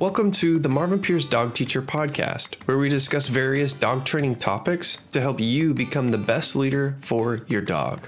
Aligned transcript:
Welcome 0.00 0.32
to 0.32 0.58
the 0.58 0.68
Marvin 0.68 1.00
Pierce 1.00 1.24
Dog 1.24 1.54
Teacher 1.54 1.80
Podcast, 1.80 2.56
where 2.64 2.78
we 2.78 2.88
discuss 2.88 3.28
various 3.28 3.72
dog 3.72 4.04
training 4.04 4.34
topics 4.34 4.98
to 5.12 5.20
help 5.20 5.38
you 5.38 5.72
become 5.72 6.08
the 6.08 6.18
best 6.18 6.56
leader 6.56 6.96
for 7.00 7.42
your 7.46 7.60
dog. 7.60 8.00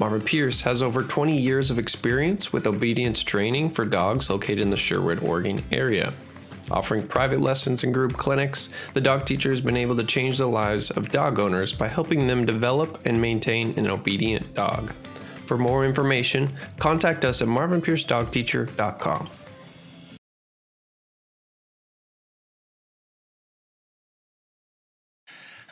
Marvin 0.00 0.20
Pierce 0.20 0.62
has 0.62 0.82
over 0.82 1.04
20 1.04 1.38
years 1.38 1.70
of 1.70 1.78
experience 1.78 2.52
with 2.52 2.66
obedience 2.66 3.22
training 3.22 3.70
for 3.70 3.84
dogs 3.84 4.30
located 4.30 4.58
in 4.58 4.70
the 4.70 4.76
Sherwood, 4.76 5.22
Oregon 5.22 5.62
area. 5.70 6.12
Offering 6.72 7.06
private 7.06 7.40
lessons 7.40 7.84
and 7.84 7.94
group 7.94 8.14
clinics, 8.14 8.70
the 8.92 9.00
dog 9.00 9.24
teacher 9.24 9.50
has 9.50 9.60
been 9.60 9.76
able 9.76 9.94
to 9.94 10.04
change 10.04 10.38
the 10.38 10.46
lives 10.46 10.90
of 10.90 11.12
dog 11.12 11.38
owners 11.38 11.72
by 11.72 11.86
helping 11.86 12.26
them 12.26 12.44
develop 12.44 12.98
and 13.06 13.20
maintain 13.20 13.78
an 13.78 13.88
obedient 13.88 14.54
dog. 14.54 14.90
For 15.46 15.56
more 15.56 15.86
information, 15.86 16.52
contact 16.80 17.24
us 17.24 17.40
at 17.42 17.46
marvinpiercedogteacher.com. 17.46 19.30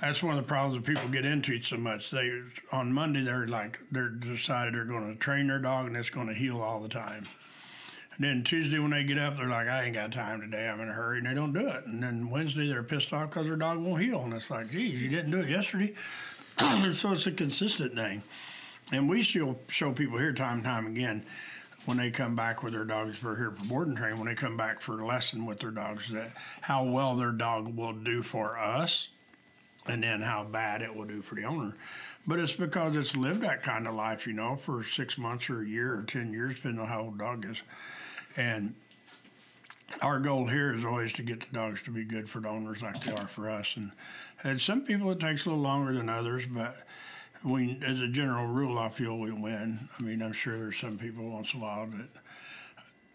That's 0.01 0.23
one 0.23 0.37
of 0.37 0.43
the 0.43 0.49
problems 0.49 0.77
that 0.77 0.95
people 0.95 1.09
get 1.11 1.27
into 1.27 1.53
it 1.53 1.65
so 1.65 1.77
much. 1.77 2.11
They 2.11 2.41
on 2.73 2.93
Monday 2.93 3.23
they're 3.23 3.47
like 3.47 3.79
they're 3.91 4.09
decided 4.09 4.75
they're 4.75 4.85
going 4.85 5.13
to 5.13 5.19
train 5.19 5.49
their 5.49 5.59
dog 5.59 5.87
and 5.87 5.97
it's 5.97 6.09
going 6.09 6.29
to 6.29 6.35
heel 6.35 6.63
all 6.63 6.81
the 6.81 6.89
time. 6.89 7.29
And 8.17 8.25
then 8.25 8.43
Tuesday 8.43 8.79
when 8.79 8.91
they 8.91 9.05
get 9.05 9.19
up, 9.19 9.37
they're 9.37 9.49
like, 9.49 9.69
I 9.69 9.85
ain't 9.85 9.95
got 9.95 10.13
time 10.13 10.41
today. 10.41 10.69
I'm 10.69 10.81
in 10.81 10.89
a 10.89 10.93
hurry, 10.93 11.19
and 11.19 11.27
they 11.27 11.33
don't 11.33 11.55
do 11.55 11.67
it. 11.67 11.87
And 11.87 12.03
then 12.03 12.29
Wednesday 12.29 12.69
they're 12.69 12.83
pissed 12.83 13.13
off 13.13 13.31
because 13.31 13.47
their 13.47 13.57
dog 13.57 13.79
won't 13.79 14.03
heel, 14.03 14.23
and 14.23 14.35
it's 14.35 14.51
like, 14.51 14.71
geez, 14.71 15.03
you 15.03 15.09
didn't 15.09 15.31
do 15.31 15.39
it 15.39 15.49
yesterday. 15.49 15.95
so 16.93 17.13
it's 17.13 17.27
a 17.27 17.31
consistent 17.31 17.95
thing. 17.95 18.23
And 18.93 19.09
we 19.09 19.23
still 19.23 19.59
show 19.69 19.93
people 19.93 20.19
here 20.19 20.33
time 20.33 20.57
and 20.57 20.65
time 20.65 20.87
again 20.87 21.25
when 21.87 21.97
they 21.97 22.11
come 22.11 22.37
back 22.37 22.63
with 22.63 22.75
their 22.75 22.85
dogs 22.85 23.17
for 23.17 23.37
here 23.37 23.53
for 23.53 23.65
board 23.65 23.89
and 23.89 23.99
when 24.19 24.27
they 24.27 24.35
come 24.35 24.57
back 24.57 24.83
for 24.83 25.01
a 25.01 25.07
lesson 25.07 25.47
with 25.47 25.61
their 25.61 25.71
dogs, 25.71 26.11
that 26.13 26.33
how 26.61 26.85
well 26.85 27.17
their 27.17 27.33
dog 27.33 27.75
will 27.75 27.95
do 27.95 28.23
for 28.23 28.59
us 28.59 29.09
and 29.87 30.03
then 30.03 30.21
how 30.21 30.45
bad 30.45 30.83
it 30.83 30.95
will 30.95 31.07
do 31.07 31.23
for 31.23 31.35
the 31.35 31.45
owner. 31.45 31.75
But 32.27 32.39
it's 32.39 32.55
because 32.55 32.97
it's 32.97 33.17
lived 33.17 33.43
that 33.43 33.63
kind 33.63 33.87
of 33.87 33.95
life, 33.95 34.27
you 34.27 34.33
know, 34.33 34.57
for 34.57 34.85
six 34.85 35.17
months 35.17 35.49
or 35.49 35.63
a 35.63 35.67
year 35.67 35.95
or 35.95 36.03
10 36.03 36.33
years, 36.33 36.57
depending 36.57 36.81
on 36.81 36.89
how 36.89 37.03
old 37.03 37.15
the 37.15 37.25
dog 37.25 37.47
is. 37.51 37.63
And 38.37 38.75
our 40.03 40.21
goal 40.21 40.47
here 40.47 40.75
is 40.75 40.85
always 40.85 41.13
to 41.15 41.23
get 41.23 41.41
the 41.41 41.53
dogs 41.53 41.83
to 41.85 41.91
be 41.91 42.05
good 42.05 42.29
for 42.29 42.41
the 42.41 42.49
owners 42.49 42.83
like 42.83 43.03
they 43.03 43.13
are 43.13 43.27
for 43.27 43.51
us. 43.51 43.75
And, 43.77 43.93
and 44.45 44.61
some 44.61 44.83
people 44.83 45.11
it 45.11 45.21
takes 45.21 45.47
a 45.47 45.49
little 45.49 45.63
longer 45.63 45.93
than 45.93 46.09
others, 46.09 46.45
but 46.47 46.77
we, 47.43 47.81
as 47.85 48.01
a 48.01 48.09
general 48.09 48.47
rule, 48.47 48.79
I 48.79 48.91
feel 48.91 49.19
we 49.19 49.33
win. 49.33 49.89
I 49.99 50.03
mean, 50.03 50.23
I'm 50.23 50.33
sure 50.33 50.59
there's 50.59 50.79
some 50.79 50.99
people 50.99 51.29
once 51.31 51.55
in 51.55 51.61
a 51.61 51.63
while 51.63 51.87
that 51.87 52.09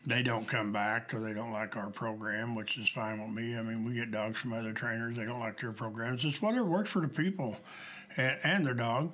they 0.06 0.22
don't 0.22 0.48
come 0.48 0.72
back 0.72 1.08
because 1.08 1.24
they 1.24 1.34
don't 1.34 1.52
like 1.52 1.76
our 1.76 1.90
program, 1.90 2.56
which 2.56 2.78
is 2.78 2.88
fine 2.90 3.22
with 3.22 3.32
me. 3.32 3.58
I 3.58 3.62
mean, 3.64 3.84
we 3.84 3.96
get 3.96 4.12
dogs 4.12 4.40
from 4.40 4.54
other 4.54 4.72
trainers; 4.72 5.18
they 5.18 5.26
don't 5.26 5.40
like 5.40 5.60
their 5.60 5.72
programs. 5.72 6.24
It's 6.24 6.42
whatever 6.42 6.66
works 6.66 6.92
for 6.92 7.02
the 7.02 7.08
people 7.08 7.58
and, 8.18 8.38
and 8.44 8.66
their 8.66 8.74
dog. 8.74 9.12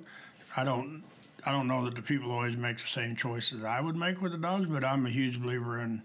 I 0.56 0.64
don't, 0.64 1.02
I 1.46 1.50
don't 1.50 1.66
know 1.66 1.84
that 1.84 1.94
the 1.94 2.02
people 2.02 2.30
always 2.30 2.56
make 2.56 2.78
the 2.78 2.88
same 2.88 3.16
choices 3.16 3.64
I 3.64 3.80
would 3.80 3.96
make 3.96 4.20
with 4.20 4.32
the 4.32 4.38
dogs, 4.38 4.66
but 4.68 4.84
I'm 4.84 5.06
a 5.06 5.10
huge 5.10 5.40
believer 5.40 5.80
in 5.80 6.02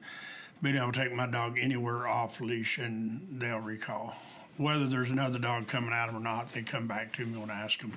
being 0.61 0.77
able 0.77 0.91
to 0.91 1.03
take 1.03 1.13
my 1.13 1.27
dog 1.27 1.58
anywhere 1.59 2.08
off 2.08 2.39
leash 2.39 2.77
and 2.77 3.39
they'll 3.39 3.59
recall. 3.59 4.15
Whether 4.55 4.88
there's 4.88 5.11
another 5.11 5.38
dog 5.38 5.67
coming 5.67 5.91
at 5.91 6.08
them 6.08 6.15
or 6.15 6.19
not, 6.19 6.52
they 6.52 6.63
come 6.63 6.88
back 6.88 7.13
to 7.17 7.25
me 7.25 7.38
when 7.38 7.52
I 7.52 7.59
ask 7.59 7.80
them, 7.80 7.93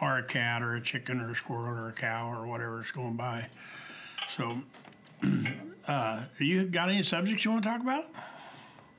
or 0.00 0.18
a 0.18 0.22
cat, 0.22 0.62
or 0.62 0.76
a 0.76 0.80
chicken, 0.80 1.20
or 1.20 1.32
a 1.32 1.36
squirrel, 1.36 1.76
or 1.76 1.88
a 1.88 1.92
cow, 1.92 2.30
or 2.30 2.46
whatever 2.46 2.84
going 2.94 3.16
by. 3.16 3.48
So 4.36 4.58
uh, 5.86 6.24
you 6.38 6.64
got 6.64 6.88
any 6.88 7.02
subjects 7.02 7.44
you 7.44 7.50
want 7.50 7.62
to 7.64 7.68
talk 7.70 7.80
about? 7.80 8.06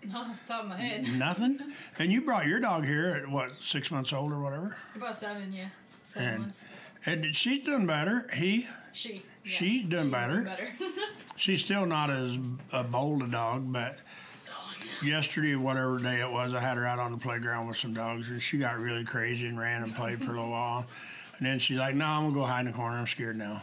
Not 0.08 0.30
off 0.30 0.42
the 0.46 0.54
top 0.54 0.64
of 0.64 0.70
my 0.70 0.78
head. 0.78 1.08
Nothing. 1.18 1.60
And 1.98 2.12
you 2.12 2.22
brought 2.22 2.46
your 2.46 2.60
dog 2.60 2.86
here 2.86 3.10
at 3.10 3.28
what 3.30 3.52
six 3.64 3.90
months 3.90 4.14
old 4.14 4.32
or 4.32 4.40
whatever. 4.40 4.76
About 4.96 5.16
seven, 5.16 5.52
yeah. 5.52 5.70
Seven 6.06 6.30
And 6.30 6.40
months. 6.42 6.64
and 7.06 7.36
she's 7.36 7.66
done 7.66 7.88
better. 7.88 8.30
He, 8.34 8.68
She. 8.94 9.24
Yeah. 9.44 9.52
she's 9.58 9.86
done 9.86 10.04
She's 10.06 10.12
better. 10.12 10.42
better. 10.42 10.68
she's 11.38 11.60
still 11.64 11.86
not 11.88 12.10
as 12.12 12.38
a 12.72 12.84
bold 12.84 13.24
a 13.24 13.28
dog, 13.28 13.72
but 13.74 13.96
yesterday, 15.04 15.56
whatever 15.56 15.98
day 15.98 16.22
it 16.22 16.32
was, 16.32 16.54
I 16.54 16.60
had 16.60 16.78
her 16.78 16.86
out 16.86 17.00
on 17.00 17.12
the 17.12 17.18
playground 17.18 17.68
with 17.68 17.78
some 17.78 17.94
dogs, 17.94 18.30
and 18.30 18.42
she 18.42 18.58
got 18.58 18.78
really 18.80 19.04
crazy 19.04 19.48
and 19.48 19.60
ran 19.60 19.84
and 19.84 19.96
played 19.96 20.20
for 20.20 20.26
a 20.32 20.36
little 20.36 20.50
while. 20.52 20.86
And 21.38 21.46
then 21.46 21.60
she's 21.60 21.78
like, 21.78 21.96
"No, 21.96 22.06
I'm 22.06 22.24
gonna 22.24 22.34
go 22.34 22.44
hide 22.46 22.62
in 22.62 22.68
the 22.68 22.72
corner. 22.74 22.98
I'm 22.98 23.08
scared 23.08 23.38
now." 23.38 23.62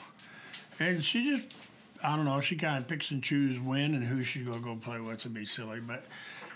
And 0.81 1.05
she 1.05 1.37
just, 1.37 1.57
I 2.03 2.17
don't 2.17 2.25
know, 2.25 2.41
she 2.41 2.57
kind 2.57 2.79
of 2.79 2.89
picks 2.89 3.11
and 3.11 3.23
chooses 3.23 3.61
when 3.61 3.95
and 3.95 4.05
who 4.05 4.25
she's 4.25 4.47
gonna 4.47 4.61
go 4.61 4.77
play 4.77 5.01
with 5.01 5.23
to 5.23 5.29
be 5.29 5.45
silly, 5.45 5.81
but. 5.81 6.05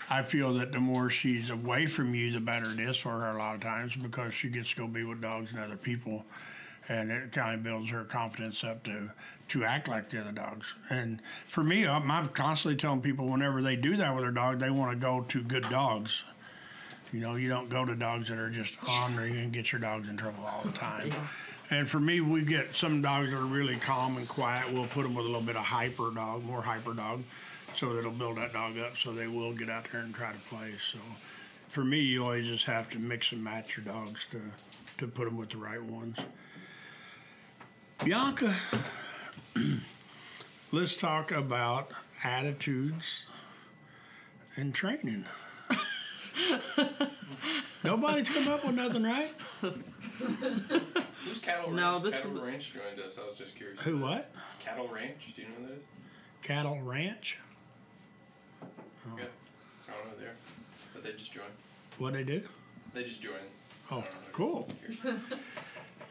I 0.09 0.23
feel 0.23 0.53
that 0.53 0.71
the 0.71 0.79
more 0.79 1.09
she's 1.09 1.49
away 1.49 1.85
from 1.87 2.15
you, 2.15 2.31
the 2.31 2.39
better 2.39 2.71
it 2.71 2.79
is 2.79 2.95
for 2.95 3.11
her 3.11 3.35
a 3.35 3.37
lot 3.37 3.55
of 3.55 3.61
times 3.61 3.93
because 3.95 4.33
she 4.33 4.47
gets 4.47 4.69
to 4.69 4.75
go 4.77 4.87
be 4.87 5.03
with 5.03 5.19
dogs 5.19 5.51
and 5.51 5.59
other 5.59 5.75
people, 5.75 6.25
and 6.87 7.11
it 7.11 7.33
kind 7.33 7.55
of 7.55 7.63
builds 7.63 7.89
her 7.89 8.05
confidence 8.05 8.63
up 8.63 8.83
to 8.83 9.11
to 9.49 9.63
act 9.63 9.87
like 9.87 10.09
the 10.09 10.19
other 10.21 10.31
dogs. 10.31 10.73
And 10.89 11.21
for 11.47 11.63
me, 11.63 11.85
I'm, 11.87 12.09
I'm 12.09 12.27
constantly 12.29 12.77
telling 12.77 13.01
people 13.01 13.27
whenever 13.27 13.61
they 13.61 13.75
do 13.75 13.95
that 13.97 14.13
with 14.13 14.23
their 14.23 14.31
dog, 14.31 14.59
they 14.59 14.69
want 14.69 14.91
to 14.91 14.97
go 14.97 15.21
to 15.21 15.43
good 15.43 15.69
dogs. 15.69 16.23
You 17.13 17.21
know, 17.21 17.35
you 17.35 17.47
don't 17.47 17.69
go 17.69 17.85
to 17.85 17.95
dogs 17.95 18.27
that 18.27 18.37
are 18.37 18.49
just 18.49 18.77
ornery 18.89 19.39
and 19.39 19.53
get 19.53 19.71
your 19.71 19.79
dogs 19.79 20.09
in 20.09 20.17
trouble 20.17 20.45
all 20.45 20.63
the 20.65 20.71
time. 20.71 21.11
And 21.69 21.89
for 21.89 21.99
me, 21.99 22.21
we 22.21 22.43
get 22.43 22.75
some 22.75 23.01
dogs 23.01 23.31
that 23.31 23.39
are 23.39 23.45
really 23.45 23.75
calm 23.75 24.17
and 24.17 24.27
quiet. 24.27 24.71
We'll 24.71 24.87
put 24.87 25.03
them 25.03 25.13
with 25.13 25.25
a 25.25 25.27
little 25.27 25.41
bit 25.41 25.57
of 25.57 25.63
hyper 25.63 26.11
dog, 26.11 26.43
more 26.43 26.61
hyper 26.61 26.93
dog, 26.93 27.23
so 27.75 27.93
that'll 27.93 28.11
build 28.11 28.37
that 28.37 28.53
dog 28.53 28.77
up 28.77 28.97
so 28.97 29.11
they 29.11 29.27
will 29.27 29.53
get 29.53 29.69
out 29.69 29.85
there 29.91 30.01
and 30.01 30.15
try 30.15 30.31
to 30.31 30.37
play. 30.49 30.71
So 30.91 30.99
for 31.67 31.83
me, 31.83 31.99
you 31.99 32.23
always 32.23 32.47
just 32.47 32.63
have 32.65 32.89
to 32.91 32.99
mix 32.99 33.33
and 33.33 33.43
match 33.43 33.75
your 33.75 33.85
dogs 33.85 34.25
to, 34.31 34.39
to 34.99 35.07
put 35.07 35.25
them 35.25 35.37
with 35.37 35.49
the 35.49 35.57
right 35.57 35.83
ones. 35.83 36.15
Bianca, 38.03 38.55
let's 40.71 40.95
talk 40.95 41.31
about 41.31 41.91
attitudes 42.23 43.25
and 44.55 44.73
training. 44.73 45.25
Nobody's 47.83 48.29
come 48.29 48.47
up 48.47 48.65
with 48.65 48.75
nothing, 48.75 49.03
right? 49.03 49.33
Who's 51.25 51.39
Cattle 51.39 51.71
No, 51.71 51.93
Ranch? 51.93 52.03
this 52.03 52.15
Cattle 52.15 52.31
is- 52.31 52.41
Ranch 52.41 52.73
joined 52.73 52.99
us. 53.05 53.17
I 53.23 53.27
was 53.27 53.37
just 53.37 53.55
curious. 53.55 53.79
Who 53.81 53.97
what? 53.99 54.31
Cattle 54.59 54.87
Ranch. 54.87 55.33
Do 55.35 55.41
you 55.41 55.47
know 55.49 55.53
who 55.61 55.67
that 55.67 55.73
is? 55.73 55.83
Cattle 56.43 56.81
Ranch? 56.81 57.39
Yeah. 58.61 58.67
I 59.87 59.91
don't 59.93 60.05
know 60.05 60.11
who 60.15 60.19
they 60.21 60.25
are. 60.27 60.35
But 60.93 61.03
they 61.03 61.11
just 61.13 61.31
joined. 61.33 61.47
What 61.97 62.13
they 62.13 62.23
do? 62.23 62.41
They 62.93 63.03
just 63.03 63.21
joined. 63.21 63.35
Oh, 63.91 63.97
I 63.97 64.01
don't 64.01 64.05
know. 64.05 64.09
cool. 64.33 64.69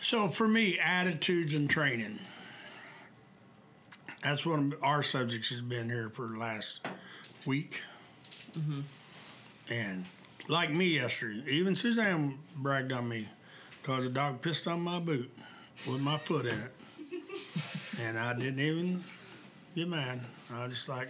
So 0.02 0.28
for 0.28 0.46
me, 0.46 0.78
attitudes 0.78 1.54
and 1.54 1.70
training. 1.70 2.18
That's 4.22 4.44
one 4.44 4.72
of 4.72 4.82
our 4.84 5.02
subjects 5.02 5.48
has 5.48 5.62
been 5.62 5.88
here 5.88 6.10
for 6.10 6.28
the 6.28 6.36
last 6.38 6.86
week. 7.46 7.80
Mm-hmm. 8.56 8.80
And 9.70 10.04
like 10.48 10.70
me 10.70 10.86
yesterday, 10.88 11.42
even 11.50 11.74
Suzanne 11.74 12.38
bragged 12.56 12.92
on 12.92 13.08
me 13.08 13.28
because 13.86 14.02
the 14.02 14.10
dog 14.10 14.42
pissed 14.42 14.66
on 14.66 14.80
my 14.80 14.98
boot 14.98 15.30
with 15.88 16.00
my 16.00 16.18
foot 16.18 16.44
in 16.44 16.58
it. 16.58 16.72
and 18.00 18.18
I 18.18 18.32
didn't 18.32 18.58
even 18.58 19.04
get 19.76 19.86
mad. 19.86 20.18
I 20.52 20.66
just 20.66 20.88
like 20.88 21.08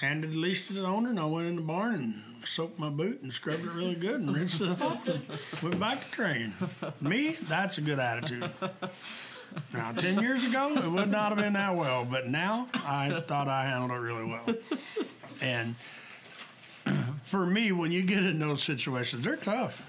handed 0.00 0.32
the 0.32 0.38
leash 0.38 0.68
to 0.68 0.72
the 0.72 0.86
owner 0.86 1.10
and 1.10 1.20
I 1.20 1.26
went 1.26 1.48
in 1.48 1.56
the 1.56 1.62
barn 1.62 1.94
and 1.94 2.14
soaked 2.46 2.78
my 2.78 2.88
boot 2.88 3.20
and 3.20 3.30
scrubbed 3.30 3.62
it 3.62 3.72
really 3.72 3.94
good 3.94 4.22
and 4.22 4.34
rinsed 4.34 4.62
it 4.62 4.80
off 4.80 5.06
and 5.06 5.20
went 5.62 5.78
back 5.78 6.02
to 6.02 6.10
training. 6.10 6.54
Me, 7.02 7.36
that's 7.42 7.76
a 7.76 7.82
good 7.82 7.98
attitude. 7.98 8.48
Now, 9.74 9.92
10 9.92 10.18
years 10.20 10.42
ago, 10.44 10.72
it 10.76 10.90
would 10.90 11.10
not 11.10 11.28
have 11.28 11.38
been 11.38 11.52
that 11.52 11.76
well, 11.76 12.06
but 12.06 12.26
now 12.26 12.68
I 12.86 13.22
thought 13.26 13.48
I 13.48 13.66
handled 13.66 13.90
it 13.90 14.02
really 14.02 14.24
well. 14.24 14.54
And 15.42 15.74
for 17.24 17.44
me, 17.44 17.70
when 17.72 17.92
you 17.92 18.00
get 18.00 18.24
in 18.24 18.38
those 18.38 18.62
situations, 18.62 19.24
they're 19.24 19.36
tough. 19.36 19.82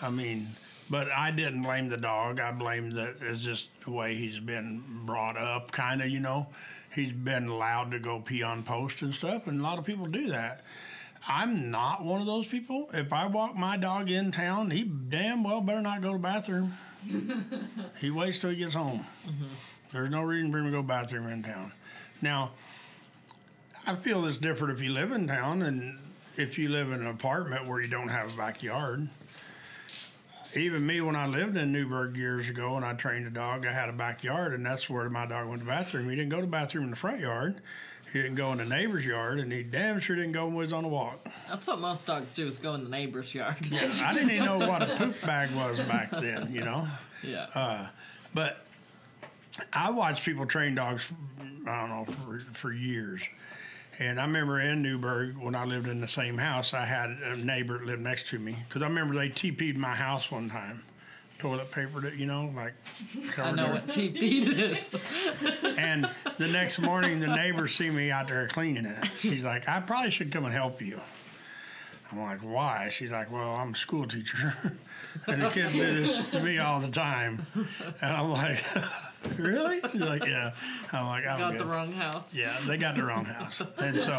I 0.00 0.10
mean, 0.10 0.48
but 0.88 1.10
I 1.10 1.30
didn't 1.30 1.62
blame 1.62 1.88
the 1.88 1.96
dog. 1.96 2.40
I 2.40 2.52
blame 2.52 2.90
that 2.92 3.16
it's 3.20 3.42
just 3.42 3.70
the 3.84 3.90
way 3.90 4.14
he's 4.14 4.38
been 4.38 4.82
brought 5.04 5.36
up, 5.36 5.72
kind 5.72 6.02
of, 6.02 6.08
you 6.08 6.20
know. 6.20 6.48
He's 6.94 7.12
been 7.12 7.48
allowed 7.48 7.90
to 7.90 7.98
go 7.98 8.20
pee 8.20 8.42
on 8.42 8.62
post 8.62 9.02
and 9.02 9.14
stuff, 9.14 9.46
and 9.46 9.60
a 9.60 9.62
lot 9.62 9.78
of 9.78 9.84
people 9.84 10.06
do 10.06 10.28
that. 10.28 10.62
I'm 11.28 11.70
not 11.70 12.04
one 12.04 12.20
of 12.20 12.26
those 12.26 12.46
people. 12.46 12.88
If 12.94 13.12
I 13.12 13.26
walk 13.26 13.56
my 13.56 13.76
dog 13.76 14.10
in 14.10 14.30
town, 14.30 14.70
he 14.70 14.84
damn 14.84 15.42
well 15.42 15.60
better 15.60 15.80
not 15.80 16.00
go 16.00 16.12
to 16.12 16.18
the 16.18 16.22
bathroom. 16.22 16.74
he 18.00 18.10
waits 18.10 18.38
till 18.38 18.50
he 18.50 18.56
gets 18.56 18.74
home. 18.74 19.04
Mm-hmm. 19.26 19.44
There's 19.92 20.10
no 20.10 20.22
reason 20.22 20.52
for 20.52 20.58
him 20.58 20.66
to 20.66 20.70
go 20.70 20.82
bathroom 20.82 21.28
in 21.28 21.42
town. 21.42 21.72
Now, 22.22 22.52
I 23.86 23.96
feel 23.96 24.24
it's 24.26 24.36
different 24.36 24.78
if 24.78 24.82
you 24.82 24.92
live 24.92 25.12
in 25.12 25.26
town 25.26 25.62
and 25.62 25.98
if 26.36 26.58
you 26.58 26.68
live 26.68 26.92
in 26.92 27.00
an 27.00 27.06
apartment 27.06 27.66
where 27.66 27.80
you 27.80 27.88
don't 27.88 28.08
have 28.08 28.32
a 28.32 28.36
backyard. 28.36 29.08
Even 30.56 30.86
me, 30.86 31.00
when 31.00 31.16
I 31.16 31.26
lived 31.26 31.56
in 31.56 31.70
Newberg 31.70 32.16
years 32.16 32.48
ago 32.48 32.76
and 32.76 32.84
I 32.84 32.94
trained 32.94 33.26
a 33.26 33.30
dog, 33.30 33.66
I 33.66 33.72
had 33.72 33.88
a 33.88 33.92
backyard, 33.92 34.54
and 34.54 34.64
that's 34.64 34.88
where 34.88 35.08
my 35.10 35.26
dog 35.26 35.48
went 35.48 35.60
to 35.60 35.66
the 35.66 35.70
bathroom. 35.70 36.08
He 36.08 36.16
didn't 36.16 36.30
go 36.30 36.36
to 36.36 36.42
the 36.42 36.48
bathroom 36.48 36.84
in 36.84 36.90
the 36.90 36.96
front 36.96 37.20
yard. 37.20 37.60
He 38.12 38.22
didn't 38.22 38.36
go 38.36 38.52
in 38.52 38.58
the 38.58 38.64
neighbor's 38.64 39.04
yard, 39.04 39.38
and 39.38 39.52
he 39.52 39.62
damn 39.62 40.00
sure 40.00 40.16
didn't 40.16 40.32
go 40.32 40.46
when 40.46 40.54
we 40.54 40.64
was 40.64 40.72
on 40.72 40.84
the 40.84 40.88
walk. 40.88 41.26
That's 41.48 41.66
what 41.66 41.80
most 41.80 42.06
dogs 42.06 42.34
do 42.34 42.46
is 42.46 42.56
go 42.56 42.74
in 42.74 42.84
the 42.84 42.90
neighbor's 42.90 43.34
yard. 43.34 43.56
I 43.72 44.14
didn't 44.14 44.30
even 44.30 44.44
know 44.46 44.58
what 44.58 44.82
a 44.82 44.96
poop 44.96 45.20
bag 45.22 45.54
was 45.54 45.78
back 45.80 46.10
then, 46.10 46.50
you 46.52 46.62
know. 46.62 46.86
yeah. 47.22 47.48
Uh, 47.54 47.86
but 48.32 48.64
I 49.72 49.90
watched 49.90 50.24
people 50.24 50.46
train 50.46 50.74
dogs, 50.74 51.08
I 51.66 51.80
don't 51.80 51.90
know, 51.90 52.06
for, 52.24 52.38
for 52.54 52.72
years. 52.72 53.20
And 53.98 54.20
I 54.20 54.24
remember 54.24 54.60
in 54.60 54.82
Newberg, 54.82 55.38
when 55.38 55.54
I 55.54 55.64
lived 55.64 55.88
in 55.88 56.00
the 56.00 56.08
same 56.08 56.36
house, 56.36 56.74
I 56.74 56.84
had 56.84 57.10
a 57.10 57.36
neighbor 57.36 57.78
that 57.78 57.86
lived 57.86 58.02
next 58.02 58.26
to 58.28 58.38
me. 58.38 58.56
Because 58.68 58.82
I 58.82 58.86
remember 58.88 59.14
they 59.14 59.30
TP'd 59.30 59.76
my 59.76 59.94
house 59.94 60.30
one 60.30 60.50
time. 60.50 60.82
Toilet 61.38 61.70
papered 61.70 62.04
it, 62.04 62.14
you 62.14 62.24
know, 62.24 62.52
like 62.56 62.72
I 63.38 63.52
know 63.52 63.68
what 63.68 63.86
TP 63.88 64.76
is. 64.76 64.94
And 65.78 66.08
the 66.38 66.48
next 66.48 66.78
morning, 66.78 67.20
the 67.20 67.26
neighbors 67.26 67.74
see 67.74 67.90
me 67.90 68.10
out 68.10 68.28
there 68.28 68.48
cleaning 68.48 68.86
it. 68.86 69.04
She's 69.18 69.42
like, 69.42 69.68
I 69.68 69.80
probably 69.80 70.10
should 70.10 70.32
come 70.32 70.46
and 70.46 70.54
help 70.54 70.80
you. 70.80 70.98
I'm 72.10 72.20
like, 72.20 72.40
why? 72.40 72.88
She's 72.90 73.10
like, 73.10 73.30
well, 73.30 73.54
I'm 73.54 73.74
a 73.74 73.76
school 73.76 74.06
teacher. 74.06 74.54
and 75.26 75.42
the 75.42 75.50
kids 75.50 75.74
do 75.74 76.04
this 76.04 76.26
to 76.30 76.42
me 76.42 76.58
all 76.58 76.80
the 76.80 76.88
time. 76.88 77.46
And 78.00 78.16
I'm 78.16 78.30
like, 78.30 78.64
really? 79.38 79.80
She's 79.90 80.00
like, 80.00 80.24
yeah. 80.24 80.52
I'm 80.92 81.06
like, 81.06 81.26
I'm 81.26 81.38
Got 81.38 81.52
good. 81.52 81.60
the 81.60 81.64
wrong 81.66 81.92
house. 81.92 82.34
Yeah, 82.34 82.56
they 82.66 82.76
got 82.76 82.96
the 82.96 83.04
wrong 83.04 83.24
house. 83.24 83.60
And 83.78 83.96
so 83.96 84.12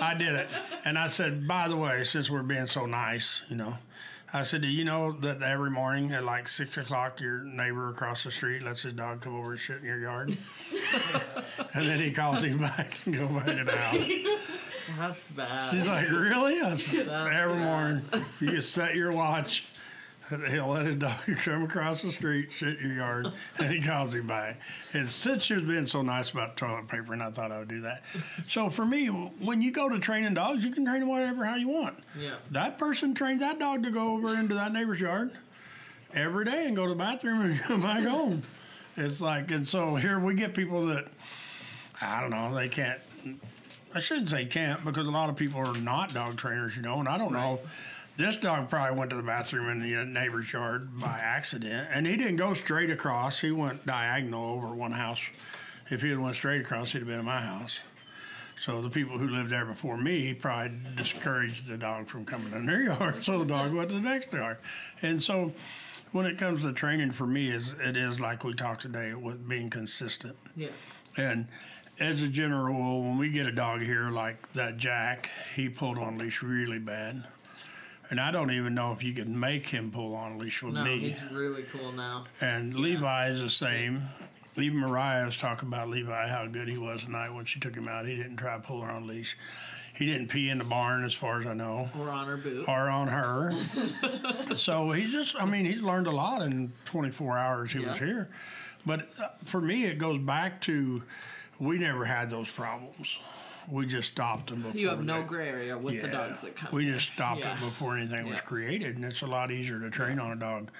I 0.00 0.14
did 0.14 0.32
it. 0.34 0.48
And 0.84 0.98
I 0.98 1.08
said, 1.08 1.46
by 1.46 1.68
the 1.68 1.76
way, 1.76 2.04
since 2.04 2.30
we're 2.30 2.42
being 2.42 2.66
so 2.66 2.86
nice, 2.86 3.42
you 3.48 3.56
know, 3.56 3.76
I 4.32 4.42
said, 4.42 4.62
do 4.62 4.68
you 4.68 4.84
know 4.84 5.12
that 5.20 5.42
every 5.42 5.70
morning 5.70 6.12
at 6.12 6.24
like 6.24 6.48
six 6.48 6.76
o'clock, 6.76 7.20
your 7.20 7.40
neighbor 7.44 7.88
across 7.88 8.24
the 8.24 8.30
street 8.30 8.62
lets 8.62 8.82
his 8.82 8.92
dog 8.92 9.20
come 9.20 9.34
over 9.36 9.52
and 9.52 9.60
shit 9.60 9.78
in 9.78 9.84
your 9.84 10.00
yard? 10.00 10.36
and 11.74 11.86
then 11.88 12.00
he 12.00 12.10
calls 12.10 12.42
him 12.42 12.58
back 12.58 12.96
and 13.04 13.14
go 13.16 13.26
back 13.28 13.46
the 13.46 13.76
house. 13.76 14.38
That's 14.98 15.26
bad. 15.28 15.70
She's 15.72 15.86
like, 15.86 16.08
really? 16.10 16.60
I 16.60 16.74
said, 16.76 17.06
That's 17.06 17.34
every 17.34 17.54
bad. 17.58 17.64
morning, 17.64 18.04
you 18.40 18.50
just 18.52 18.72
set 18.72 18.94
your 18.94 19.12
watch. 19.12 19.64
He'll 20.50 20.68
let 20.68 20.86
his 20.86 20.96
dog 20.96 21.18
come 21.38 21.62
across 21.64 22.02
the 22.02 22.10
street, 22.10 22.50
shit 22.50 22.78
in 22.80 22.88
your 22.88 22.96
yard, 22.96 23.32
and 23.58 23.70
he 23.70 23.80
calls 23.80 24.14
him 24.14 24.26
back. 24.26 24.58
And 24.92 25.08
since 25.08 25.44
she 25.44 25.54
was 25.54 25.62
been 25.62 25.86
so 25.86 26.02
nice 26.02 26.30
about 26.30 26.56
toilet 26.56 26.88
paper, 26.88 27.12
and 27.12 27.22
I 27.22 27.30
thought 27.30 27.52
I 27.52 27.58
would 27.58 27.68
do 27.68 27.82
that. 27.82 28.02
So 28.48 28.68
for 28.68 28.84
me, 28.84 29.06
when 29.06 29.62
you 29.62 29.70
go 29.70 29.88
to 29.88 29.98
training 29.98 30.34
dogs, 30.34 30.64
you 30.64 30.72
can 30.72 30.84
train 30.84 31.00
them 31.00 31.08
whatever 31.08 31.44
how 31.44 31.56
you 31.56 31.68
want. 31.68 31.98
yeah. 32.18 32.36
That 32.50 32.78
person 32.78 33.14
trained 33.14 33.40
that 33.42 33.58
dog 33.58 33.82
to 33.84 33.90
go 33.90 34.14
over 34.14 34.34
into 34.38 34.54
that 34.54 34.72
neighbor's 34.72 35.00
yard 35.00 35.30
every 36.14 36.44
day 36.44 36.66
and 36.66 36.74
go 36.74 36.84
to 36.84 36.90
the 36.90 36.96
bathroom 36.96 37.42
and 37.42 37.60
come 37.60 37.82
back 37.82 38.04
home. 38.04 38.42
It's 38.96 39.20
like, 39.20 39.50
and 39.50 39.68
so 39.68 39.94
here 39.96 40.18
we 40.18 40.34
get 40.34 40.54
people 40.54 40.86
that, 40.86 41.06
I 42.00 42.20
don't 42.20 42.30
know, 42.30 42.54
they 42.54 42.68
can't, 42.68 42.98
I 43.94 43.98
shouldn't 43.98 44.30
say 44.30 44.46
can't 44.46 44.84
because 44.84 45.06
a 45.06 45.10
lot 45.10 45.28
of 45.28 45.36
people 45.36 45.60
are 45.60 45.78
not 45.80 46.14
dog 46.14 46.36
trainers, 46.36 46.76
you 46.76 46.82
know, 46.82 46.98
and 46.98 47.08
I 47.08 47.18
don't 47.18 47.32
know. 47.32 47.60
This 48.16 48.36
dog 48.36 48.70
probably 48.70 48.98
went 48.98 49.10
to 49.10 49.16
the 49.16 49.22
bathroom 49.22 49.68
in 49.68 49.82
the 49.82 50.00
uh, 50.00 50.04
neighbor's 50.04 50.50
yard 50.50 50.98
by 50.98 51.18
accident, 51.18 51.88
and 51.92 52.06
he 52.06 52.16
didn't 52.16 52.36
go 52.36 52.54
straight 52.54 52.88
across. 52.88 53.40
He 53.40 53.50
went 53.50 53.84
diagonal 53.84 54.54
over 54.54 54.68
one 54.68 54.92
house. 54.92 55.20
If 55.90 56.00
he 56.00 56.08
had 56.08 56.18
went 56.18 56.34
straight 56.34 56.62
across, 56.62 56.92
he'd 56.92 57.00
have 57.00 57.08
been 57.08 57.20
in 57.20 57.26
my 57.26 57.42
house. 57.42 57.78
So 58.58 58.80
the 58.80 58.88
people 58.88 59.18
who 59.18 59.28
lived 59.28 59.50
there 59.50 59.66
before 59.66 59.98
me 59.98 60.32
probably 60.32 60.78
discouraged 60.96 61.68
the 61.68 61.76
dog 61.76 62.08
from 62.08 62.24
coming 62.24 62.52
in 62.52 62.64
their 62.64 62.82
yard. 62.84 63.22
So 63.22 63.38
the 63.38 63.44
dog 63.44 63.74
went 63.74 63.90
to 63.90 63.96
the 63.96 64.00
next 64.00 64.32
yard. 64.32 64.56
And 65.02 65.22
so 65.22 65.52
when 66.12 66.24
it 66.24 66.38
comes 66.38 66.62
to 66.62 66.72
training 66.72 67.12
for 67.12 67.26
me 67.26 67.48
is 67.48 67.74
it 67.78 67.98
is 67.98 68.18
like 68.18 68.44
we 68.44 68.54
talked 68.54 68.80
today 68.80 69.12
with 69.12 69.46
being 69.46 69.68
consistent. 69.68 70.36
Yeah. 70.56 70.68
And 71.18 71.48
as 72.00 72.22
a 72.22 72.28
general 72.28 72.64
rule, 72.66 73.02
when 73.02 73.18
we 73.18 73.28
get 73.28 73.44
a 73.44 73.52
dog 73.52 73.82
here 73.82 74.10
like 74.10 74.52
that 74.52 74.78
Jack, 74.78 75.28
he 75.54 75.68
pulled 75.68 75.98
on 75.98 76.16
leash 76.16 76.42
really 76.42 76.78
bad. 76.78 77.24
And 78.10 78.20
I 78.20 78.30
don't 78.30 78.50
even 78.52 78.74
know 78.74 78.92
if 78.92 79.02
you 79.02 79.12
could 79.12 79.28
make 79.28 79.66
him 79.66 79.90
pull 79.90 80.14
on 80.14 80.32
a 80.32 80.38
leash 80.38 80.62
with 80.62 80.74
No, 80.74 80.84
me. 80.84 80.98
he's 81.00 81.22
really 81.32 81.64
cool 81.64 81.92
now. 81.92 82.24
And 82.40 82.74
Levi 82.74 83.28
is 83.30 83.40
the 83.40 83.50
same. 83.50 84.04
Even 84.56 84.78
Mariah 84.78 85.26
was 85.26 85.36
talking 85.36 85.68
about 85.68 85.88
Levi, 85.88 86.28
how 86.28 86.46
good 86.46 86.68
he 86.68 86.78
was 86.78 87.02
tonight 87.02 87.30
when 87.30 87.44
she 87.44 87.58
took 87.60 87.74
him 87.74 87.88
out. 87.88 88.06
He 88.06 88.16
didn't 88.16 88.36
try 88.36 88.54
to 88.54 88.60
pull 88.62 88.80
her 88.82 88.90
on 88.90 89.02
a 89.02 89.06
leash. 89.06 89.36
He 89.94 90.06
didn't 90.06 90.28
pee 90.28 90.48
in 90.50 90.58
the 90.58 90.64
barn, 90.64 91.04
as 91.04 91.14
far 91.14 91.40
as 91.40 91.46
I 91.46 91.54
know, 91.54 91.88
We're 91.96 92.10
on 92.10 92.26
her 92.26 92.36
boot. 92.36 92.68
or 92.68 92.88
on 92.90 93.08
her. 93.08 93.52
so 94.56 94.90
he 94.92 95.10
just, 95.10 95.34
I 95.36 95.46
mean, 95.46 95.64
he's 95.64 95.80
learned 95.80 96.06
a 96.06 96.10
lot 96.10 96.42
in 96.42 96.72
24 96.84 97.38
hours 97.38 97.72
he 97.72 97.78
was 97.78 97.98
Yeah. 97.98 98.06
here. 98.06 98.28
But 98.84 99.08
uh, 99.20 99.28
for 99.44 99.60
me, 99.60 99.84
it 99.84 99.98
goes 99.98 100.18
back 100.20 100.60
to 100.62 101.02
we 101.58 101.78
never 101.78 102.04
had 102.04 102.30
those 102.30 102.48
problems. 102.50 103.16
We 103.68 103.86
just 103.86 104.12
stopped 104.12 104.50
them 104.50 104.62
before. 104.62 104.80
You 104.80 104.88
have 104.88 105.04
no 105.04 105.22
they- 105.22 105.26
gray 105.28 105.48
area 105.48 105.76
with 105.76 106.00
the 106.00 106.08
dogs 106.08 106.40
that 106.42 106.56
come. 106.56 106.70
We 106.72 106.86
just 106.86 107.12
stopped 107.12 107.40
Yeah. 107.40 107.56
it 107.56 107.60
before 107.60 107.96
anything 107.96 108.28
was 108.28 108.40
created, 108.40 108.96
and 108.96 109.04
it's 109.04 109.22
a 109.22 109.26
lot 109.26 109.50
easier 109.50 109.80
to 109.80 109.90
train 109.90 110.18
on 110.18 110.32
a 110.32 110.36
dog. 110.36 110.70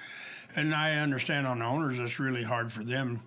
And 0.55 0.73
I 0.73 0.95
understand 0.95 1.45
on 1.45 1.59
the 1.59 1.65
owners, 1.65 1.99
it's 1.99 2.19
really 2.19 2.43
hard 2.43 2.71
for 2.71 2.83
them 2.83 3.21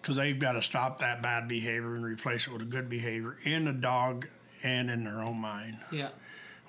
because 0.00 0.16
they've 0.16 0.38
got 0.38 0.52
to 0.52 0.62
stop 0.62 1.00
that 1.00 1.20
bad 1.20 1.48
behavior 1.48 1.94
and 1.96 2.04
replace 2.04 2.46
it 2.46 2.52
with 2.52 2.62
a 2.62 2.66
good 2.66 2.88
behavior 2.88 3.36
in 3.42 3.64
the 3.64 3.72
dog 3.72 4.28
and 4.62 4.90
in 4.90 5.04
their 5.04 5.22
own 5.22 5.38
mind. 5.38 5.78
Yeah. 5.90 6.10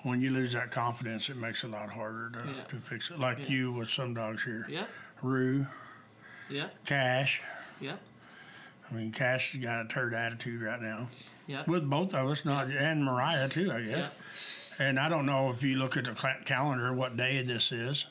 When 0.02 0.22
you 0.22 0.32
lose 0.32 0.54
that 0.54 0.72
confidence, 0.72 1.30
it 1.30 1.38
makes 1.38 1.64
it 1.64 1.68
a 1.68 1.70
lot 1.72 1.92
harder 1.92 2.32
to, 2.32 2.40
Yeah. 2.50 2.64
to 2.70 2.76
fix 2.78 3.12
it. 3.12 3.20
Like 3.20 3.38
Yeah. 3.40 3.46
you 3.48 3.72
with 3.72 3.90
some 3.90 4.14
dogs 4.14 4.44
here, 4.44 4.66
Yeah. 4.70 4.86
Rue, 5.22 5.68
Yeah. 6.50 6.70
Cash. 6.86 7.42
Yeah. 7.80 7.98
I 8.90 8.94
mean, 8.96 9.12
Cash 9.12 9.52
has 9.52 9.62
got 9.62 9.86
a 9.86 9.88
turd 9.88 10.14
attitude 10.16 10.62
right 10.62 10.82
now. 10.82 11.10
Yeah. 11.50 11.63
With 11.66 11.90
both 11.90 12.13
of 12.13 12.30
us, 12.30 12.46
not 12.46 12.69
and 12.69 13.04
Mariah 13.04 13.50
too, 13.50 13.72
I 13.72 13.81
guess. 13.81 13.98
Yeah. 14.80 14.86
And 14.88 15.00
I 15.00 15.10
don't 15.10 15.25
know 15.25 15.50
if 15.50 15.63
you 15.63 15.78
look 15.78 15.98
at 15.98 16.06
the 16.06 16.13
calendar 16.46 16.94
what 16.94 17.18
day 17.18 17.42
this 17.42 17.72
is, 17.72 18.06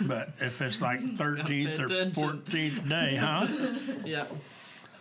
but 0.00 0.30
if 0.40 0.60
it's 0.60 0.80
like 0.80 0.98
13th 1.16 1.78
or 1.78 1.86
14th 1.86 2.88
day, 2.88 3.14
huh? 3.16 3.46
Yeah. 4.04 4.26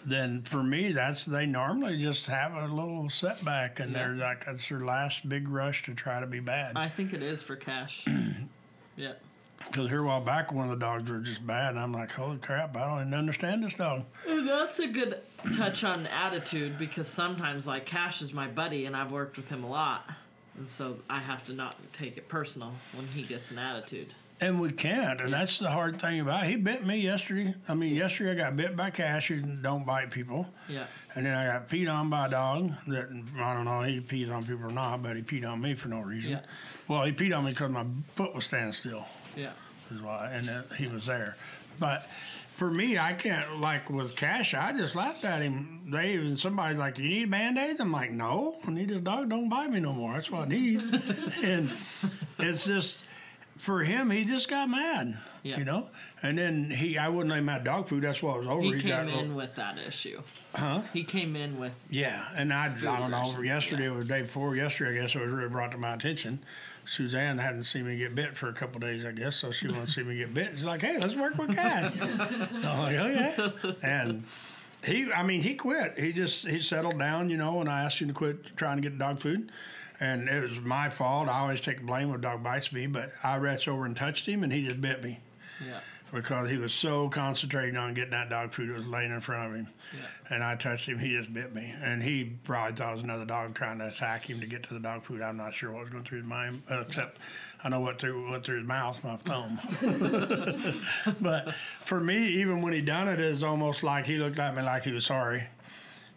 Then 0.06 0.44
for 0.44 0.62
me, 0.62 0.92
that's 0.92 1.25
they 1.25 1.48
normally 1.48 2.00
just 2.00 2.27
have 2.27 2.54
a 2.54 2.68
little 2.68 3.09
setback, 3.09 3.80
and 3.80 3.92
Yeah. 3.92 3.98
they're 4.10 4.15
like 4.15 4.45
it's 4.48 4.69
their 4.69 4.86
last 4.86 5.27
big 5.27 5.50
rush 5.50 5.81
to 5.83 5.95
try 5.95 6.19
to 6.19 6.27
be 6.27 6.39
bad. 6.39 6.77
I 6.77 6.89
think 6.89 7.12
it 7.12 7.24
is 7.24 7.42
for 7.42 7.56
cash. 7.56 8.06
yeah. 8.95 9.13
Because 9.57 9.89
here 9.89 10.03
a 10.03 10.06
while 10.06 10.21
back, 10.21 10.53
one 10.53 10.69
of 10.69 10.80
the 10.80 10.86
dogs 10.86 11.10
were 11.10 11.18
just 11.19 11.45
bad, 11.45 11.71
and 11.71 11.80
I'm 11.80 11.92
like, 11.92 12.12
holy 12.12 12.38
crap, 12.38 12.77
I 12.77 12.81
don't 12.88 13.01
even 13.07 13.13
understand 13.15 13.63
this 13.63 13.74
dog. 13.74 14.03
And 14.27 14.48
that's 14.48 14.77
a 14.77 14.88
good 14.88 15.19
touch 15.54 15.84
on 15.84 16.08
attitude 16.08 16.78
because 16.78 17.08
sometimes, 17.08 17.68
like, 17.68 17.86
Cash 17.86 18.22
is 18.22 18.34
my 18.34 18.48
buddy 18.48 18.86
and 18.86 18.96
I've 18.96 19.12
worked 19.12 19.38
with 19.38 19.50
him 19.50 19.64
a 19.64 19.70
lot. 19.70 20.10
And 20.58 20.68
so 20.68 20.98
I 21.10 21.20
have 21.20 21.44
to 21.46 21.54
not 21.54 21.75
take 21.94 22.18
it 22.18 22.27
personal 22.27 22.74
when 22.96 23.08
he 23.08 23.24
gets 23.24 23.51
an 23.51 23.60
attitude. 23.60 24.13
And 24.39 24.62
we 24.62 24.72
can't, 24.72 25.20
and 25.20 25.34
that's 25.34 25.58
the 25.58 25.72
hard 25.72 26.00
thing 26.00 26.20
about 26.20 26.44
it. 26.44 26.51
He 26.51 26.56
bit 26.58 26.86
me 26.86 26.98
yesterday. 26.98 27.56
I 27.68 27.74
mean, 27.74 27.96
yesterday 27.96 28.32
I 28.32 28.36
got 28.36 28.56
bit 28.56 28.75
by 28.75 28.92
Cash, 28.92 29.30
who 29.30 29.42
don't 29.42 29.84
bite 29.84 30.12
people. 30.12 30.48
Yeah. 30.70 30.86
And 31.16 31.25
then 31.25 31.34
I 31.34 31.46
got 31.48 31.68
peed 31.70 31.92
on 31.92 32.12
by 32.12 32.27
a 32.27 32.30
dog 32.30 32.72
that 32.86 33.10
I 33.39 33.54
don't 33.56 33.66
know 33.66 33.82
he 33.82 34.00
peed 34.00 34.32
on 34.32 34.46
people 34.46 34.66
or 34.66 34.72
not, 34.72 35.01
but 35.01 35.16
he 35.16 35.24
peed 35.24 35.48
on 35.48 35.60
me 35.60 35.74
for 35.74 35.88
no 35.88 36.01
reason. 36.01 36.32
Yeah. 36.32 36.39
Well, 36.88 37.04
he 37.06 37.13
peed 37.13 37.36
on 37.36 37.46
me 37.46 37.51
because 37.51 37.72
my 37.72 37.86
foot 38.16 38.36
was 38.36 38.46
standing 38.46 38.74
still, 38.74 39.08
Yeah. 39.36 39.54
is 39.92 40.01
why, 40.01 40.30
and 40.32 40.48
he 40.75 40.86
was 40.86 41.08
there. 41.08 41.36
But 41.80 42.08
for 42.58 42.72
me, 42.72 42.98
I 42.98 43.14
can't 43.14 43.62
like 43.62 43.88
with 43.92 44.16
Cash. 44.16 44.56
I 44.56 44.74
just 44.74 44.96
laughed 44.96 45.24
at 45.24 45.44
him. 45.44 45.84
They 45.92 46.16
even 46.16 46.38
somebody's 46.40 46.80
like, 46.80 46.98
"You 46.98 47.08
need 47.08 47.30
band 47.30 47.56
aids?" 47.56 47.80
I'm 47.80 47.92
like, 47.92 48.10
"No, 48.10 48.56
I 48.66 48.72
need 48.72 48.90
a 48.90 49.00
dog. 49.00 49.30
Don't 49.30 49.48
bite 49.48 49.72
me 49.72 49.80
no 49.80 49.94
more. 49.94 50.14
That's 50.14 50.32
what 50.32 50.48
I 50.48 50.48
need." 50.48 50.82
and 51.44 51.70
it's 52.40 52.66
just 52.66 53.04
for 53.58 53.84
him, 53.84 54.10
he 54.10 54.26
just 54.26 54.50
got 54.50 54.72
mad. 54.72 55.20
Yeah. 55.44 55.60
You 55.60 55.66
know, 55.66 55.88
and 56.24 56.36
then 56.36 56.72
he, 56.72 56.98
I 56.98 57.10
wouldn't 57.10 57.30
let 57.30 57.38
him 57.38 57.48
have 57.48 57.64
dog 57.64 57.88
food. 57.88 58.04
That's 58.04 58.24
what 58.24 58.40
was 58.40 58.48
over. 58.48 58.64
He 58.64 58.72
got 58.82 59.08
came 59.08 59.20
in 59.20 59.36
with 59.36 59.54
that 59.54 59.78
issue. 59.78 60.24
Huh? 60.56 60.82
He 60.94 61.04
came 61.04 61.36
in 61.36 61.60
with, 61.60 61.74
Yeah, 61.92 62.28
and 62.36 62.52
I, 62.52 62.66
I 62.66 63.00
don't 63.00 63.12
know. 63.12 63.40
Yesterday 63.42 63.84
yeah. 63.84 63.92
or 63.92 64.00
the 64.00 64.06
day 64.06 64.24
before 64.24 64.56
yesterday, 64.56 64.98
I 64.98 65.04
guess 65.04 65.16
it 65.16 65.22
was 65.22 65.30
really 65.30 65.50
brought 65.50 65.72
to 65.72 65.78
my 65.78 65.94
attention. 65.94 66.40
Suzanne 66.88 67.38
hadn't 67.38 67.65
seen 67.65 67.86
me 67.86 67.98
get 67.98 68.15
bit 68.15 68.38
for 68.38 68.50
a 68.50 68.53
couple 68.53 68.79
days, 68.79 69.06
I 69.06 69.12
guess, 69.12 69.36
so 69.36 69.51
she 69.51 69.67
wanted 69.67 69.88
to 69.88 69.91
see 69.91 70.03
me 70.03 70.17
get 70.17 70.34
bit. 70.34 70.51
She's 70.56 70.63
like, 70.63 70.82
"Hey, 70.82 70.98
let's 70.98 71.15
work 71.15 71.38
with 71.38 71.56
Cat." 71.56 71.94
I'm 72.01 72.79
like, 72.79 72.96
"Oh 72.96 73.08
yeah," 73.08 73.72
and 73.84 74.24
he, 74.84 75.12
I 75.12 75.24
mean, 75.24 75.41
he 75.41 75.56
quit. 75.56 76.00
He 76.00 76.13
just 76.13 76.48
he 76.48 76.62
settled 76.62 76.98
down, 76.98 77.29
you 77.29 77.38
know. 77.38 77.60
And 77.60 77.70
I 77.70 77.84
asked 77.84 78.00
him 78.00 78.08
to 78.08 78.13
quit 78.13 78.56
trying 78.56 78.77
to 78.77 78.82
get 78.82 78.98
dog 78.98 79.20
food, 79.20 79.51
and 80.00 80.29
it 80.29 80.41
was 80.41 80.60
my 80.62 80.89
fault. 80.89 81.27
I 81.27 81.39
always 81.39 81.62
take 81.62 81.79
the 81.79 81.86
blame 81.86 82.10
when 82.10 82.22
dog 82.22 82.44
bites 82.44 82.72
me, 82.72 82.88
but 82.88 83.12
I 83.24 83.36
reached 83.36 83.67
over 83.67 83.86
and 83.86 83.96
touched 83.96 84.25
him, 84.25 84.44
and 84.44 84.53
he 84.53 84.65
just 84.65 84.79
bit 84.82 85.03
me 85.03 85.20
yeah. 85.65 85.79
Because 86.14 86.50
he 86.50 86.58
was 86.58 86.74
so 86.74 87.10
concentrating 87.10 87.76
on 87.76 87.94
getting 87.94 88.12
that 88.12 88.30
dog 88.30 88.54
food 88.54 88.70
that 88.70 88.78
was 88.78 88.88
laying 88.88 89.12
in 89.12 89.22
front 89.22 89.50
of 89.50 89.56
him. 89.56 89.68
Yeah. 89.94 90.36
And 90.36 90.44
I 90.44 90.56
touched 90.56 90.88
him, 90.88 91.00
he 91.00 91.12
just 91.12 91.34
bit 91.34 91.54
me. 91.54 91.74
And 91.82 92.02
he 92.02 92.24
probably 92.44 92.76
thought 92.76 92.92
it 92.92 92.96
was 92.96 93.04
another 93.04 93.26
dog 93.26 93.56
trying 93.56 93.80
to 93.80 93.88
attack 93.88 94.30
him 94.30 94.40
to 94.40 94.48
get 94.48 94.64
to 94.64 94.74
the 94.74 94.80
dog 94.80 95.04
food. 95.04 95.22
I'm 95.22 95.38
not 95.38 95.54
sure 95.54 95.72
what 95.72 95.82
was 95.82 95.90
going 95.90 96.04
through 96.04 96.20
his 96.20 96.28
mind, 96.28 96.62
uh, 96.72 96.82
except 96.82 97.18
I 97.64 97.70
know 97.70 97.82
what 97.82 98.00
through 98.00 98.30
went 98.32 98.44
through 98.46 98.60
his 98.60 98.68
mouth, 98.68 99.04
my 99.04 99.16
thumb. 99.18 99.60
but 101.22 101.54
for 101.84 102.00
me, 102.00 102.28
even 102.40 102.62
when 102.62 102.74
he 102.74 102.82
done 102.82 103.08
it, 103.08 103.20
it's 103.20 103.44
almost 103.44 103.84
like 103.84 104.06
he 104.06 104.18
looked 104.18 104.40
at 104.40 104.56
me 104.56 104.62
like 104.62 104.84
he 104.84 104.92
was 104.92 105.06
sorry. 105.06 105.44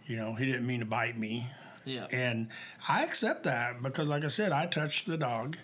You 0.07 0.17
know, 0.17 0.35
he 0.35 0.45
didn't 0.45 0.67
mean 0.67 0.81
to 0.81 0.87
bite 0.87 1.19
me. 1.19 1.47
Yeah. 1.85 2.07
And 2.11 2.49
I 2.89 3.05
accept 3.05 3.45
that 3.45 3.83
because, 3.83 4.09
like 4.09 4.25
I 4.25 4.29
said, 4.29 4.53
I 4.53 4.67
touched 4.67 5.07
the 5.07 5.17
dog 5.17 5.57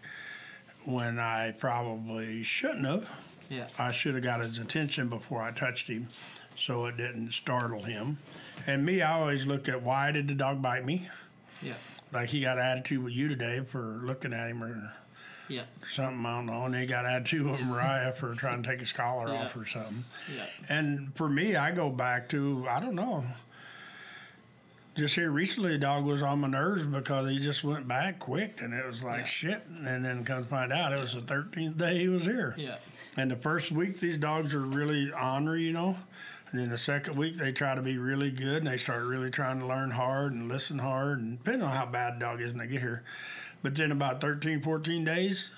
when 0.85 1.19
I 1.19 1.53
probably 1.53 2.43
shouldn't 2.43 2.87
have. 2.87 3.09
Yeah. 3.49 3.69
I 3.79 3.93
should 3.93 4.15
have 4.15 4.25
got 4.25 4.41
his 4.41 4.59
attention 4.59 5.09
before 5.09 5.43
I 5.43 5.51
touched 5.53 5.89
him 5.89 6.09
so 6.57 6.87
it 6.87 6.97
didn't 6.97 7.33
startle 7.33 7.83
him. 7.83 8.19
And 8.67 8.85
me, 8.85 9.03
I 9.03 9.13
always 9.21 9.47
looked 9.47 9.69
at 9.69 9.83
why 9.83 10.11
did 10.13 10.27
the 10.29 10.35
dog 10.35 10.63
bite 10.63 10.85
me? 10.85 11.09
Yeah. 11.63 11.75
Like 12.13 12.31
he 12.31 12.41
got 12.41 12.59
attitude 12.59 13.03
with 13.05 13.13
you 13.13 13.29
today 13.29 13.61
for 13.61 14.01
looking 14.03 14.33
at 14.33 14.49
him 14.51 14.63
or 14.65 14.93
Yeah. 15.49 15.65
something, 15.93 16.25
I 16.25 16.37
don't 16.37 16.47
know. 16.47 16.65
And 16.65 16.75
he 16.75 16.87
got 16.87 17.05
attitude 17.05 17.47
with 17.47 17.63
Mariah 17.63 18.13
for 18.13 18.35
trying 18.35 18.63
to 18.63 18.69
take 18.69 18.81
his 18.81 18.93
collar 18.93 19.29
Yeah. 19.33 19.45
off 19.45 19.57
or 19.57 19.67
something. 19.67 20.05
Yeah. 20.35 20.47
And 20.69 21.15
for 21.17 21.29
me, 21.29 21.57
I 21.57 21.71
go 21.73 21.91
back 21.91 22.29
to 22.31 22.67
I 22.69 22.81
don't 22.81 22.95
know. 22.95 23.25
Just 24.97 25.15
here 25.15 25.31
recently, 25.31 25.73
the 25.73 25.79
dog 25.79 26.05
was 26.05 26.23
on 26.23 26.41
my 26.41 26.49
nerves 26.49 26.85
because 26.85 27.31
he 27.31 27.39
just 27.39 27.63
went 27.63 27.87
back 27.87 28.19
quick, 28.19 28.63
and 28.63 28.73
it 28.73 28.87
was 28.87 29.03
like 29.03 29.21
Yeah. 29.21 29.25
shit. 29.27 29.67
And 29.85 30.03
then 30.05 30.25
come 30.25 30.45
to 30.45 30.49
find 30.49 30.73
out, 30.73 30.93
it 30.93 30.99
was 30.99 31.13
the 31.13 31.21
thirteenth 31.21 31.77
day 31.77 31.99
he 31.99 32.09
was 32.09 32.23
here. 32.25 32.55
Yeah. 32.57 32.77
And 33.17 33.31
the 33.31 33.37
first 33.37 33.71
week, 33.71 34.01
these 34.01 34.17
dogs 34.17 34.55
are 34.55 34.61
really 34.61 35.13
ornery, 35.13 35.65
you 35.65 35.73
know. 35.75 35.99
And 36.51 36.61
then 36.61 36.71
the 36.71 36.79
second 36.79 37.17
week, 37.17 37.37
they 37.37 37.53
try 37.53 37.75
to 37.75 37.83
be 37.83 37.99
really 37.99 38.31
good, 38.31 38.59
and 38.59 38.67
they 38.69 38.79
start 38.79 39.05
really 39.05 39.31
trying 39.31 39.59
to 39.61 39.67
learn 39.67 39.91
hard 39.91 40.33
and 40.33 40.49
listen 40.49 40.79
hard, 40.79 41.21
and 41.21 41.37
depending 41.39 41.69
on 41.69 41.77
how 41.77 41.85
bad 41.87 42.17
the 42.17 42.21
dog 42.21 42.41
is 42.41 42.53
when 42.53 42.59
they 42.59 42.67
get 42.73 42.81
here. 42.81 43.03
But 43.63 43.75
then 43.75 43.93
about 43.93 44.21
13, 44.23 44.63
14 44.63 45.05
days, 45.05 45.51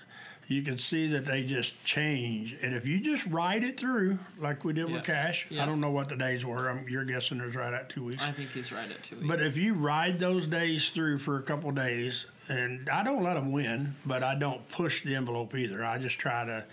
you 0.49 0.62
can 0.62 0.78
see 0.78 1.07
that 1.09 1.26
they 1.26 1.43
just 1.43 1.85
change. 1.85 2.57
And 2.62 2.75
if 2.75 2.87
you 2.87 3.00
just 3.00 3.25
ride 3.26 3.62
it 3.62 3.78
through, 3.78 4.19
like 4.40 4.64
we 4.64 4.73
did 4.73 4.88
Yeah. 4.88 4.95
with 4.97 5.05
Cash, 5.05 5.47
Yeah. 5.50 5.62
I 5.62 5.67
don't 5.67 5.78
know 5.81 5.90
what 5.90 6.09
the 6.09 6.17
days 6.17 6.43
were. 6.45 6.71
I'm, 6.71 6.88
you're 6.88 7.05
guessing 7.05 7.37
there's 7.38 7.55
right 7.55 7.73
at 7.75 7.90
two 7.90 8.02
weeks. 8.05 8.23
I 8.25 8.33
think 8.33 8.50
he's 8.52 8.73
right 8.73 8.90
at 8.90 9.02
two 9.02 9.17
weeks. 9.17 9.28
But 9.28 9.43
if 9.43 9.59
you 9.59 9.75
ride 9.75 10.19
those 10.19 10.47
days 10.47 10.88
through 10.88 11.19
for 11.19 11.38
a 11.38 11.43
couple 11.43 11.71
days, 11.71 12.25
and 12.49 12.88
I 12.88 13.05
don't 13.05 13.23
let 13.23 13.35
them 13.35 13.52
win, 13.52 13.95
but 14.07 14.23
I 14.23 14.35
don't 14.37 14.67
push 14.71 15.05
the 15.05 15.14
envelope 15.14 15.55
either. 15.55 15.85
I 15.85 15.99
just 15.99 16.19
try 16.19 16.47
to 16.47 16.64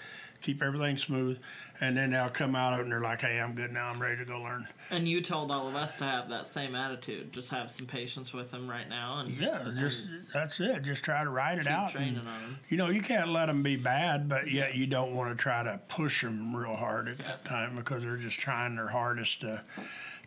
keep 0.41 0.61
everything 0.63 0.97
smooth, 0.97 1.37
and 1.81 1.95
then 1.97 2.11
they'll 2.11 2.29
come 2.29 2.55
out 2.55 2.73
of 2.73 2.79
it 2.79 2.83
and 2.83 2.91
they're 2.91 3.01
like, 3.01 3.21
"Hey, 3.21 3.39
I'm 3.39 3.53
good 3.55 3.71
now. 3.71 3.87
I'm 3.89 4.01
ready 4.01 4.17
to 4.17 4.25
go 4.25 4.41
learn." 4.41 4.67
and 4.91 5.07
you 5.07 5.19
told 5.19 5.49
all 5.49 5.67
of 5.67 5.75
us 5.75 5.95
to 5.95 6.03
have 6.03 6.29
that 6.29 6.45
same 6.45 6.75
attitude. 6.75 7.33
Just 7.33 7.49
have 7.49 7.71
some 7.71 7.87
patience 7.87 8.33
with 8.33 8.51
them 8.51 8.69
right 8.69 8.87
now, 8.87 9.19
and 9.19 9.29
Yeah, 9.29 9.67
just 9.79 10.07
that's 10.31 10.59
it. 10.59 10.83
Just 10.83 11.03
try 11.03 11.23
to 11.23 11.29
ride 11.29 11.57
it 11.57 11.65
out. 11.67 11.91
training 11.91 12.17
and- 12.17 12.27
on 12.27 12.39
him. 12.41 12.57
you 12.69 12.77
know, 12.77 12.89
you 12.89 13.01
can't 13.01 13.29
let 13.29 13.47
them 13.47 13.63
be 13.63 13.75
bad, 13.75 14.29
but 14.29 14.51
yet 14.51 14.75
you 14.75 14.85
don't 14.85 15.15
want 15.15 15.35
to 15.35 15.41
try 15.41 15.63
to 15.63 15.79
push 15.87 16.21
them 16.21 16.55
real 16.55 16.75
hard 16.75 17.07
at 17.07 17.17
that 17.19 17.45
time 17.45 17.75
because 17.75 18.03
they're 18.03 18.17
just 18.17 18.39
trying 18.39 18.75
their 18.75 18.89
hardest 18.89 19.41
to 19.41 19.63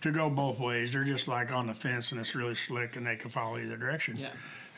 to 0.00 0.12
go 0.12 0.30
both 0.30 0.58
ways. 0.60 0.92
They're 0.92 1.02
just 1.04 1.26
like 1.28 1.52
on 1.52 1.66
the 1.66 1.74
fence 1.74 2.12
and 2.12 2.20
it's 2.20 2.34
really 2.34 2.54
slick 2.54 2.94
and 2.94 3.04
they 3.06 3.16
can 3.16 3.30
follow 3.30 3.58
either 3.58 3.76
direction. 3.76 4.16
Yeah. 4.16 4.30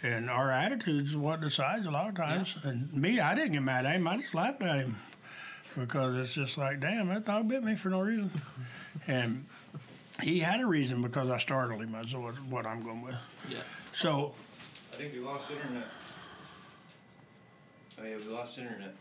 And 0.02 0.30
our 0.30 0.50
attitude's 0.50 1.14
what 1.14 1.42
decides 1.42 1.84
a 1.84 1.90
lot 1.90 2.08
of 2.08 2.14
times. 2.14 2.54
And 2.62 2.90
me, 2.94 3.20
I 3.20 3.34
didn't 3.34 3.52
get 3.52 3.62
mad 3.62 3.84
at 3.84 3.96
him. 3.96 4.08
I 4.08 4.16
just 4.16 4.34
laughed 4.34 4.62
at 4.62 4.78
him 4.78 4.96
because 5.76 6.16
it's 6.16 6.32
just 6.32 6.58
like, 6.58 6.80
damn, 6.80 7.08
that 7.08 7.24
dog 7.24 7.48
bit 7.48 7.62
me 7.62 7.76
for 7.76 7.90
no 7.90 8.00
reason. 8.00 8.30
and 9.06 9.46
he 10.22 10.40
had 10.40 10.60
a 10.60 10.66
reason 10.66 11.02
because 11.02 11.30
I 11.30 11.38
startled 11.38 11.82
him. 11.82 11.92
That's 11.92 12.12
what, 12.12 12.34
what 12.44 12.66
I'm 12.66 12.82
going 12.82 13.02
with. 13.02 13.16
Yeah. 13.48 13.58
So 13.94 14.34
I 14.92 14.96
think 14.96 15.14
we 15.14 15.20
lost 15.20 15.50
internet. 15.50 15.86
Oh 18.00 18.04
yeah, 18.04 18.16
we 18.16 18.32
lost 18.32 18.58
internet. 18.58 18.94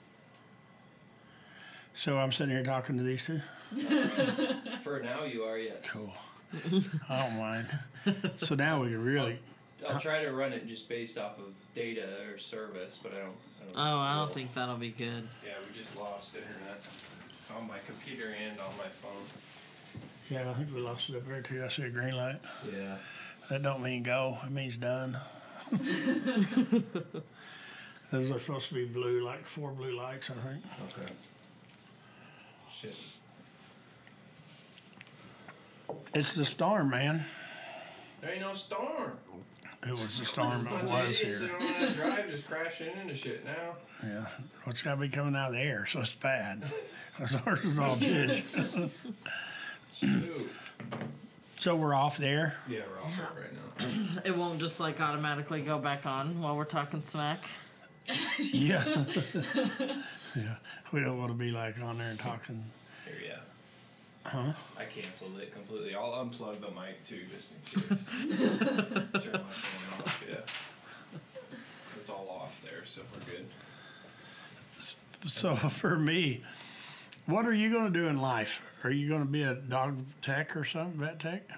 So 1.95 2.17
I'm 2.17 2.31
sitting 2.31 2.55
here 2.55 2.63
talking 2.63 2.97
to 2.97 3.03
these 3.03 3.25
two. 3.25 3.41
For 4.83 5.01
now, 5.01 5.25
you 5.25 5.43
are 5.43 5.57
yes. 5.57 5.77
Cool. 5.87 6.13
I 7.09 7.23
don't 7.23 7.37
mind. 7.37 7.67
So 8.37 8.55
now 8.55 8.81
we 8.81 8.87
can 8.87 9.03
really. 9.03 9.39
I'll 9.87 9.99
try 9.99 10.23
to 10.23 10.31
run 10.31 10.53
it 10.53 10.67
just 10.67 10.89
based 10.89 11.17
off 11.17 11.37
of 11.39 11.53
data 11.75 12.07
or 12.31 12.37
service, 12.37 12.99
but 13.01 13.13
I 13.13 13.17
don't. 13.17 13.35
I 13.75 13.91
Oh, 13.91 13.97
I 13.97 14.15
don't 14.15 14.33
think 14.33 14.53
that'll 14.53 14.77
be 14.77 14.89
good. 14.91 15.27
Yeah, 15.45 15.53
we 15.65 15.77
just 15.77 15.97
lost 15.97 16.35
internet 16.35 16.81
on 17.57 17.67
my 17.67 17.77
computer 17.85 18.33
and 18.47 18.59
on 18.59 18.75
my 18.77 18.87
phone. 19.01 19.23
Yeah, 20.29 20.49
I 20.49 20.53
think 20.53 20.73
we 20.73 20.81
lost 20.81 21.09
it 21.09 21.15
up 21.15 21.27
there 21.27 21.41
too. 21.41 21.63
I 21.63 21.69
see 21.69 21.83
a 21.83 21.89
green 21.89 22.15
light. 22.15 22.39
Yeah. 22.71 22.97
That 23.49 23.63
don't 23.63 23.81
mean 23.81 24.03
go. 24.03 24.37
It 24.45 24.51
means 24.51 24.77
done. 24.77 25.17
Those 28.11 28.31
are 28.31 28.39
supposed 28.39 28.69
to 28.69 28.73
be 28.75 28.85
blue, 28.85 29.23
like 29.23 29.45
four 29.45 29.71
blue 29.71 29.95
lights, 29.95 30.29
I 30.31 30.33
think. 30.47 30.63
Okay. 30.97 31.11
Shit. 32.71 32.95
It's 36.13 36.35
the 36.35 36.45
storm, 36.45 36.89
man. 36.91 37.25
There 38.21 38.31
ain't 38.31 38.41
no 38.41 38.53
storm. 38.53 39.13
It 39.87 39.95
was 39.97 40.19
the 40.19 40.25
storm 40.25 40.63
that 40.65 40.85
Bunch 40.85 40.91
was 40.91 41.19
here. 41.19 41.39
that 41.39 41.47
don't 41.47 41.59
know 41.61 41.73
how 41.73 41.85
to 41.87 41.93
drive 41.93 42.29
just 42.29 42.47
crashing 42.49 42.95
into 43.01 43.15
shit 43.15 43.45
now. 43.45 43.75
Yeah, 44.03 44.25
what's 44.65 44.81
got 44.81 44.95
to 44.95 45.01
be 45.01 45.09
coming 45.09 45.35
out 45.35 45.47
of 45.49 45.53
the 45.53 45.61
air, 45.61 45.85
so 45.87 46.01
it's 46.01 46.11
bad. 46.13 46.63
Because 47.17 47.35
ours 47.45 47.63
is 47.63 47.79
all 47.79 47.95
fish. 47.97 48.43
Shoot. 49.93 50.49
so 51.59 51.75
we're 51.75 51.93
off 51.93 52.17
there. 52.17 52.55
Yeah, 52.67 52.81
we're 52.89 53.01
off 53.01 53.17
it 53.17 53.41
right 53.41 53.53
now. 53.53 54.21
It 54.25 54.35
won't 54.37 54.59
just 54.59 54.79
like 54.81 54.99
automatically 54.99 55.61
go 55.61 55.77
back 55.79 56.05
on 56.05 56.41
while 56.41 56.55
we're 56.57 56.65
talking 56.65 57.01
smack. 57.05 57.39
Yeah. 58.51 58.83
yeah. 60.35 60.55
We 60.91 60.99
don't 61.01 61.17
want 61.17 61.31
to 61.31 61.37
be 61.37 61.51
like 61.51 61.79
on 61.81 61.97
there 61.97 62.09
and 62.09 62.19
talking. 62.19 62.63
Here, 64.31 64.39
yeah. 64.41 64.51
Huh? 64.51 64.53
I 64.77 64.85
canceled 64.85 65.37
it 65.39 65.53
completely. 65.53 65.95
I'll 65.95 66.11
unplug 66.25 66.61
the 66.61 66.71
mic 66.71 67.03
too, 67.05 67.21
just 67.33 67.51
in 67.51 67.81
case. 67.81 68.57
Turn 68.59 69.33
my 69.33 69.39
phone 69.39 69.99
off. 70.03 70.23
Yeah. 70.29 70.37
It's 71.99 72.09
all 72.09 72.29
off 72.29 72.59
there, 72.63 72.85
so 72.85 73.01
we're 73.13 73.31
good. 73.33 73.45
So 75.27 75.55
for 75.69 75.97
me, 75.97 76.43
what 77.25 77.45
are 77.45 77.53
you 77.53 77.71
going 77.71 77.91
to 77.91 77.99
do 77.99 78.07
in 78.07 78.21
life? 78.21 78.61
Are 78.83 78.91
you 78.91 79.09
going 79.09 79.21
to 79.21 79.27
be 79.27 79.43
a 79.43 79.55
dog 79.55 80.03
tech 80.21 80.55
or 80.55 80.63
something, 80.65 80.99
vet 80.99 81.19
tech? 81.19 81.49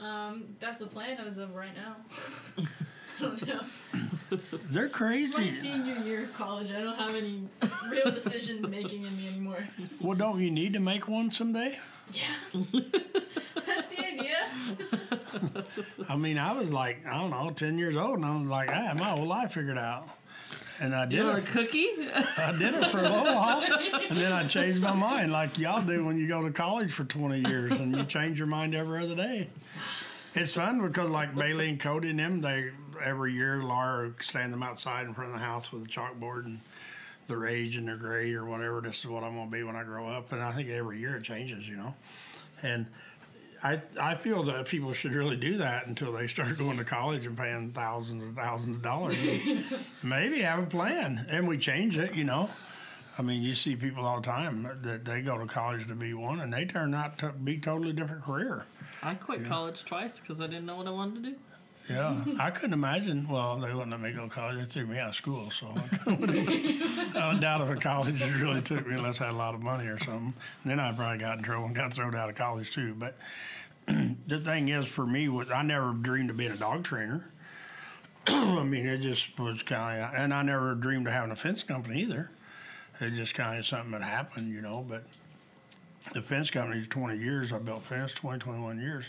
Um, 0.00 0.44
that's 0.60 0.78
the 0.78 0.86
plan 0.86 1.18
as 1.18 1.38
of 1.38 1.54
right 1.54 1.74
now. 1.76 1.96
I 3.18 3.22
don't 3.22 3.46
know. 3.46 3.60
They're 4.70 4.86
It's 4.86 4.92
my 4.94 4.98
crazy. 4.98 5.50
senior 5.50 5.96
year 5.96 6.24
of 6.24 6.32
college. 6.32 6.70
I 6.70 6.80
don't 6.80 6.96
have 6.96 7.14
any 7.14 7.46
real 7.90 8.10
decision 8.10 8.62
making 8.70 9.04
in 9.04 9.14
me 9.14 9.28
anymore. 9.28 9.58
Well, 10.00 10.16
don't 10.16 10.40
you 10.40 10.50
need 10.50 10.72
to 10.72 10.80
make 10.80 11.06
one 11.06 11.30
someday? 11.30 11.78
Yeah. 12.12 12.62
That's 13.66 13.88
the 13.88 14.04
idea. 14.06 15.64
I 16.08 16.16
mean, 16.16 16.38
I 16.38 16.52
was 16.52 16.70
like, 16.70 17.04
I 17.06 17.14
don't 17.18 17.30
know, 17.30 17.50
10 17.50 17.78
years 17.78 17.96
old, 17.96 18.16
and 18.16 18.24
I 18.24 18.36
was 18.40 18.48
like, 18.48 18.68
I 18.68 18.80
have 18.82 18.98
my 18.98 19.10
whole 19.10 19.26
life 19.26 19.52
figured 19.52 19.78
out. 19.78 20.08
And 20.80 20.94
I 20.94 21.04
did 21.04 21.18
You 21.18 21.24
want 21.26 21.38
it. 21.38 21.48
a 21.48 21.52
cookie? 21.52 21.88
I 22.38 22.52
did 22.58 22.74
it 22.74 22.86
for 22.90 22.98
a 22.98 23.02
little 23.02 23.34
while, 23.34 23.62
and 24.08 24.16
then 24.16 24.32
I 24.32 24.46
changed 24.46 24.80
my 24.80 24.94
mind, 24.94 25.30
like 25.30 25.58
y'all 25.58 25.82
do 25.82 26.04
when 26.04 26.16
you 26.16 26.26
go 26.26 26.42
to 26.42 26.50
college 26.50 26.92
for 26.92 27.04
20 27.04 27.48
years, 27.50 27.72
and 27.72 27.94
you 27.94 28.04
change 28.04 28.38
your 28.38 28.46
mind 28.46 28.74
every 28.74 29.02
other 29.02 29.14
day. 29.14 29.50
It's 30.34 30.54
fun 30.54 30.80
because, 30.80 31.10
like 31.10 31.34
Bailey 31.34 31.68
and 31.68 31.78
Cody 31.80 32.10
and 32.10 32.18
them, 32.18 32.40
they 32.40 32.70
every 33.04 33.32
year 33.34 33.62
Laura 33.62 34.12
stand 34.20 34.52
them 34.52 34.62
outside 34.62 35.06
in 35.06 35.12
front 35.14 35.32
of 35.34 35.38
the 35.38 35.44
house 35.44 35.70
with 35.72 35.82
a 35.84 35.86
chalkboard 35.86 36.44
and 36.46 36.60
their 37.30 37.46
age 37.46 37.76
and 37.76 37.88
their 37.88 37.96
grade 37.96 38.34
or 38.34 38.44
whatever. 38.44 38.80
This 38.80 38.98
is 38.98 39.06
what 39.06 39.24
I'm 39.24 39.34
gonna 39.34 39.50
be 39.50 39.62
when 39.62 39.76
I 39.76 39.84
grow 39.84 40.08
up, 40.08 40.32
and 40.32 40.42
I 40.42 40.52
think 40.52 40.68
every 40.68 40.98
year 40.98 41.16
it 41.16 41.22
changes, 41.22 41.66
you 41.66 41.76
know. 41.76 41.94
And 42.62 42.86
I 43.62 43.80
I 43.98 44.14
feel 44.16 44.42
that 44.44 44.66
people 44.66 44.92
should 44.92 45.12
really 45.12 45.36
do 45.36 45.56
that 45.58 45.86
until 45.86 46.12
they 46.12 46.26
start 46.26 46.58
going 46.58 46.76
to 46.76 46.84
college 46.84 47.24
and 47.24 47.36
paying 47.36 47.72
thousands 47.72 48.22
and 48.22 48.36
thousands 48.36 48.76
of 48.76 48.82
dollars. 48.82 49.16
Maybe 50.02 50.42
have 50.42 50.58
a 50.58 50.66
plan, 50.66 51.26
and 51.30 51.48
we 51.48 51.56
change 51.56 51.96
it, 51.96 52.14
you 52.14 52.24
know. 52.24 52.50
I 53.18 53.22
mean, 53.22 53.42
you 53.42 53.54
see 53.54 53.76
people 53.76 54.06
all 54.06 54.20
the 54.20 54.26
time 54.26 54.62
that 54.82 55.04
they 55.04 55.20
go 55.20 55.36
to 55.36 55.46
college 55.46 55.86
to 55.88 55.94
be 55.94 56.14
one, 56.14 56.40
and 56.40 56.52
they 56.52 56.64
turn 56.64 56.94
out 56.94 57.18
to 57.18 57.32
be 57.32 57.58
totally 57.58 57.92
different 57.92 58.22
career. 58.22 58.64
I 59.02 59.14
quit 59.14 59.44
college 59.44 59.84
twice 59.84 60.18
because 60.18 60.40
I 60.40 60.46
didn't 60.46 60.66
know 60.66 60.76
what 60.76 60.86
I 60.86 60.90
wanted 60.90 61.24
to 61.24 61.30
do. 61.30 61.36
Yeah, 61.90 62.24
I 62.38 62.50
couldn't 62.50 62.72
imagine. 62.72 63.26
Well, 63.28 63.58
they 63.58 63.72
wouldn't 63.72 63.90
let 63.90 64.00
me 64.00 64.12
go 64.12 64.22
to 64.22 64.28
college. 64.28 64.58
They 64.58 64.64
threw 64.64 64.86
me 64.86 64.98
out 64.98 65.10
of 65.10 65.16
school, 65.16 65.50
so 65.50 65.74
I 66.06 67.36
doubt 67.40 67.62
if 67.62 67.68
a 67.68 67.76
college 67.76 68.22
really 68.40 68.62
took 68.62 68.86
me 68.86 68.94
unless 68.94 69.20
I 69.20 69.26
had 69.26 69.34
a 69.34 69.36
lot 69.36 69.54
of 69.54 69.62
money 69.62 69.88
or 69.88 69.98
something. 69.98 70.34
Then 70.64 70.78
I 70.78 70.92
probably 70.92 71.18
got 71.18 71.38
in 71.38 71.44
trouble 71.44 71.66
and 71.66 71.74
got 71.74 71.92
thrown 71.92 72.14
out 72.14 72.28
of 72.28 72.36
college 72.36 72.70
too. 72.70 72.94
But 72.94 73.16
the 74.26 74.38
thing 74.38 74.68
is, 74.68 74.86
for 74.86 75.04
me, 75.04 75.28
was 75.28 75.50
I 75.50 75.62
never 75.62 75.92
dreamed 75.92 76.30
of 76.30 76.36
being 76.36 76.52
a 76.52 76.56
dog 76.56 76.84
trainer. 76.84 77.28
I 78.28 78.62
mean, 78.62 78.86
it 78.86 78.98
just 78.98 79.36
was 79.36 79.62
kind 79.64 80.00
of, 80.00 80.14
and 80.14 80.32
I 80.32 80.42
never 80.42 80.76
dreamed 80.76 81.08
of 81.08 81.12
having 81.12 81.32
a 81.32 81.36
fence 81.36 81.64
company 81.64 82.02
either. 82.02 82.30
It 83.00 83.14
just 83.14 83.34
kind 83.34 83.58
of 83.58 83.66
something 83.66 83.90
that 83.92 84.02
happened, 84.02 84.54
you 84.54 84.60
know. 84.60 84.86
But 84.88 85.04
the 86.12 86.22
fence 86.22 86.50
company's 86.50 86.86
20 86.86 87.18
years. 87.18 87.52
I 87.52 87.58
built 87.58 87.82
fence 87.82 88.14
20, 88.14 88.38
21 88.38 88.80
years. 88.80 89.08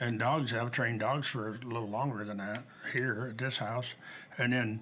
And 0.00 0.18
dogs, 0.18 0.54
I've 0.54 0.70
trained 0.70 1.00
dogs 1.00 1.26
for 1.26 1.48
a 1.48 1.52
little 1.52 1.88
longer 1.88 2.24
than 2.24 2.38
that 2.38 2.64
here 2.94 3.28
at 3.30 3.38
this 3.38 3.58
house. 3.58 3.84
And 4.38 4.54
then 4.54 4.80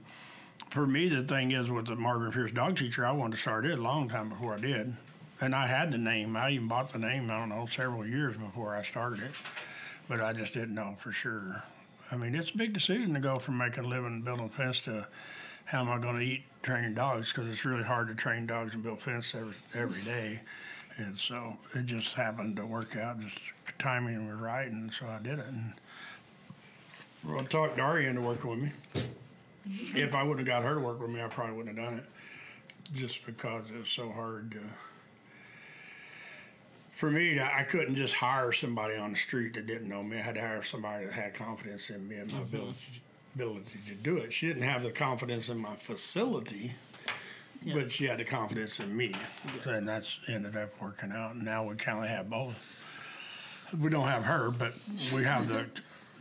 for 0.71 0.87
me, 0.87 1.09
the 1.09 1.25
thing 1.25 1.51
is 1.51 1.69
with 1.69 1.87
the 1.87 1.97
Marvin 1.97 2.31
Pierce 2.31 2.53
dog 2.53 2.77
teacher, 2.77 3.05
I 3.05 3.11
wanted 3.11 3.35
to 3.35 3.41
start 3.41 3.67
it 3.67 3.79
a 3.79 3.83
long 3.83 4.09
time 4.09 4.29
before 4.29 4.55
I 4.55 4.61
did. 4.61 4.95
And 5.41 5.55
I 5.55 5.67
had 5.67 5.91
the 5.91 5.99
name. 5.99 6.37
I 6.37 6.51
even 6.51 6.69
bought 6.69 6.93
the 6.93 6.99
name, 7.01 7.31
I 7.31 7.39
don't 7.39 7.49
know, 7.49 7.67
several 7.67 8.07
years 8.07 8.37
before 8.37 8.77
I 8.77 8.83
started 8.85 9.25
it. 9.25 9.33
But 10.09 10.21
I 10.21 10.33
just 10.33 10.55
didn't 10.55 10.75
know 10.75 10.97
for 11.01 11.11
sure. 11.11 11.65
I 12.13 12.17
mean, 12.17 12.35
it's 12.35 12.51
a 12.51 12.57
big 12.57 12.73
decision 12.73 13.13
to 13.15 13.21
go 13.21 13.37
from 13.37 13.59
making 13.59 13.85
a 13.85 13.89
living 13.89 14.23
building 14.23 14.47
a 14.47 14.57
fence 14.57 14.81
to 14.81 15.07
how 15.67 15.81
am 15.81 15.91
I 15.91 15.99
going 15.99 16.17
to 16.17 16.25
eat 16.25 16.45
training 16.63 16.95
dogs 16.95 17.33
because 17.33 17.51
it's 17.51 17.65
really 17.65 17.85
hard 17.85 18.09
to 18.09 18.15
train 18.15 18.47
dogs 18.47 18.73
and 18.73 18.83
build 18.83 19.03
fence 19.03 19.35
every 19.35 19.55
every 19.75 20.03
day. 20.03 20.41
And 20.99 21.17
so 21.17 21.57
it 21.75 21.87
just 21.87 22.13
happened 22.15 22.57
to 22.57 22.67
work 22.67 22.97
out. 22.97 23.21
Just 23.21 23.39
timing 23.79 24.27
was 24.27 24.37
right, 24.37 24.69
and 24.69 24.93
so 24.93 25.07
I 25.07 25.21
did 25.23 25.39
it. 25.39 25.47
And 25.47 25.73
well, 27.25 27.41
I 27.41 27.45
talked 27.45 27.77
Daria 27.77 28.09
into 28.09 28.21
working 28.21 28.51
with 28.51 28.59
me. 28.59 28.73
Mm-hmm. 29.69 29.97
If 29.97 30.15
I 30.15 30.23
wouldn't 30.25 30.47
have 30.47 30.63
got 30.63 30.69
her 30.69 30.75
to 30.75 30.81
work 30.81 31.01
with 31.01 31.11
me, 31.11 31.23
I 31.23 31.29
probably 31.29 31.57
wouldn't 31.57 31.79
have 31.79 31.87
done 31.87 31.99
it. 31.99 32.05
Just 32.95 33.25
because 33.27 33.65
it 33.71 33.79
was 33.79 33.89
so 33.89 34.11
hard 34.11 34.51
to. 34.53 34.61
For 36.97 37.11
me, 37.11 37.35
to- 37.35 37.57
I 37.57 37.63
couldn't 37.63 37.95
just 37.95 38.15
hire 38.15 38.53
somebody 38.53 38.97
on 38.97 39.11
the 39.11 39.17
street 39.17 39.55
that 39.55 39.67
didn't 39.67 39.89
know 39.89 40.03
me. 40.03 40.17
I 40.19 40.23
had 40.23 40.35
to 40.35 40.41
hire 40.41 40.65
somebody 40.65 41.05
that 41.05 41.15
had 41.15 41.35
confidence 41.35 41.91
in 41.91 42.09
me 42.09 42.17
and 42.17 42.33
my 42.33 42.39
mm-hmm. 42.39 42.57
ability, 42.57 43.03
ability 43.37 43.79
to 43.87 43.95
do 43.95 44.17
it. 44.17 44.33
She 44.33 44.49
didn't 44.49 44.63
have 44.63 44.83
the 44.83 44.91
confidence 44.91 45.49
in 45.49 45.59
my 45.59 45.77
facility, 45.77 46.75
but 47.75 47.91
she 47.91 48.05
had 48.05 48.19
the 48.19 48.25
confidence 48.25 48.81
in 48.81 48.97
me, 48.97 49.15
and 49.65 49.89
that's 49.89 50.19
ended 50.29 50.57
up 50.57 50.71
working 50.81 51.13
out. 51.13 51.35
And 51.35 51.45
now 51.45 51.65
we 51.65 51.75
kind 51.77 52.03
of 52.03 52.11
have 52.11 52.31
both. 52.31 52.55
We 53.79 53.91
don't 53.91 54.09
have 54.09 54.25
her, 54.25 54.51
but 54.51 54.75
we 55.15 55.25
have 55.25 55.49
the 55.49 55.67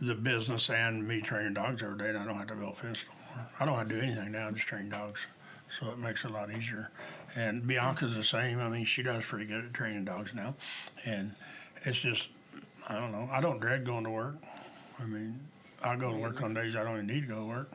the 0.02 0.16
business 0.16 0.70
and 0.70 1.08
me 1.08 1.22
training 1.22 1.56
dogs 1.56 1.82
every 1.82 1.98
day, 1.98 2.10
and 2.10 2.18
I 2.18 2.26
don't 2.26 2.38
have 2.38 2.48
to 2.48 2.56
build 2.56 2.74
a 2.74 2.76
fence 2.76 3.00
no 3.10 3.36
more. 3.36 3.48
I 3.60 3.66
don't 3.66 3.76
have 3.76 3.90
to 3.90 3.96
do 3.96 4.02
anything 4.02 4.32
now; 4.32 4.52
just 4.52 4.68
train 4.68 4.90
dogs, 4.90 5.22
so 5.80 5.90
it 5.92 5.98
makes 5.98 6.24
it 6.24 6.32
a 6.32 6.34
lot 6.34 6.52
easier. 6.52 6.92
And 7.36 7.64
Bianca's 7.68 8.16
the 8.16 8.24
same. 8.24 8.60
I 8.60 8.70
mean, 8.70 8.86
she 8.86 9.04
does 9.04 9.24
pretty 9.24 9.46
good 9.46 9.66
at 9.66 9.74
training 9.74 10.06
dogs 10.06 10.34
now, 10.34 10.56
and 11.06 11.34
it's 11.84 12.00
just 12.00 12.28
I 12.88 12.96
don't 12.96 13.12
know. 13.12 13.30
I 13.32 13.42
don't 13.42 13.60
dread 13.60 13.86
going 13.86 14.04
to 14.06 14.10
work. 14.10 14.36
I 15.00 15.06
mean, 15.06 15.40
I 15.84 15.96
go 15.96 16.12
to 16.12 16.18
work 16.18 16.42
on 16.42 16.54
days 16.54 16.76
I 16.76 16.84
don't 16.84 16.94
even 16.96 17.08
need 17.08 17.22
to 17.22 17.28
go 17.28 17.42
to 17.42 17.46
work. 17.46 17.72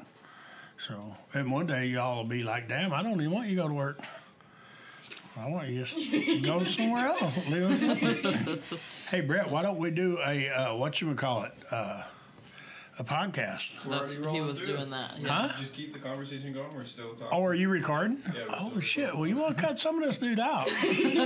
So, 0.86 1.14
and 1.34 1.52
one 1.52 1.66
day 1.66 1.86
y'all 1.86 2.16
will 2.16 2.28
be 2.28 2.42
like, 2.42 2.68
"Damn, 2.68 2.92
I 2.92 3.02
don't 3.02 3.20
even 3.20 3.30
want 3.30 3.48
you 3.48 3.56
to 3.56 3.62
go 3.62 3.68
to 3.68 3.74
work. 3.74 4.00
I 5.36 5.48
want 5.48 5.68
you 5.68 5.84
to 5.84 6.00
just 6.00 6.42
go 6.44 6.64
somewhere 6.64 7.06
else." 7.06 7.46
Live 7.48 7.80
with 7.80 8.80
hey, 9.10 9.20
Brett, 9.20 9.48
why 9.50 9.62
don't 9.62 9.78
we 9.78 9.90
do 9.90 10.18
a 10.26 10.48
uh, 10.48 10.74
what 10.76 11.00
you 11.00 11.06
would 11.06 11.16
call 11.18 11.44
it, 11.44 11.52
uh, 11.70 12.02
a 12.98 13.04
podcast? 13.04 13.62
That's 13.88 14.14
he 14.14 14.40
was 14.40 14.58
through. 14.58 14.76
doing 14.76 14.90
that. 14.90 15.18
Yeah. 15.20 15.28
Huh? 15.28 15.58
Just 15.60 15.72
keep 15.72 15.92
the 15.92 16.00
conversation 16.00 16.52
going. 16.52 16.74
We're 16.74 16.84
still 16.84 17.12
talking. 17.12 17.28
Oh, 17.30 17.44
are 17.44 17.54
you 17.54 17.68
recording? 17.68 18.20
Yeah, 18.34 18.46
we're 18.48 18.54
Oh 18.58 18.68
still 18.70 18.80
shit! 18.80 19.16
Well, 19.16 19.28
you 19.28 19.36
want 19.36 19.56
to 19.56 19.62
cut 19.62 19.78
some 19.78 20.02
of 20.02 20.04
this 20.04 20.18
dude 20.18 20.40
out? 20.40 20.68
yeah, 20.82 21.22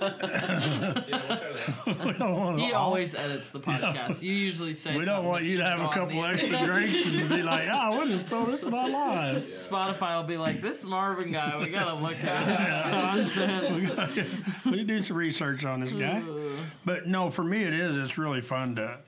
we'll 0.00 0.12
cut 0.12 1.42
it 1.42 1.68
out. 1.68 1.77
We 2.04 2.12
don't 2.12 2.36
want 2.36 2.60
He 2.60 2.72
always 2.72 3.14
edits 3.14 3.50
the 3.50 3.60
podcast. 3.68 4.22
You 4.22 4.32
usually 4.32 4.74
say 4.74 4.92
We 4.96 5.04
don't 5.04 5.16
something 5.16 5.28
want 5.30 5.42
that 5.44 5.50
you 5.50 5.56
to 5.58 5.62
should 5.64 5.70
have 5.70 5.80
a 5.80 5.84
on 5.84 5.92
couple 5.92 6.22
the 6.22 6.28
extra 6.28 6.64
drinks 6.64 7.04
and 7.06 7.28
be 7.28 7.42
like, 7.42 7.68
"Ah, 7.70 7.90
we'll 7.92 8.06
just 8.08 8.26
throw 8.26 8.44
this 8.46 8.62
in 8.62 8.72
our 8.74 8.88
line." 8.90 9.42
Spotify 9.54 10.16
will 10.16 10.28
be 10.28 10.36
like, 10.36 10.60
this 10.62 10.84
Marvin 10.84 11.32
guy, 11.32 11.58
we 11.58 11.70
gotta 11.70 11.94
look 11.94 12.22
at 12.22 13.16
his 13.16 13.34
content. 13.34 14.28
we 14.64 14.70
need 14.72 14.88
to 14.88 14.94
do 14.94 15.00
some 15.00 15.16
research 15.16 15.64
on 15.64 15.80
this 15.80 15.94
guy. 15.94 16.22
But 16.84 17.06
no, 17.06 17.30
for 17.30 17.44
me 17.44 17.64
it 17.64 17.74
is. 17.74 17.96
It's 17.96 18.18
really 18.18 18.40
fun 18.40 18.76
to 18.76 18.98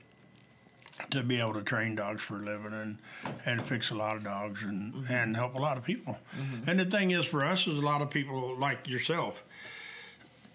to 1.09 1.23
be 1.23 1.39
able 1.39 1.53
to 1.53 1.61
train 1.63 1.95
dogs 1.95 2.21
for 2.21 2.35
a 2.35 2.39
living 2.39 2.73
and 2.73 2.97
and 3.45 3.61
fix 3.63 3.89
a 3.91 3.95
lot 3.95 4.15
of 4.17 4.23
dogs 4.23 4.61
and 4.61 4.93
and 5.09 5.35
help 5.35 5.55
a 5.55 5.59
lot 5.59 5.77
of 5.77 5.83
people. 5.83 6.17
And 6.67 6.79
the 6.79 6.85
thing 6.85 7.11
is, 7.11 7.25
for 7.25 7.43
us, 7.43 7.65
is 7.67 7.77
a 7.77 7.81
lot 7.81 8.01
of 8.01 8.09
people 8.09 8.55
like 8.57 8.87
yourself. 8.87 9.43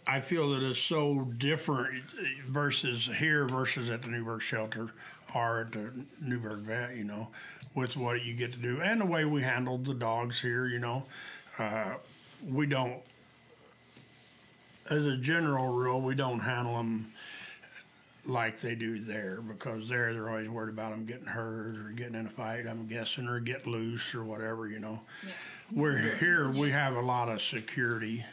I 0.08 0.20
feel 0.20 0.50
that 0.50 0.62
it's 0.62 0.78
so 0.78 1.26
different 1.38 2.04
versus 2.48 3.08
here 3.18 3.46
versus 3.46 3.90
at 3.90 4.02
the 4.02 4.08
Newberg 4.08 4.40
shelter 4.40 4.90
or 5.34 5.62
at 5.62 5.72
the 5.72 5.90
Newberg 6.22 6.60
vet, 6.60 6.96
you 6.96 7.04
know, 7.04 7.28
with 7.75 7.96
what 7.96 8.25
you 8.25 8.34
get 8.34 8.52
to 8.52 8.58
do 8.58 8.80
and 8.80 9.00
the 9.00 9.06
way 9.06 9.25
we 9.25 9.42
handle 9.42 9.78
the 9.78 9.94
dogs 9.94 10.40
here, 10.40 10.66
you 10.66 10.78
know. 10.78 11.04
Uh, 11.58 11.94
we 12.48 12.66
don't 12.66 13.02
as 14.90 15.04
a 15.04 15.16
general 15.16 15.73
rule, 15.73 16.00
we 16.00 16.14
don't 16.14 16.40
handle 16.40 16.76
them 16.76 17.12
like 18.25 18.60
they 18.60 18.75
do 18.75 18.99
there 18.99 19.40
because 19.40 19.88
there 19.88 20.12
they're 20.12 20.28
always 20.28 20.49
worried 20.49 20.71
about 20.71 20.90
them 20.90 21.06
getting 21.06 21.26
hurt 21.26 21.76
or 21.76 21.92
getting 21.95 22.14
in 22.14 22.26
a 22.26 22.30
fight. 22.30 22.66
I'm 22.66 22.86
guessing 22.86 23.28
or 23.28 23.40
get 23.40 23.66
loose 23.66 24.14
or 24.14 24.25
whatever, 24.25 24.69
you 24.69 24.78
know. 24.78 25.00
We're 25.73 26.14
here. 26.16 26.50
We 26.50 26.71
have 26.71 26.95
a 26.95 27.00
lot 27.00 27.28
of 27.28 27.42
security. 27.42 28.25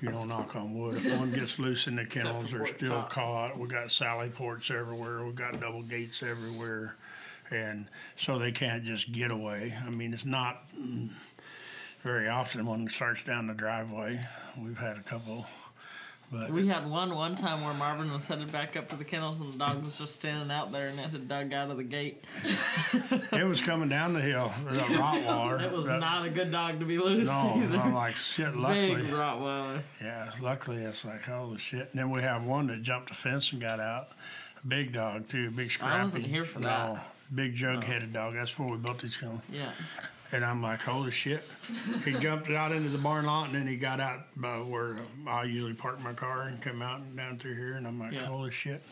You 0.00 0.10
know, 0.10 0.24
knock 0.24 0.56
on 0.56 0.76
wood. 0.78 0.96
If 0.96 1.18
one 1.18 1.32
gets 1.32 1.58
loose 1.58 1.86
in 1.86 1.96
the 1.96 2.04
kennels, 2.04 2.50
they're 2.50 2.66
still 2.66 3.02
caught. 3.04 3.58
We 3.58 3.68
got 3.68 3.90
sally 3.90 4.28
ports 4.30 4.70
everywhere. 4.70 5.24
We 5.24 5.32
got 5.32 5.60
double 5.60 5.82
gates 5.82 6.22
everywhere, 6.22 6.96
and 7.50 7.86
so 8.16 8.38
they 8.38 8.52
can't 8.52 8.84
just 8.84 9.12
get 9.12 9.30
away. 9.30 9.76
I 9.84 9.90
mean, 9.90 10.12
it's 10.12 10.24
not 10.24 10.64
mm, 10.76 11.10
very 12.02 12.28
often 12.28 12.66
one 12.66 12.88
starts 12.88 13.22
down 13.24 13.46
the 13.46 13.54
driveway. 13.54 14.26
We've 14.58 14.78
had 14.78 14.96
a 14.96 15.02
couple, 15.02 15.46
but 16.32 16.50
We 16.50 16.66
had 16.66 16.90
one 16.90 17.14
one 17.14 17.36
time 17.36 17.62
where 17.62 17.74
Marvin 17.74 18.10
was 18.10 18.26
headed 18.26 18.50
back 18.50 18.76
up 18.76 18.88
to 18.88 18.96
the 18.96 19.04
kennels 19.04 19.38
and 19.40 19.52
the 19.52 19.58
dog 19.58 19.84
was 19.84 19.98
just 19.98 20.14
standing 20.14 20.50
out 20.50 20.72
there 20.72 20.88
and 20.88 20.98
it 20.98 21.10
had 21.10 21.28
dug 21.28 21.52
out 21.52 21.70
of 21.70 21.76
the 21.76 21.84
gate. 21.84 22.24
it 23.32 23.46
was 23.46 23.60
coming 23.60 23.88
down 23.88 24.14
the 24.14 24.20
hill. 24.20 24.50
There's 24.64 24.78
a 24.78 24.82
Rottweiler. 24.82 25.62
It 25.62 25.72
was 25.72 25.86
not 25.86 26.24
a 26.24 26.30
good 26.30 26.50
dog 26.50 26.80
to 26.80 26.86
be 26.86 26.98
loose 26.98 27.28
No, 27.28 27.54
either. 27.56 27.78
I'm 27.78 27.94
like 27.94 28.16
shit. 28.16 28.56
Luckily, 28.56 28.94
Big 28.94 29.12
Rottweiler. 29.12 29.82
yeah. 30.00 30.30
Luckily, 30.40 30.78
it's 30.78 31.04
like 31.04 31.24
holy 31.24 31.58
shit. 31.58 31.88
And 31.92 32.00
then 32.00 32.10
we 32.10 32.22
have 32.22 32.44
one 32.44 32.66
that 32.68 32.82
jumped 32.82 33.08
the 33.10 33.14
fence 33.14 33.52
and 33.52 33.60
got 33.60 33.78
out. 33.78 34.08
Big 34.66 34.92
dog 34.92 35.28
too. 35.28 35.50
Big 35.50 35.70
scrappy. 35.70 35.94
I 35.94 36.02
wasn't 36.02 36.26
here 36.26 36.44
for 36.46 36.60
no, 36.60 36.68
that. 36.68 36.90
Oh. 36.90 37.00
Big 37.34 37.54
jug-headed 37.54 38.12
dog. 38.12 38.34
That's 38.34 38.58
where 38.58 38.68
we 38.68 38.76
built 38.76 39.00
these 39.00 39.16
kennels. 39.16 39.40
Yeah. 39.50 39.70
And 40.32 40.44
I'm 40.44 40.62
like, 40.62 40.80
holy 40.80 41.10
shit. 41.10 41.44
He 42.04 42.12
jumped 42.20 42.50
out 42.50 42.72
into 42.72 42.88
the 42.88 42.98
barn 42.98 43.26
lot 43.26 43.46
and 43.46 43.54
then 43.54 43.66
he 43.66 43.76
got 43.76 44.00
out 44.00 44.20
by 44.36 44.56
where 44.58 44.96
I 45.26 45.44
usually 45.44 45.74
park 45.74 46.00
my 46.02 46.14
car 46.14 46.42
and 46.44 46.60
come 46.60 46.80
out 46.80 47.00
and 47.00 47.14
down 47.16 47.38
through 47.38 47.54
here. 47.54 47.74
And 47.74 47.86
I'm 47.86 47.98
like, 48.00 48.12
Yeah. 48.12 48.24
holy 48.26 48.50
shit. 48.50 48.82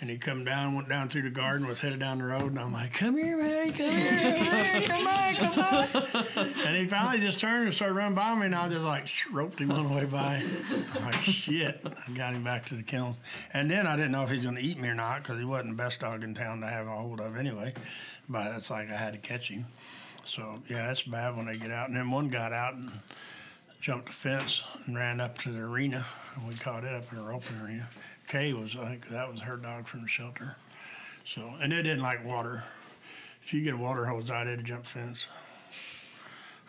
And 0.00 0.08
he 0.08 0.16
come 0.16 0.44
down, 0.44 0.76
went 0.76 0.88
down 0.88 1.08
through 1.08 1.22
the 1.22 1.30
garden, 1.30 1.66
was 1.66 1.80
headed 1.80 1.98
down 1.98 2.18
the 2.18 2.24
road, 2.24 2.52
and 2.52 2.60
I'm 2.60 2.72
like, 2.72 2.92
"Come 2.92 3.16
here, 3.16 3.36
man, 3.36 3.72
come 3.72 3.90
here, 3.90 4.36
come 4.36 4.46
here, 4.46 4.82
come 4.86 5.06
on, 5.08 5.34
come 5.34 5.58
on!" 5.58 6.52
And 6.66 6.76
he 6.76 6.86
finally 6.86 7.18
just 7.18 7.40
turned 7.40 7.64
and 7.64 7.74
started 7.74 7.94
running 7.94 8.14
by 8.14 8.32
me, 8.36 8.46
and 8.46 8.54
I 8.54 8.68
just 8.68 8.82
like 8.82 9.08
roped 9.32 9.58
him 9.58 9.72
on 9.72 9.88
the 9.88 9.92
way 9.92 10.04
by. 10.04 10.40
I'm 10.94 11.04
like, 11.04 11.14
"Shit!" 11.22 11.84
I 11.84 12.12
got 12.12 12.32
him 12.32 12.44
back 12.44 12.64
to 12.66 12.76
the 12.76 12.84
kennels, 12.84 13.16
and 13.52 13.68
then 13.68 13.88
I 13.88 13.96
didn't 13.96 14.12
know 14.12 14.22
if 14.22 14.28
he 14.28 14.36
was 14.36 14.44
going 14.44 14.54
to 14.54 14.62
eat 14.62 14.78
me 14.78 14.86
or 14.88 14.94
not 14.94 15.24
because 15.24 15.36
he 15.40 15.44
wasn't 15.44 15.70
the 15.70 15.82
best 15.82 15.98
dog 15.98 16.22
in 16.22 16.32
town 16.32 16.60
to 16.60 16.68
have 16.68 16.86
a 16.86 16.90
hold 16.90 17.18
of 17.18 17.36
anyway. 17.36 17.74
But 18.28 18.52
it's 18.54 18.70
like 18.70 18.92
I 18.92 18.96
had 18.96 19.14
to 19.14 19.18
catch 19.18 19.48
him. 19.48 19.66
So 20.28 20.62
yeah, 20.68 20.90
it's 20.90 21.02
bad 21.02 21.36
when 21.36 21.46
they 21.46 21.56
get 21.56 21.70
out. 21.70 21.88
And 21.88 21.96
then 21.96 22.10
one 22.10 22.28
got 22.28 22.52
out 22.52 22.74
and 22.74 22.90
jumped 23.80 24.06
the 24.08 24.12
fence 24.12 24.62
and 24.86 24.94
ran 24.96 25.20
up 25.20 25.38
to 25.38 25.50
the 25.50 25.60
arena, 25.60 26.04
and 26.36 26.46
we 26.46 26.54
caught 26.54 26.84
it 26.84 26.92
up 26.92 27.10
in 27.12 27.18
our 27.18 27.32
open 27.32 27.60
arena. 27.64 27.88
Kay 28.28 28.52
was, 28.52 28.76
I 28.76 28.88
think 28.90 29.08
that 29.08 29.30
was 29.32 29.40
her 29.40 29.56
dog 29.56 29.88
from 29.88 30.02
the 30.02 30.08
shelter. 30.08 30.56
So, 31.24 31.54
and 31.62 31.72
it 31.72 31.82
didn't 31.82 32.02
like 32.02 32.24
water. 32.26 32.62
If 33.42 33.54
you 33.54 33.62
get 33.62 33.72
a 33.74 33.78
water 33.78 34.04
hose 34.04 34.28
out, 34.30 34.46
it'd 34.46 34.66
jump 34.66 34.84
fence. 34.84 35.26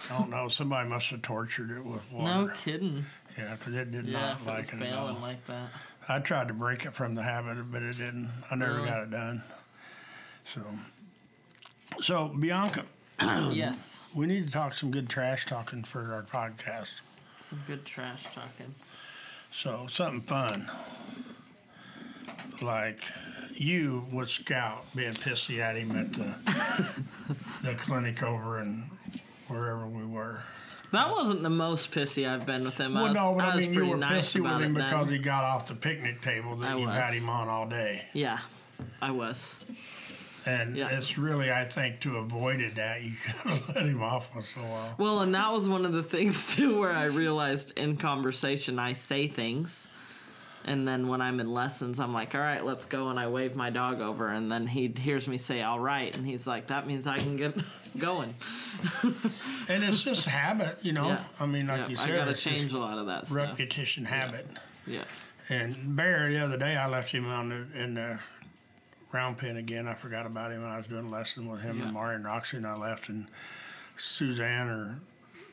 I 0.10 0.18
don't 0.18 0.30
know. 0.30 0.48
Somebody 0.48 0.88
must 0.88 1.10
have 1.10 1.22
tortured 1.22 1.72
it 1.72 1.84
with 1.84 2.02
water. 2.12 2.48
No 2.48 2.52
kidding. 2.64 3.06
Yeah, 3.38 3.56
because 3.56 3.76
it 3.76 3.92
did 3.92 4.06
Yeah, 4.06 4.20
not 4.20 4.36
if 4.38 4.42
it 4.44 4.50
like 4.50 4.74
it 4.74 4.82
at 4.82 4.94
all. 4.98 5.14
like 5.22 5.46
that. 5.48 5.70
I 6.08 6.20
tried 6.20 6.48
to 6.48 6.54
break 6.54 6.86
it 6.86 6.94
from 6.94 7.16
the 7.16 7.24
habit, 7.24 7.70
but 7.70 7.82
it 7.84 7.98
didn't. 7.98 8.30
I 8.50 8.56
never 8.56 8.76
Really? 8.76 8.88
got 8.88 9.04
it 9.04 9.12
done. 9.12 9.44
So, 10.54 10.62
so 12.02 12.30
Bianca, 12.30 12.86
yes. 13.22 14.00
we 14.16 14.26
need 14.26 14.46
to 14.48 14.52
talk 14.52 14.74
some 14.74 14.92
good 14.92 15.10
trash 15.10 15.46
talking 15.46 15.84
for 15.84 16.14
our 16.14 16.24
podcast. 16.24 17.02
Some 17.42 17.62
good 17.68 17.86
trash 17.86 18.24
talking. 18.36 18.74
So 19.52 19.88
something 19.92 20.22
fun, 20.22 20.70
like 22.62 23.04
you 23.56 24.06
with 24.12 24.30
Scout 24.30 24.86
being 24.96 25.14
pissy 25.14 25.60
at 25.60 25.76
him 25.76 25.92
at 25.98 26.14
the 26.14 26.36
the 27.64 27.74
clinic 27.76 28.22
over 28.24 28.60
and 28.60 28.84
wherever 29.48 29.88
we 29.88 30.06
were. 30.06 30.42
That 30.92 31.12
wasn't 31.12 31.44
the 31.44 31.50
most 31.52 31.92
pissy 31.92 32.28
I've 32.28 32.46
been 32.48 32.64
with 32.64 32.78
him. 32.78 32.98
I 32.98 33.02
Well, 33.02 33.10
was, 33.10 33.16
no, 33.16 33.36
but 33.36 33.46
I, 33.46 33.56
was 33.56 33.66
mean 33.66 33.74
you 33.76 33.86
were 33.86 33.98
nice 33.98 34.34
pissy 34.34 34.42
with 34.42 34.52
him 34.62 34.76
it 34.76 34.80
then. 34.80 34.90
because 34.90 35.10
he 35.10 35.18
got 35.20 35.44
off 35.44 35.68
the 35.68 35.76
picnic 35.76 36.22
table 36.22 36.56
that 36.58 36.72
I 36.72 36.78
you've 36.78 36.90
had 36.90 37.14
him 37.14 37.30
on 37.30 37.48
all 37.48 37.68
day. 37.68 38.06
Yeah, 38.14 38.40
I 39.02 39.12
was. 39.12 39.56
And 40.50 40.76
Yeah. 40.76 40.90
it's 40.90 41.18
really, 41.18 41.52
I 41.52 41.66
think, 41.66 42.00
to 42.02 42.18
avoid 42.18 42.60
it 42.60 42.76
that, 42.76 43.04
you 43.04 43.14
could 43.44 43.76
let 43.76 43.86
him 43.86 44.02
off 44.02 44.34
once 44.34 44.56
in 44.56 44.64
a 44.64 44.66
while. 44.66 44.96
Well, 44.98 45.20
and 45.22 45.34
that 45.36 45.52
was 45.52 45.68
one 45.70 45.86
of 45.86 45.92
the 45.94 46.04
things 46.16 46.56
too 46.56 46.80
where 46.80 46.92
I 46.94 47.06
realized 47.06 47.78
in 47.78 47.98
conversation 47.98 48.80
I 48.80 48.94
say 48.94 49.28
things. 49.28 49.88
And 50.66 50.88
then 50.88 51.08
when 51.08 51.22
I'm 51.22 51.40
in 51.40 51.52
lessons, 51.54 52.00
I'm 52.00 52.14
like, 52.14 52.36
all 52.36 52.42
right, 52.42 52.64
let's 52.64 52.86
go. 52.86 53.08
And 53.10 53.18
I 53.20 53.28
wave 53.28 53.56
my 53.56 53.70
dog 53.70 54.02
over. 54.02 54.28
And 54.28 54.52
then 54.52 54.68
he 54.68 54.94
hears 55.00 55.28
me 55.28 55.38
say, 55.38 55.62
all 55.62 55.80
right. 55.80 56.16
And 56.18 56.26
he's 56.28 56.46
like, 56.46 56.68
that 56.68 56.86
means 56.86 57.08
I 57.08 57.18
can 57.18 57.38
get 57.38 57.56
going. 57.98 58.36
And 59.70 59.84
it's 59.84 60.02
just 60.02 60.26
habit, 60.26 60.78
you 60.82 60.92
know. 60.92 61.08
Yeah. 61.08 61.24
I 61.40 61.46
mean, 61.46 61.68
like 61.68 61.82
Yeah, 61.82 61.88
you 61.90 61.98
I 61.98 62.06
said, 62.06 62.16
got 62.18 62.26
to 62.26 62.34
change 62.36 62.74
a 62.74 62.78
lot 62.78 62.98
of 62.98 63.06
that 63.08 63.28
stuff. 63.28 63.38
repetition 63.38 64.06
habit. 64.06 64.48
Yeah. 64.86 65.06
And 65.48 65.96
Bear, 65.96 66.30
the 66.30 66.40
other 66.44 66.58
day, 66.58 66.76
I 66.76 66.88
left 66.88 67.12
him 67.12 67.26
on 67.28 67.50
the 67.50 67.82
in 67.82 67.94
the 67.96 68.20
round 69.12 69.38
pen 69.38 69.58
again. 69.58 69.88
I 69.88 69.94
forgot 69.94 70.26
about 70.26 70.52
him 70.52 70.62
when 70.62 70.72
I 70.72 70.78
was 70.78 70.88
doing 70.88 71.06
a 71.06 71.10
lesson 71.10 71.48
with 71.50 71.62
him 71.62 71.78
Yeah. 71.80 71.86
and 71.86 71.94
Mario 71.94 72.16
and 72.18 72.26
Roxy, 72.26 72.58
and 72.58 72.68
I 72.68 72.76
left, 72.76 73.10
and 73.10 73.28
Suzanne 73.98 74.70
or 74.70 75.00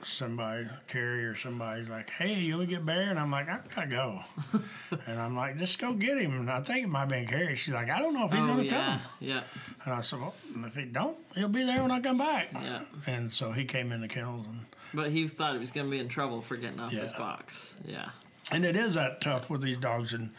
somebody, 0.04 0.66
Carrie 0.88 1.24
or 1.24 1.34
somebody's 1.34 1.88
like, 1.88 2.10
"Hey, 2.10 2.34
you 2.34 2.58
want 2.58 2.68
to 2.68 2.76
get 2.76 2.86
Bear?" 2.86 3.10
And 3.10 3.18
I'm 3.18 3.30
like, 3.30 3.48
"I 3.48 3.60
gotta 3.74 3.88
go," 3.88 4.20
and 5.06 5.18
I'm 5.18 5.36
like, 5.36 5.58
"Just 5.58 5.78
go 5.78 5.94
get 5.94 6.18
him." 6.18 6.32
And 6.40 6.50
I 6.50 6.60
think 6.60 6.84
it 6.84 6.88
might 6.88 7.00
have 7.00 7.08
been 7.08 7.26
Carrie. 7.26 7.56
She's 7.56 7.74
like, 7.74 7.90
"I 7.90 7.98
don't 7.98 8.14
know 8.14 8.26
if 8.26 8.32
he's 8.32 8.40
oh 8.42 8.46
gonna 8.46 8.62
yeah, 8.64 8.86
come," 8.86 9.00
yeah, 9.20 9.42
and 9.84 9.94
I 9.94 10.00
said, 10.02 10.20
"Well, 10.20 10.34
if 10.64 10.74
he 10.74 10.84
don't, 10.84 11.16
he'll 11.34 11.48
be 11.48 11.64
there 11.64 11.82
when 11.82 11.90
I 11.90 12.00
come 12.00 12.18
back." 12.18 12.50
yeah. 12.52 12.82
And 13.06 13.32
so 13.32 13.52
he 13.52 13.64
came 13.64 13.90
in 13.92 14.00
the 14.00 14.08
kennels 14.08 14.46
and. 14.46 14.66
But 14.94 15.10
he 15.10 15.26
thought 15.28 15.52
he 15.54 15.58
was 15.58 15.70
gonna 15.72 15.90
be 15.90 15.98
in 15.98 16.08
trouble 16.08 16.40
for 16.40 16.56
getting 16.56 16.78
off 16.80 16.92
his 16.92 17.12
box. 17.12 17.74
Yeah. 17.84 18.10
And 18.52 18.64
it 18.64 18.76
is 18.76 18.94
that 18.94 19.20
tough 19.20 19.50
with 19.50 19.60
these 19.60 19.76
dogs. 19.76 20.12
And 20.12 20.30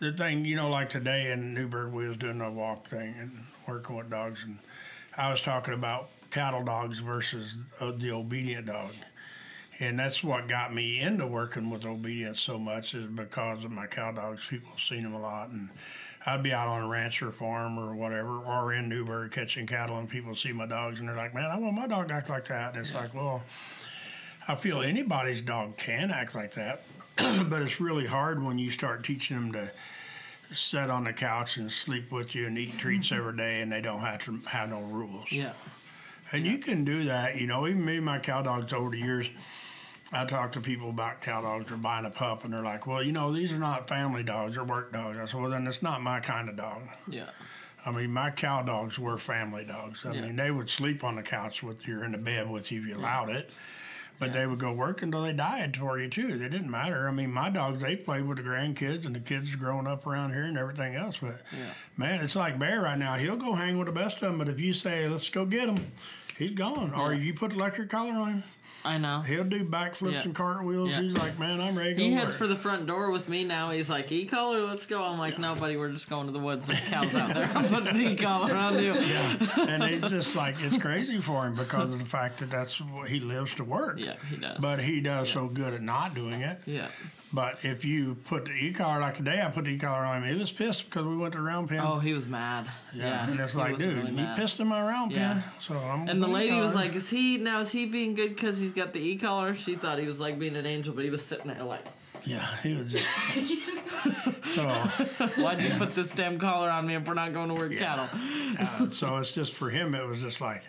the 0.00 0.12
thing, 0.12 0.46
you 0.46 0.56
know, 0.56 0.70
like 0.70 0.88
today 0.88 1.30
in 1.30 1.54
Newberg, 1.54 1.92
we 1.92 2.08
was 2.08 2.16
doing 2.16 2.40
a 2.40 2.50
walk 2.50 2.88
thing 2.88 3.14
and 3.18 3.38
working 3.68 3.96
with 3.96 4.10
dogs, 4.10 4.42
and 4.42 4.58
I 5.16 5.30
was 5.30 5.42
talking 5.42 5.74
about 5.74 6.08
cattle 6.30 6.64
dogs 6.64 6.98
versus 7.00 7.58
uh, 7.80 7.92
the 7.92 8.10
obedient 8.10 8.66
dog. 8.66 8.92
And 9.78 9.98
that's 9.98 10.24
what 10.24 10.48
got 10.48 10.74
me 10.74 11.00
into 11.00 11.26
working 11.26 11.70
with 11.70 11.84
obedience 11.84 12.40
so 12.40 12.58
much 12.58 12.94
is 12.94 13.06
because 13.06 13.64
of 13.64 13.70
my 13.70 13.86
cow 13.86 14.12
dogs. 14.12 14.46
People 14.48 14.70
have 14.72 14.80
seen 14.80 15.02
them 15.02 15.14
a 15.14 15.20
lot, 15.20 15.50
and 15.50 15.68
I'd 16.26 16.42
be 16.42 16.52
out 16.52 16.68
on 16.68 16.82
a 16.82 16.88
ranch 16.88 17.22
or 17.22 17.30
farm 17.30 17.78
or 17.78 17.94
whatever, 17.94 18.38
or 18.38 18.72
in 18.72 18.88
Newberg 18.88 19.32
catching 19.32 19.66
cattle, 19.66 19.98
and 19.98 20.08
people 20.08 20.34
see 20.34 20.52
my 20.52 20.66
dogs, 20.66 21.00
and 21.00 21.08
they're 21.08 21.16
like, 21.16 21.34
"Man, 21.34 21.44
I 21.50 21.58
want 21.58 21.74
my 21.74 21.86
dog 21.86 22.08
to 22.08 22.14
act 22.14 22.30
like 22.30 22.48
that." 22.48 22.74
And 22.74 22.84
it's 22.84 22.94
like, 22.94 23.14
well, 23.14 23.42
I 24.48 24.54
feel 24.54 24.80
anybody's 24.80 25.42
dog 25.42 25.76
can 25.76 26.10
act 26.10 26.34
like 26.34 26.54
that, 26.54 26.82
but 27.48 27.62
it's 27.62 27.80
really 27.80 28.06
hard 28.06 28.42
when 28.42 28.58
you 28.58 28.70
start 28.70 29.04
teaching 29.04 29.36
them 29.36 29.52
to 29.52 29.72
sit 30.54 30.90
on 30.90 31.04
the 31.04 31.12
couch 31.12 31.56
and 31.56 31.70
sleep 31.70 32.10
with 32.10 32.34
you 32.34 32.46
and 32.46 32.58
eat 32.58 32.76
treats 32.78 33.08
mm-hmm. 33.08 33.18
every 33.18 33.36
day, 33.36 33.60
and 33.60 33.70
they 33.70 33.80
don't 33.80 34.00
have 34.00 34.24
to 34.24 34.38
have 34.46 34.68
no 34.70 34.80
rules. 34.80 35.30
Yeah. 35.30 35.52
And 36.32 36.46
you 36.46 36.58
can 36.58 36.84
do 36.84 37.04
that, 37.04 37.36
you 37.40 37.46
know. 37.46 37.66
Even 37.66 37.84
me, 37.84 37.96
and 37.96 38.04
my 38.04 38.18
cow 38.18 38.42
dogs 38.42 38.72
over 38.72 38.90
the 38.90 38.98
years, 38.98 39.26
I 40.12 40.24
talk 40.24 40.52
to 40.52 40.60
people 40.60 40.90
about 40.90 41.20
cow 41.20 41.42
dogs 41.42 41.70
or 41.72 41.76
buying 41.76 42.04
a 42.04 42.10
pup, 42.10 42.44
and 42.44 42.52
they're 42.52 42.62
like, 42.62 42.86
"Well, 42.86 43.02
you 43.02 43.12
know, 43.12 43.32
these 43.32 43.52
are 43.52 43.58
not 43.58 43.88
family 43.88 44.22
dogs; 44.22 44.54
they're 44.54 44.64
work 44.64 44.92
dogs." 44.92 45.18
I 45.18 45.26
said, 45.26 45.40
"Well, 45.40 45.50
then 45.50 45.66
it's 45.66 45.82
not 45.82 46.02
my 46.02 46.20
kind 46.20 46.48
of 46.48 46.56
dog." 46.56 46.82
Yeah. 47.08 47.30
I 47.84 47.90
mean, 47.90 48.12
my 48.12 48.30
cow 48.30 48.62
dogs 48.62 48.98
were 48.98 49.18
family 49.18 49.64
dogs. 49.64 50.04
I 50.04 50.12
Yeah. 50.12 50.20
mean, 50.22 50.36
they 50.36 50.50
would 50.50 50.68
sleep 50.68 51.02
on 51.02 51.16
the 51.16 51.22
couch 51.22 51.62
with 51.62 51.88
you, 51.88 52.00
or 52.00 52.04
in 52.04 52.12
the 52.12 52.18
bed 52.18 52.48
with 52.50 52.70
you 52.70 52.82
if 52.82 52.88
you 52.88 52.96
allowed 52.96 53.30
it. 53.30 53.50
But 54.20 54.26
Yeah. 54.28 54.32
they 54.42 54.46
would 54.46 54.58
go 54.60 54.72
work 54.72 55.00
until 55.02 55.22
they 55.24 55.32
died 55.32 55.76
for 55.78 55.98
you 55.98 56.08
too. 56.08 56.36
They 56.36 56.48
didn't 56.50 56.70
matter. 56.70 57.08
I 57.08 57.10
mean, 57.10 57.32
my 57.32 57.48
dogs 57.50 57.80
they 57.80 57.96
played 57.96 58.26
with 58.26 58.36
the 58.36 58.44
grandkids 58.44 59.06
and 59.06 59.14
the 59.14 59.20
kids 59.20 59.52
growing 59.56 59.86
up 59.88 60.06
around 60.06 60.32
here 60.34 60.44
and 60.44 60.58
everything 60.58 60.94
else. 60.94 61.16
But 61.22 61.40
Yeah. 61.50 61.70
man, 61.96 62.20
it's 62.22 62.36
like 62.36 62.58
Bear 62.58 62.82
right 62.82 62.98
now. 62.98 63.14
He'll 63.14 63.36
go 63.38 63.54
hang 63.54 63.78
with 63.78 63.86
the 63.86 63.92
best 63.92 64.16
of 64.16 64.28
them. 64.28 64.38
But 64.38 64.48
if 64.48 64.60
you 64.60 64.74
say, 64.74 65.08
"Let's 65.08 65.30
go 65.30 65.46
get 65.46 65.68
him," 65.70 65.92
he's 66.36 66.52
gone. 66.52 66.92
Or 66.94 67.14
you 67.14 67.32
put 67.32 67.52
electric 67.54 67.88
collar 67.88 68.12
on 68.12 68.28
him, 68.34 68.42
I 68.84 68.96
know. 68.98 69.20
he'll 69.20 69.44
do 69.44 69.64
backflips 69.64 70.12
Yeah. 70.14 70.22
and 70.22 70.34
cartwheels. 70.34 70.90
Yeah. 70.90 71.02
He's 71.02 71.12
like, 71.16 71.38
"Man, 71.38 71.60
I'm 71.60 71.76
ready 71.76 71.94
He 71.94 72.12
heads 72.12 72.28
work." 72.30 72.38
for 72.38 72.46
the 72.46 72.56
front 72.56 72.86
door 72.86 73.10
with 73.10 73.28
me 73.28 73.44
now. 73.44 73.70
He's 73.70 73.90
like, 73.90 74.10
e-collar, 74.10 74.62
let's 74.66 74.86
go. 74.86 75.02
I'm 75.02 75.18
like, 75.18 75.38
no, 75.38 75.54
buddy, 75.54 75.76
we're 75.76 75.90
just 75.92 76.08
going 76.08 76.26
to 76.26 76.32
the 76.32 76.38
woods. 76.38 76.66
There's 76.66 76.80
cows 76.84 77.14
out 77.14 77.34
there. 77.34 77.50
I'm 77.54 77.66
putting 77.68 77.88
an 77.88 78.00
e-collar 78.00 78.54
on 78.54 78.74
you. 78.82 78.94
yeah, 78.94 79.36
and 79.68 79.82
it's 79.82 80.08
just 80.10 80.34
like 80.34 80.56
it's 80.60 80.76
crazy 80.78 81.20
for 81.20 81.46
him 81.46 81.54
because 81.54 81.92
of 81.92 81.98
the 81.98 82.04
fact 82.06 82.38
that 82.40 82.50
that's 82.50 82.80
what 82.80 83.08
he 83.08 83.20
lives 83.20 83.54
to 83.56 83.64
work. 83.64 83.98
Yeah, 83.98 84.14
he 84.30 84.36
does. 84.36 84.58
But 84.60 84.78
he 84.80 85.00
does 85.00 85.30
so 85.30 85.46
good 85.48 85.74
at 85.74 85.82
not 85.82 86.14
doing 86.14 86.40
it. 86.42 86.60
yeah. 86.66 86.88
But 87.32 87.64
if 87.64 87.84
you 87.84 88.16
put 88.24 88.44
the 88.46 88.50
e-collar, 88.52 88.98
like 89.00 89.14
today, 89.14 89.40
I 89.40 89.50
put 89.50 89.64
the 89.64 89.70
e-collar 89.70 90.04
on 90.04 90.22
him. 90.24 90.34
He 90.34 90.38
was 90.38 90.50
pissed 90.50 90.86
because 90.86 91.06
we 91.06 91.16
went 91.16 91.34
to 91.34 91.40
round 91.40 91.68
pen. 91.68 91.78
Oh, 91.80 92.00
he 92.00 92.12
was 92.12 92.26
mad. 92.26 92.66
Yeah. 92.92 93.28
and 93.30 93.38
it's 93.38 93.54
like, 93.54 93.74
was 93.74 93.82
dude, 93.82 93.96
really 93.96 94.10
you 94.10 94.16
mad. 94.16 94.36
pissed 94.36 94.58
in 94.58 94.66
my 94.66 94.82
round 94.82 95.12
Yeah. 95.12 95.34
pen. 95.34 95.44
So 95.66 95.76
I'm. 95.78 96.08
And 96.08 96.20
the 96.20 96.26
lady 96.26 96.56
was 96.56 96.72
e-collar. 96.72 96.86
like, 96.86 96.96
"Is 96.96 97.08
he 97.08 97.36
now? 97.38 97.60
Is 97.60 97.70
he 97.70 97.86
being 97.86 98.14
good 98.16 98.34
because 98.34 98.58
he's 98.58 98.72
got 98.72 98.92
the 98.92 98.98
e-collar?" 99.00 99.54
She 99.54 99.76
thought 99.76 100.00
he 100.00 100.06
was 100.06 100.18
like 100.18 100.40
being 100.40 100.56
an 100.56 100.66
angel, 100.66 100.92
but 100.92 101.04
he 101.04 101.10
was 101.10 101.24
sitting 101.24 101.46
there 101.46 101.62
like, 101.62 101.84
yeah, 102.24 102.48
he 102.64 102.74
was 102.74 102.90
just. 102.90 103.06
so, 104.46 104.66
"Why'd 105.42 105.62
you 105.62 105.70
put 105.78 105.94
this 105.94 106.10
damn 106.12 106.36
collar 106.38 106.68
on 106.68 106.86
me 106.86 106.94
if 106.96 107.06
we're 107.06 107.14
not 107.14 107.32
going 107.32 107.48
to 107.48 107.54
work 107.54 107.76
cattle?" 107.78 108.08
uh, 108.58 108.88
so 108.88 109.18
it's 109.18 109.32
just 109.32 109.52
for 109.52 109.70
him. 109.70 109.94
It 109.94 110.06
was 110.06 110.20
just 110.20 110.40
like 110.40 110.62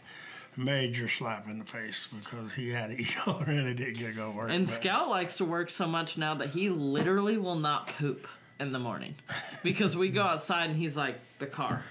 major 0.58 1.08
slap 1.08 1.48
in 1.48 1.60
the 1.60 1.66
face 1.66 2.08
because 2.14 2.52
he 2.56 2.70
had 2.70 2.90
an 2.92 3.00
e-collar 3.00 3.46
and 3.46 3.68
he 3.68 3.74
didn't 3.74 3.98
get 3.98 4.08
to 4.08 4.14
go 4.14 4.32
work. 4.32 4.50
And 4.52 4.66
but- 4.66 4.72
Scout 4.74 5.10
likes 5.10 5.38
to 5.38 5.46
work 5.46 5.70
so 5.70 5.88
much 5.88 6.18
now 6.18 6.36
that 6.36 6.50
he 6.50 6.70
literally 6.70 7.38
will 7.38 7.56
not 7.56 7.88
poop 7.88 8.28
in 8.60 8.72
the 8.72 8.80
morning 8.80 9.16
because 9.64 9.96
we 9.98 10.10
go 10.10 10.24
outside 10.24 10.70
and 10.70 10.78
he's 10.78 10.96
like, 10.98 11.20
"The 11.40 11.48
car." 11.48 11.84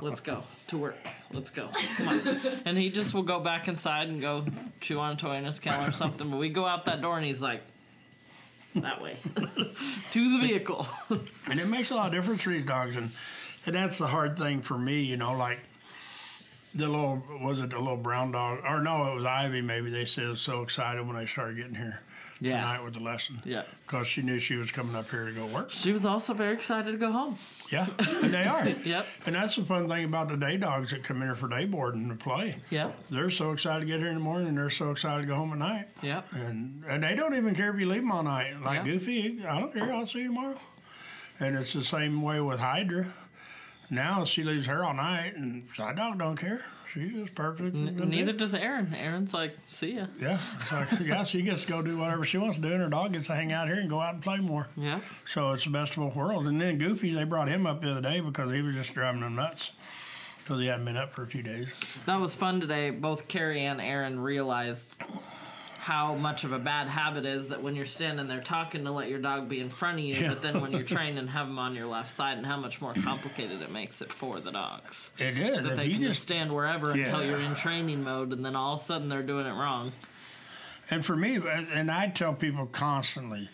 Let's 0.00 0.20
go 0.20 0.44
to 0.68 0.78
work. 0.78 0.96
Let's 1.32 1.50
go. 1.50 1.68
Come 1.96 2.08
on. 2.08 2.38
And 2.64 2.78
he 2.78 2.90
just 2.90 3.12
will 3.12 3.24
go 3.24 3.40
back 3.40 3.66
inside 3.66 4.06
and 4.08 4.20
go 4.20 4.44
chew 4.80 5.00
on 5.00 5.14
a 5.14 5.16
toy 5.16 5.34
in 5.34 5.44
his 5.44 5.58
kennel 5.58 5.88
or 5.88 5.90
something. 5.90 6.30
But 6.30 6.36
we 6.36 6.48
go 6.48 6.64
out 6.64 6.84
that 6.84 7.02
door 7.02 7.16
and 7.16 7.26
he's 7.26 7.42
like, 7.42 7.62
that 8.76 9.02
way 9.02 9.16
to 10.12 10.38
the 10.38 10.46
vehicle. 10.46 10.86
And 11.50 11.58
it 11.58 11.66
makes 11.66 11.90
a 11.90 11.96
lot 11.96 12.06
of 12.06 12.12
difference 12.12 12.42
for 12.42 12.50
these 12.50 12.66
dogs, 12.66 12.94
and 12.96 13.10
and 13.66 13.74
that's 13.74 13.98
the 13.98 14.06
hard 14.06 14.38
thing 14.38 14.60
for 14.62 14.78
me, 14.78 15.02
you 15.02 15.16
know, 15.16 15.32
like 15.32 15.58
the 16.78 16.86
little 16.88 17.22
was 17.42 17.58
it 17.58 17.70
the 17.70 17.78
little 17.78 17.96
brown 17.96 18.30
dog 18.32 18.60
or 18.64 18.80
no, 18.80 19.12
it 19.12 19.16
was 19.16 19.24
Ivy. 19.26 19.60
Maybe 19.60 19.90
they 19.90 20.04
said 20.04 20.28
was 20.28 20.40
so 20.40 20.62
excited 20.62 21.06
when 21.06 21.16
they 21.16 21.26
started 21.26 21.56
getting 21.56 21.74
here 21.74 22.00
Yeah. 22.40 22.60
tonight 22.60 22.84
with 22.84 22.94
the 22.94 23.00
lesson 23.00 23.42
Yeah. 23.44 23.62
because 23.84 24.06
she 24.06 24.22
knew 24.22 24.38
she 24.38 24.54
was 24.54 24.70
coming 24.70 24.94
up 24.94 25.10
here 25.10 25.26
to 25.26 25.32
go 25.32 25.46
work. 25.46 25.72
She 25.72 25.92
was 25.92 26.06
also 26.06 26.34
very 26.34 26.54
excited 26.54 26.92
to 26.92 26.96
go 26.96 27.10
home. 27.10 27.36
Yeah, 27.70 27.88
and 27.98 28.32
they 28.32 28.44
are. 28.44 28.68
Yep. 28.84 29.06
And 29.26 29.34
that's 29.34 29.56
the 29.56 29.64
fun 29.64 29.88
thing 29.88 30.04
about 30.04 30.28
the 30.28 30.36
day 30.36 30.56
dogs 30.56 30.92
that 30.92 31.02
come 31.02 31.16
in 31.16 31.24
here 31.28 31.34
for 31.34 31.48
day 31.48 31.64
boarding 31.64 32.08
to 32.10 32.14
play. 32.14 32.56
Yep. 32.70 32.96
They're 33.10 33.28
so 33.30 33.50
excited 33.50 33.80
to 33.80 33.86
get 33.86 33.98
here 33.98 34.08
in 34.08 34.14
the 34.14 34.20
morning, 34.20 34.48
and 34.48 34.56
they're 34.56 34.70
so 34.70 34.92
excited 34.92 35.22
to 35.22 35.26
go 35.28 35.34
home 35.34 35.52
at 35.52 35.58
night. 35.58 35.88
Yep. 36.02 36.32
And 36.34 36.84
and 36.88 37.02
they 37.02 37.14
don't 37.16 37.34
even 37.34 37.54
care 37.56 37.74
if 37.74 37.80
you 37.80 37.86
leave 37.86 38.02
them 38.02 38.12
all 38.12 38.22
night. 38.22 38.60
Like 38.62 38.86
Yeah. 38.86 38.92
Goofy, 38.92 39.44
I 39.44 39.58
don't 39.58 39.72
care. 39.74 39.92
I'll 39.92 40.06
see 40.06 40.20
you 40.20 40.28
tomorrow. 40.28 40.58
And 41.40 41.56
it's 41.56 41.72
the 41.72 41.84
same 41.84 42.22
way 42.22 42.40
with 42.40 42.60
Hydra. 42.60 43.12
Now 43.90 44.24
she 44.24 44.44
leaves 44.44 44.66
her 44.66 44.84
all 44.84 44.94
night, 44.94 45.36
and 45.36 45.66
Side 45.76 45.96
Dog 45.96 46.18
don't 46.18 46.36
care. 46.36 46.64
She's 46.92 47.12
just 47.12 47.34
perfect. 47.34 47.74
Neither 47.74 48.32
does 48.32 48.54
Aaron. 48.54 48.94
Aaron's 48.94 49.34
like, 49.34 49.56
see 49.66 49.96
ya. 49.96 50.06
Yeah, 50.20 50.38
like, 50.72 51.00
yeah. 51.00 51.24
She 51.24 51.42
gets 51.42 51.62
to 51.62 51.68
go 51.68 51.82
do 51.82 51.98
whatever 51.98 52.24
she 52.24 52.38
wants 52.38 52.56
to 52.56 52.62
do, 52.62 52.72
and 52.72 52.82
her 52.82 52.88
dog 52.88 53.12
gets 53.12 53.26
to 53.26 53.34
hang 53.34 53.52
out 53.52 53.68
here 53.68 53.76
and 53.76 53.90
go 53.90 54.00
out 54.00 54.14
and 54.14 54.22
play 54.22 54.38
more. 54.38 54.68
Yeah. 54.76 55.00
So 55.26 55.52
it's 55.52 55.64
the 55.64 55.70
best 55.70 55.92
of 55.92 55.98
both 55.98 56.16
worlds. 56.16 56.48
And 56.48 56.60
then 56.60 56.78
Goofy, 56.78 57.14
they 57.14 57.24
brought 57.24 57.48
him 57.48 57.66
up 57.66 57.82
the 57.82 57.90
other 57.90 58.00
day 58.00 58.20
because 58.20 58.50
he 58.52 58.62
was 58.62 58.74
just 58.74 58.94
driving 58.94 59.20
them 59.20 59.36
nuts 59.36 59.72
because 60.42 60.60
he 60.60 60.66
hadn't 60.66 60.86
been 60.86 60.96
up 60.96 61.12
for 61.14 61.24
a 61.24 61.26
few 61.26 61.42
days. 61.42 61.68
That 62.06 62.20
was 62.20 62.34
fun 62.34 62.58
today. 62.58 62.88
Both 62.88 63.28
Carrie 63.28 63.66
and 63.66 63.82
Aaron 63.82 64.18
realized 64.18 65.02
how 65.88 66.14
much 66.14 66.44
of 66.44 66.52
a 66.52 66.58
bad 66.58 66.86
habit 66.86 67.24
is 67.24 67.48
that 67.48 67.62
when 67.62 67.74
you're 67.74 67.86
standing 67.86 68.28
there 68.28 68.42
talking 68.42 68.84
to 68.84 68.90
let 68.90 69.08
your 69.08 69.18
dog 69.18 69.48
be 69.48 69.58
in 69.58 69.70
front 69.70 69.98
of 69.98 70.04
you, 70.04 70.16
Yeah. 70.16 70.28
but 70.28 70.42
then 70.42 70.60
when 70.60 70.70
you're 70.70 70.82
trained 70.96 71.18
and 71.18 71.30
have 71.30 71.46
them 71.46 71.58
on 71.58 71.74
your 71.74 71.86
left 71.86 72.10
side, 72.10 72.36
and 72.36 72.44
how 72.44 72.58
much 72.58 72.82
more 72.82 72.92
complicated 72.92 73.62
it 73.62 73.70
makes 73.70 74.02
it 74.02 74.12
for 74.12 74.38
the 74.38 74.52
dogs. 74.52 75.12
It 75.16 75.38
is. 75.38 75.62
That 75.62 75.64
If 75.70 75.76
they 75.76 75.88
can 75.88 76.02
just 76.02 76.20
stand 76.20 76.54
wherever 76.54 76.90
until 76.90 77.24
you're 77.24 77.40
in 77.40 77.54
training 77.54 78.02
mode, 78.04 78.34
and 78.34 78.44
then 78.44 78.54
all 78.54 78.74
of 78.74 78.80
a 78.82 78.84
sudden 78.84 79.08
they're 79.08 79.22
doing 79.22 79.46
it 79.46 79.52
wrong. 79.52 79.92
And 80.90 81.02
for 81.06 81.16
me, 81.16 81.38
uh, 81.38 81.64
and 81.72 81.90
I 81.90 82.08
tell 82.08 82.34
people 82.34 82.66
constantly, 82.66 83.48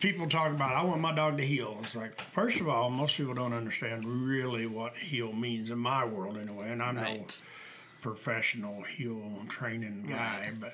people 0.00 0.26
talk 0.26 0.50
about, 0.52 0.74
I 0.74 0.82
want 0.84 1.02
my 1.02 1.14
dog 1.14 1.36
to 1.36 1.44
heel. 1.44 1.76
It's 1.82 1.94
like, 1.94 2.18
first 2.32 2.60
of 2.60 2.66
all, 2.70 2.88
most 2.88 3.18
people 3.18 3.34
don't 3.34 3.52
understand 3.52 4.06
really 4.06 4.64
what 4.66 4.96
heel 4.96 5.34
means 5.34 5.68
in 5.68 5.76
my 5.78 6.02
world 6.06 6.38
anyway. 6.38 6.70
And 6.70 6.82
I'm 6.82 6.94
no 6.96 7.26
professional 8.00 8.82
heel 8.84 9.44
training 9.50 10.06
guy, 10.08 10.44
Right. 10.46 10.58
but 10.60 10.72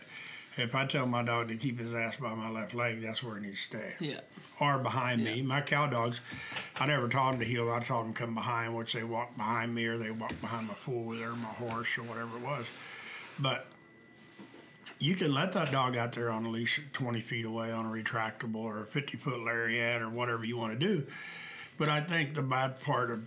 if 0.57 0.75
I 0.75 0.87
tell 0.87 1.07
my 1.07 1.23
dog 1.23 1.49
to 1.49 1.57
keep 1.57 1.79
his 1.79 1.93
ass 1.93 2.17
by 2.17 2.35
my 2.35 2.51
left 2.51 2.75
leg, 2.75 3.03
that's 3.03 3.23
where 3.23 3.37
he 3.37 3.47
needs 3.47 3.61
to 3.69 3.77
stay. 3.77 3.95
Yeah. 4.01 4.21
Or 4.61 4.79
behind 4.79 5.23
me. 5.23 5.43
My 5.43 5.61
cow 5.61 5.87
dogs, 5.87 6.21
I 6.77 6.87
never 6.87 7.09
taught 7.09 7.33
them 7.33 7.41
to 7.41 7.47
heel. 7.47 7.71
I 7.71 7.81
taught 7.81 8.05
them 8.05 8.15
to 8.15 8.19
come 8.19 8.35
behind, 8.35 8.75
which 8.75 8.95
they 8.95 9.05
walk 9.05 9.37
behind 9.37 9.75
me 9.75 9.85
or 9.87 9.99
they 9.99 10.11
walk 10.11 10.41
behind 10.41 10.69
my 10.69 10.75
fool 10.75 11.05
wheeler 11.05 11.33
or 11.33 11.37
my 11.37 11.49
horse 11.49 11.99
or 11.99 12.03
whatever 12.05 12.39
it 12.39 12.43
was. 12.43 12.65
But 13.39 13.67
you 14.99 15.15
can 15.15 15.35
let 15.35 15.53
that 15.53 15.73
dog 15.73 15.97
out 15.97 16.13
there 16.13 16.31
on 16.31 16.47
a 16.47 16.51
leash 16.51 16.81
20 16.95 17.21
feet 17.21 17.45
away 17.45 17.71
on 17.71 17.85
a 17.85 17.91
retractable 17.91 18.57
or 18.57 18.85
a 18.85 18.87
50 18.87 19.19
foot 19.19 19.45
lariat 19.45 20.01
or 20.01 20.09
whatever 20.09 20.45
you 20.45 20.57
want 20.57 20.79
to 20.79 20.79
do. 20.79 21.07
But 21.77 21.91
I 21.91 22.01
think 22.01 22.35
the 22.35 22.43
bad 22.43 22.81
part 22.81 23.11
of 23.11 23.27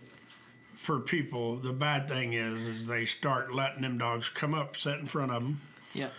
for 0.76 1.00
people, 1.00 1.58
the 1.58 1.74
bad 1.74 2.08
thing 2.08 2.34
is, 2.34 2.65
is 2.65 2.88
they 2.88 3.06
start 3.06 3.54
letting 3.54 3.82
them 3.82 3.98
dogs 3.98 4.30
come 4.30 4.54
up, 4.54 4.78
sit 4.78 4.98
in 4.98 5.06
front 5.06 5.32
of 5.32 5.44
them, 5.44 5.62
Yep. 5.94 6.13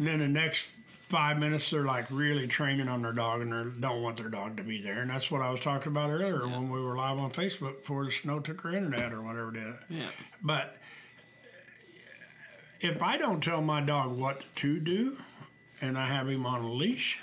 And 0.00 0.08
then 0.08 0.18
the 0.20 0.28
next 0.28 0.68
five 1.10 1.38
minutes 1.38 1.68
they're 1.68 1.84
like 1.84 2.06
really 2.10 2.46
training 2.46 2.88
on 2.88 3.02
their 3.02 3.12
dog 3.12 3.42
and 3.42 3.52
they 3.52 3.80
don't 3.80 4.02
want 4.02 4.16
their 4.16 4.30
dog 4.30 4.56
to 4.56 4.62
be 4.62 4.80
there. 4.80 5.02
And 5.02 5.10
that's 5.10 5.30
what 5.30 5.42
I 5.42 5.50
was 5.50 5.60
talking 5.60 5.92
about 5.92 6.08
earlier 6.08 6.46
when 6.48 6.70
we 6.70 6.80
were 6.80 6.96
live 6.96 7.18
on 7.18 7.30
Facebook 7.30 7.82
before 7.82 8.06
the 8.06 8.10
snow 8.10 8.40
took 8.40 8.64
our 8.64 8.72
internet 8.74 9.12
or 9.12 9.20
whatever 9.20 9.50
did 9.50 9.66
it. 9.66 9.76
Yeah. 9.90 10.08
But 10.42 10.78
if 12.80 13.02
I 13.02 13.18
don't 13.18 13.44
tell 13.44 13.60
my 13.60 13.82
dog 13.82 14.16
what 14.16 14.46
to 14.56 14.80
do 14.80 15.18
and 15.82 15.98
I 15.98 16.06
have 16.06 16.28
him 16.30 16.46
on 16.46 16.62
a 16.62 16.72
leash, 16.72 17.18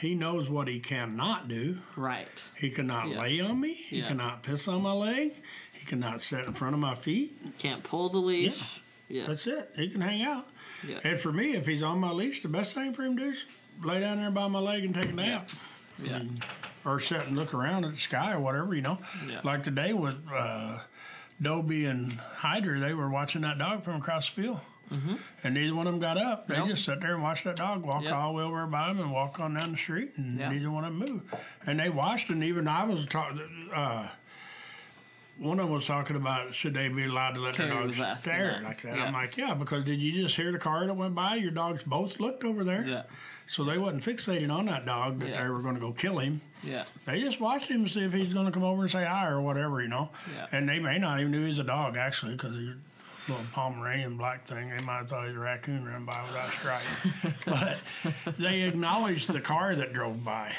He 0.00 0.14
knows 0.16 0.50
what 0.50 0.66
he 0.66 0.80
cannot 0.80 1.46
do. 1.46 1.78
Right. 1.96 2.26
He 2.56 2.68
cannot 2.70 3.08
Yeah. 3.08 3.20
lay 3.20 3.40
on 3.40 3.60
me. 3.60 3.74
He 3.74 4.00
Yeah. 4.00 4.08
cannot 4.08 4.42
piss 4.42 4.66
on 4.66 4.82
my 4.82 4.90
leg. 4.92 5.34
He 5.72 5.86
cannot 5.86 6.20
sit 6.20 6.44
in 6.46 6.52
front 6.52 6.74
of 6.74 6.80
my 6.80 6.96
feet. 6.96 7.38
Can't 7.58 7.82
pull 7.84 8.08
the 8.08 8.18
leash. 8.18 8.80
Yeah. 9.08 9.26
That's 9.28 9.46
it. 9.46 9.70
He 9.76 9.88
can 9.88 10.00
hang 10.00 10.22
out. 10.22 10.48
Yeah. 10.86 11.00
And 11.04 11.20
for 11.20 11.32
me, 11.32 11.54
if 11.54 11.66
he's 11.66 11.82
on 11.82 11.98
my 11.98 12.10
leash, 12.10 12.42
the 12.42 12.48
best 12.48 12.72
thing 12.74 12.92
for 12.92 13.02
him 13.04 13.16
to 13.16 13.24
do 13.24 13.30
is 13.30 13.44
lay 13.82 14.00
down 14.00 14.18
there 14.18 14.30
by 14.30 14.48
my 14.48 14.58
leg 14.58 14.84
and 14.84 14.94
take 14.94 15.06
a 15.10 15.12
nap. 15.12 15.50
Yeah. 16.02 16.22
Or 16.84 17.00
sit 17.00 17.26
and 17.26 17.36
look 17.36 17.54
around 17.54 17.84
at 17.84 17.92
the 17.92 18.00
sky 18.00 18.32
or 18.32 18.40
whatever, 18.40 18.74
you 18.74 18.82
know. 18.82 18.98
Yeah. 19.28 19.40
Like 19.44 19.64
today 19.64 19.92
with 19.92 20.16
uh, 20.32 20.78
Dobie 21.40 21.86
and 21.86 22.12
Hyder, 22.12 22.78
they 22.78 22.94
were 22.94 23.08
watching 23.08 23.42
that 23.42 23.58
dog 23.58 23.84
from 23.84 23.96
across 23.96 24.28
the 24.32 24.42
field. 24.42 24.60
Mm-hmm. 24.92 25.14
And 25.42 25.54
neither 25.54 25.74
one 25.74 25.86
of 25.86 25.94
them 25.94 26.00
got 26.00 26.18
up. 26.18 26.46
They 26.46 26.56
Nope. 26.56 26.68
just 26.68 26.84
sat 26.84 27.00
there 27.00 27.14
and 27.14 27.22
watched 27.22 27.44
that 27.44 27.56
dog 27.56 27.86
walk 27.86 28.02
Yep. 28.04 28.12
all 28.12 28.32
the 28.32 28.38
way 28.38 28.44
over 28.44 28.66
by 28.66 28.88
them 28.88 29.00
and 29.00 29.10
walk 29.10 29.40
on 29.40 29.54
down 29.54 29.72
the 29.72 29.78
street, 29.78 30.12
and 30.16 30.38
Yeah. 30.38 30.50
neither 30.50 30.70
one 30.70 30.84
of 30.84 30.96
them 30.98 31.08
moved. 31.14 31.34
And 31.66 31.80
they 31.80 31.88
watched, 31.88 32.28
and 32.28 32.44
even 32.44 32.68
I 32.68 32.84
was 32.84 33.06
talking. 33.06 33.40
Uh, 33.74 34.08
one 35.38 35.58
of 35.58 35.66
them 35.66 35.74
was 35.74 35.86
talking 35.86 36.16
about 36.16 36.54
should 36.54 36.74
they 36.74 36.88
be 36.88 37.04
allowed 37.04 37.32
to 37.32 37.40
let 37.40 37.54
Carrie 37.54 37.70
their 37.70 38.04
dogs 38.06 38.20
stare 38.22 38.52
that. 38.52 38.62
like 38.62 38.82
that. 38.82 38.96
Yeah. 38.96 39.04
I'm 39.04 39.12
like, 39.12 39.36
yeah, 39.36 39.54
because 39.54 39.84
did 39.84 40.00
you 40.00 40.12
just 40.22 40.36
hear 40.36 40.52
the 40.52 40.58
car 40.58 40.86
that 40.86 40.94
went 40.94 41.14
by? 41.14 41.34
Your 41.36 41.50
dogs 41.50 41.82
both 41.82 42.20
looked 42.20 42.44
over 42.44 42.62
there. 42.64 42.84
Yeah. 42.86 43.02
So 43.46 43.62
they 43.64 43.76
wasn't 43.76 44.02
fixating 44.02 44.50
on 44.50 44.66
that 44.66 44.86
dog 44.86 45.18
that 45.20 45.28
Yeah. 45.28 45.42
they 45.42 45.48
were 45.50 45.60
going 45.60 45.74
to 45.74 45.80
go 45.80 45.92
kill 45.92 46.18
him. 46.18 46.40
Yeah. 46.62 46.84
They 47.04 47.20
just 47.20 47.40
watched 47.40 47.68
him 47.68 47.84
to 47.84 47.90
see 47.90 48.00
if 48.04 48.12
he's 48.12 48.32
going 48.32 48.46
to 48.46 48.52
come 48.52 48.62
over 48.64 48.82
and 48.82 48.90
say 48.90 49.04
hi 49.04 49.26
or 49.26 49.40
whatever, 49.42 49.82
you 49.82 49.88
know. 49.88 50.08
Yeah. 50.34 50.46
And 50.52 50.68
they 50.68 50.78
may 50.78 50.98
not 50.98 51.20
even 51.20 51.32
knew 51.32 51.44
he's 51.46 51.58
a 51.58 51.64
dog 51.64 51.96
actually 51.96 52.32
because 52.32 52.54
he's 52.56 52.68
a 52.70 53.30
little 53.32 53.46
Pomeranian 53.52 54.16
black 54.16 54.46
thing. 54.46 54.70
They 54.74 54.82
might 54.84 54.98
have 54.98 55.08
thought 55.10 55.22
he 55.24 55.28
was 55.28 55.36
a 55.36 55.40
raccoon 55.40 55.84
running 55.84 56.06
by 56.06 56.24
without 56.26 56.50
stripes. 56.50 57.44
but 58.24 58.34
they 58.38 58.62
acknowledged 58.62 59.30
the 59.30 59.40
car 59.40 59.74
that 59.74 59.92
drove 59.92 60.24
by, 60.24 60.52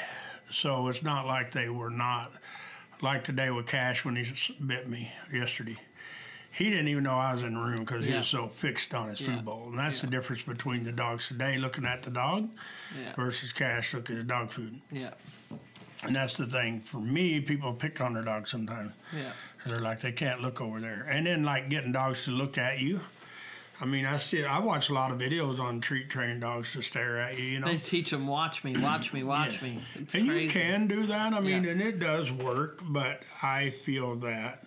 so 0.52 0.86
it's 0.88 1.02
not 1.02 1.26
like 1.26 1.52
they 1.52 1.68
were 1.68 1.90
not 1.90 2.30
like 3.02 3.24
today 3.24 3.50
with 3.50 3.66
Cash 3.66 4.04
when 4.04 4.16
he 4.16 4.24
bit 4.64 4.88
me 4.88 5.10
yesterday. 5.32 5.76
He 6.50 6.70
didn't 6.70 6.88
even 6.88 7.04
know 7.04 7.16
I 7.16 7.34
was 7.34 7.42
in 7.42 7.52
the 7.54 7.60
room 7.60 7.80
because 7.80 8.04
he 8.04 8.10
Yeah. 8.12 8.18
was 8.18 8.28
so 8.28 8.48
fixed 8.48 8.94
on 8.94 9.10
his 9.10 9.20
Yeah. 9.20 9.34
food 9.36 9.44
bowl, 9.44 9.68
and 9.68 9.78
that's 9.78 10.00
the 10.00 10.06
difference 10.06 10.42
between 10.42 10.84
the 10.84 10.92
dogs 10.92 11.28
today 11.28 11.58
looking 11.58 11.84
at 11.84 12.02
the 12.02 12.10
dog 12.10 12.48
Yeah. 12.98 13.14
versus 13.14 13.52
Cash 13.52 13.92
looking 13.92 14.18
at 14.18 14.26
dog 14.26 14.50
food. 14.50 14.80
Yeah. 14.90 15.10
And 16.04 16.14
that's 16.16 16.36
the 16.36 16.46
thing. 16.46 16.80
For 16.82 17.00
me, 17.00 17.40
people 17.40 17.72
pick 17.74 18.00
on 18.00 18.14
their 18.14 18.22
dogs 18.22 18.50
sometimes. 18.50 18.92
Yeah. 19.12 19.32
They're 19.66 19.80
like, 19.80 20.00
they 20.00 20.12
can't 20.12 20.40
look 20.40 20.60
over 20.60 20.80
there. 20.80 21.02
And 21.10 21.26
then, 21.26 21.42
like, 21.42 21.68
getting 21.68 21.92
dogs 21.92 22.24
to 22.24 22.30
look 22.30 22.56
at 22.56 22.78
you. 22.80 23.00
I 23.78 23.84
mean, 23.84 24.06
I 24.06 24.16
see, 24.16 24.42
I 24.44 24.58
watch 24.58 24.88
a 24.88 24.94
lot 24.94 25.10
of 25.10 25.18
videos 25.18 25.60
on 25.60 25.82
treat 25.82 26.08
training 26.08 26.40
dogs 26.40 26.72
to 26.72 26.80
stare 26.82 27.18
at 27.18 27.38
you, 27.38 27.44
you 27.44 27.60
know. 27.60 27.66
They 27.66 27.76
teach 27.76 28.10
them 28.10 28.26
watch 28.26 28.64
me, 28.64 28.74
watch 28.78 29.12
me, 29.12 29.22
watch 29.22 29.56
Yeah. 29.62 29.68
me. 29.68 29.82
It's 29.96 30.14
and 30.14 30.26
crazy. 30.28 30.44
you 30.44 30.50
can 30.50 30.86
do 30.86 31.06
that. 31.08 31.34
I 31.34 31.40
mean, 31.40 31.64
Yeah. 31.64 31.72
and 31.72 31.82
it 31.82 31.98
does 31.98 32.32
work, 32.32 32.80
but 32.82 33.22
I 33.42 33.70
feel 33.84 34.16
that, 34.16 34.64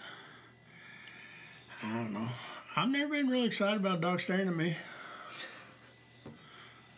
I 1.82 1.88
don't 1.93 2.13
know. 2.13 2.30
I've 2.76 2.89
never 2.89 3.12
been 3.13 3.28
really 3.30 3.45
excited 3.48 3.78
about 3.80 4.00
dogs 4.00 4.24
staring 4.24 4.48
at 4.48 4.56
me. 4.56 4.78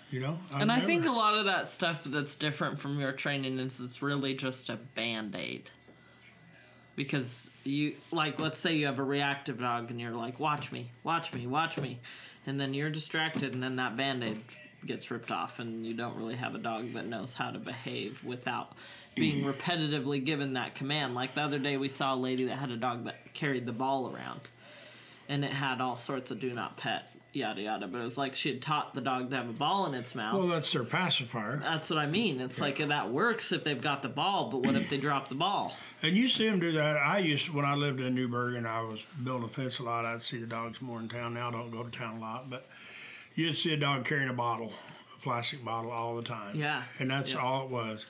You 0.09 0.19
know? 0.19 0.37
I've 0.53 0.61
And 0.63 0.71
I 0.71 0.75
never- 0.75 0.87
think 0.87 1.05
a 1.05 1.11
lot 1.11 1.37
of 1.37 1.45
that 1.45 1.69
stuff 1.69 2.03
that's 2.03 2.35
different 2.35 2.79
from 2.81 2.99
your 2.99 3.13
training 3.13 3.57
is 3.59 3.79
it's 3.79 4.01
really 4.01 4.33
just 4.33 4.69
a 4.69 4.75
band 4.75 5.33
aid. 5.35 5.71
Because 7.03 7.49
you, 7.63 7.95
like, 8.11 8.39
let's 8.39 8.59
say 8.59 8.75
you 8.75 8.85
have 8.85 8.99
a 8.99 9.03
reactive 9.03 9.59
dog 9.59 9.89
and 9.89 9.99
you're 9.99 10.11
like, 10.11 10.39
watch 10.39 10.71
me, 10.71 10.91
watch 11.03 11.33
me, 11.33 11.47
watch 11.47 11.79
me. 11.79 11.99
And 12.45 12.59
then 12.59 12.75
you're 12.75 12.91
distracted 12.91 13.55
and 13.55 13.63
then 13.63 13.75
that 13.77 13.97
band 13.97 14.23
aid 14.23 14.39
gets 14.85 15.09
ripped 15.09 15.31
off 15.31 15.57
and 15.57 15.83
you 15.85 15.95
don't 15.95 16.15
really 16.15 16.35
have 16.35 16.53
a 16.53 16.59
dog 16.59 16.93
that 16.93 17.07
knows 17.07 17.33
how 17.33 17.49
to 17.49 17.57
behave 17.57 18.23
without 18.23 18.73
being 19.15 19.43
mm. 19.43 19.51
repetitively 19.51 20.23
given 20.23 20.53
that 20.53 20.75
command. 20.75 21.15
Like 21.15 21.33
the 21.33 21.41
other 21.41 21.57
day, 21.57 21.77
we 21.77 21.89
saw 21.89 22.13
a 22.13 22.15
lady 22.15 22.45
that 22.45 22.57
had 22.57 22.69
a 22.69 22.77
dog 22.77 23.05
that 23.05 23.33
carried 23.33 23.65
the 23.65 23.71
ball 23.71 24.13
around 24.13 24.41
and 25.27 25.43
it 25.43 25.51
had 25.51 25.81
all 25.81 25.97
sorts 25.97 26.29
of 26.29 26.39
do 26.39 26.53
not 26.53 26.77
pet, 26.77 27.10
yada 27.33 27.61
yada. 27.61 27.87
But 27.87 27.99
it 27.99 28.03
was 28.03 28.17
like 28.17 28.35
she 28.35 28.49
had 28.49 28.61
taught 28.61 28.93
the 28.93 29.01
dog 29.01 29.29
to 29.29 29.35
have 29.37 29.49
a 29.49 29.53
ball 29.53 29.85
in 29.87 29.93
its 29.93 30.13
mouth. 30.15 30.35
Well, 30.37 30.47
that's 30.47 30.71
their 30.71 30.83
pacifier. 30.83 31.59
That's 31.63 31.89
what 31.89 31.99
I 31.99 32.05
mean. 32.07 32.39
It's 32.41 32.59
like 32.59 32.77
that 32.77 33.11
works 33.11 33.51
if 33.51 33.63
they've 33.63 33.81
got 33.81 34.01
the 34.01 34.09
ball, 34.09 34.49
but 34.49 34.63
what 34.63 34.75
if 34.75 34.89
they 34.89 34.97
drop 34.97 35.29
the 35.29 35.35
ball? 35.35 35.75
And 36.01 36.15
you 36.17 36.27
see 36.27 36.47
them 36.49 36.59
do 36.59 36.71
that. 36.73 36.97
I 36.97 37.19
used 37.19 37.49
when 37.49 37.65
I 37.65 37.75
lived 37.75 37.99
in 37.99 38.15
Newberg 38.15 38.55
and 38.55 38.67
I 38.67 38.81
was 38.81 38.99
building 39.23 39.45
a 39.45 39.49
fence 39.49 39.79
a 39.79 39.83
lot. 39.83 40.05
I'd 40.05 40.21
see 40.21 40.39
the 40.39 40.47
dogs 40.47 40.81
more 40.81 40.99
in 40.99 41.07
town. 41.09 41.33
Now 41.33 41.49
I 41.49 41.51
don't 41.51 41.71
go 41.71 41.83
to 41.83 41.91
town 41.91 42.17
a 42.17 42.19
lot, 42.19 42.49
but 42.49 42.67
you'd 43.35 43.55
see 43.57 43.73
a 43.73 43.77
dog 43.77 44.05
carrying 44.05 44.29
a 44.29 44.33
bottle, 44.33 44.73
a 45.17 45.21
plastic 45.21 45.63
bottle, 45.63 45.91
all 45.91 46.15
the 46.15 46.23
time. 46.23 46.55
Yeah. 46.55 46.83
and 46.99 47.09
that's 47.09 47.31
Yeah. 47.31 47.37
all 47.39 47.63
it 47.65 47.69
was, 47.71 48.05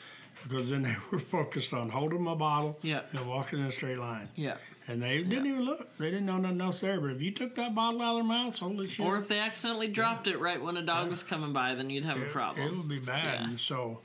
because 0.48 0.70
then 0.70 0.82
they 0.84 0.96
were 1.12 1.20
focused 1.20 1.74
on 1.74 1.90
holding 1.90 2.22
my 2.22 2.36
bottle. 2.36 2.78
Yeah. 2.82 3.02
and 3.12 3.28
walking 3.28 3.60
in 3.60 3.66
a 3.66 3.72
straight 3.72 3.98
line. 3.98 4.30
Yeah. 4.36 4.56
And 4.88 5.02
they 5.02 5.20
didn't 5.24 5.46
even 5.46 5.62
look. 5.62 5.96
They 5.98 6.10
didn't 6.10 6.26
know 6.26 6.38
nothing 6.38 6.60
else 6.60 6.80
there. 6.82 7.00
But 7.00 7.12
if 7.12 7.22
you 7.22 7.32
took 7.32 7.56
that 7.56 7.76
bottle 7.76 8.02
out 8.02 8.12
of 8.12 8.16
their 8.18 8.24
mouths, 8.24 8.60
holy 8.60 8.88
shit! 8.88 9.06
Or 9.06 9.18
if 9.18 9.28
they 9.28 9.38
accidentally 9.40 9.88
dropped 9.88 10.28
it 10.28 10.38
right 10.40 10.62
when 10.62 10.76
a 10.76 10.82
dog 10.82 11.08
was 11.10 11.22
coming 11.24 11.54
by, 11.54 11.76
then 11.76 11.90
you'd 11.90 12.04
have 12.04 12.20
a 12.20 12.26
problem. 12.26 12.68
it 12.68 12.76
would 12.76 12.90
be 12.90 13.00
bad. 13.00 13.42
Yeah. 13.42 13.48
And 13.50 13.60
so, 13.60 14.00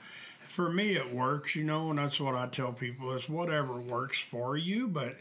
for 0.49 0.71
me, 0.71 0.95
it 0.95 1.13
works, 1.15 1.57
you 1.57 1.65
know, 1.65 1.89
and 1.91 1.99
that's 1.99 2.21
what 2.21 2.35
I 2.35 2.47
tell 2.49 2.73
people 2.73 3.13
is 3.15 3.27
whatever 3.29 3.81
works 3.81 4.21
for 4.21 4.57
you. 4.59 4.87
But 4.87 5.17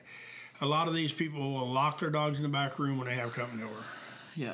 a 0.59 0.65
lot 0.65 0.87
of 0.89 0.93
these 0.93 1.13
people 1.13 1.53
will 1.53 1.71
lock 1.71 1.99
their 1.99 2.09
dogs 2.09 2.37
in 2.37 2.43
the 2.43 2.49
back 2.49 2.77
room 2.77 2.97
when 2.97 3.07
they 3.07 3.15
have 3.15 3.33
company 3.33 3.63
over. 3.63 3.73
yeah. 4.35 4.53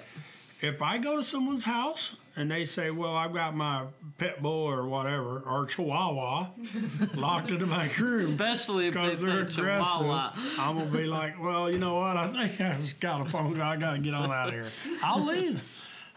If 0.61 0.81
I 0.81 0.99
go 0.99 1.17
to 1.17 1.23
someone's 1.23 1.63
house 1.63 2.15
and 2.35 2.49
they 2.51 2.65
say, 2.65 2.91
"Well, 2.91 3.15
I've 3.15 3.33
got 3.33 3.55
my 3.55 3.85
pet 4.19 4.43
bull 4.43 4.69
or 4.69 4.85
whatever 4.85 5.39
or 5.39 5.65
Chihuahua 5.65 6.49
locked 7.15 7.49
in 7.49 7.67
my 7.67 7.89
room," 7.97 8.31
Especially 8.31 8.87
if 8.87 8.93
they 8.93 9.01
because 9.01 9.21
they're 9.21 9.49
say 9.49 9.61
aggressive, 9.61 10.01
chihuahua. 10.01 10.33
I'm 10.59 10.77
gonna 10.77 10.91
be 10.91 11.05
like, 11.05 11.41
"Well, 11.43 11.71
you 11.71 11.79
know 11.79 11.95
what? 11.95 12.15
I 12.15 12.27
think 12.27 12.61
I 12.61 12.77
just 12.77 12.99
got 12.99 13.21
a 13.21 13.25
phone 13.25 13.55
call. 13.55 13.63
I 13.63 13.75
gotta 13.75 13.99
get 13.99 14.13
on 14.13 14.31
out 14.31 14.49
of 14.49 14.53
here. 14.53 14.67
I'll 15.03 15.25
leave. 15.25 15.61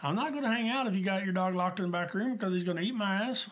I'm 0.03 0.15
not 0.15 0.31
gonna 0.31 0.53
hang 0.53 0.69
out 0.69 0.85
if 0.85 0.93
you 0.93 1.03
got 1.03 1.23
your 1.23 1.33
dog 1.33 1.55
locked 1.55 1.79
in 1.79 1.85
the 1.85 1.91
back 1.91 2.13
room 2.13 2.33
because 2.33 2.53
he's 2.53 2.63
gonna 2.63 2.81
eat 2.81 2.95
my 2.95 3.15
ass." 3.15 3.47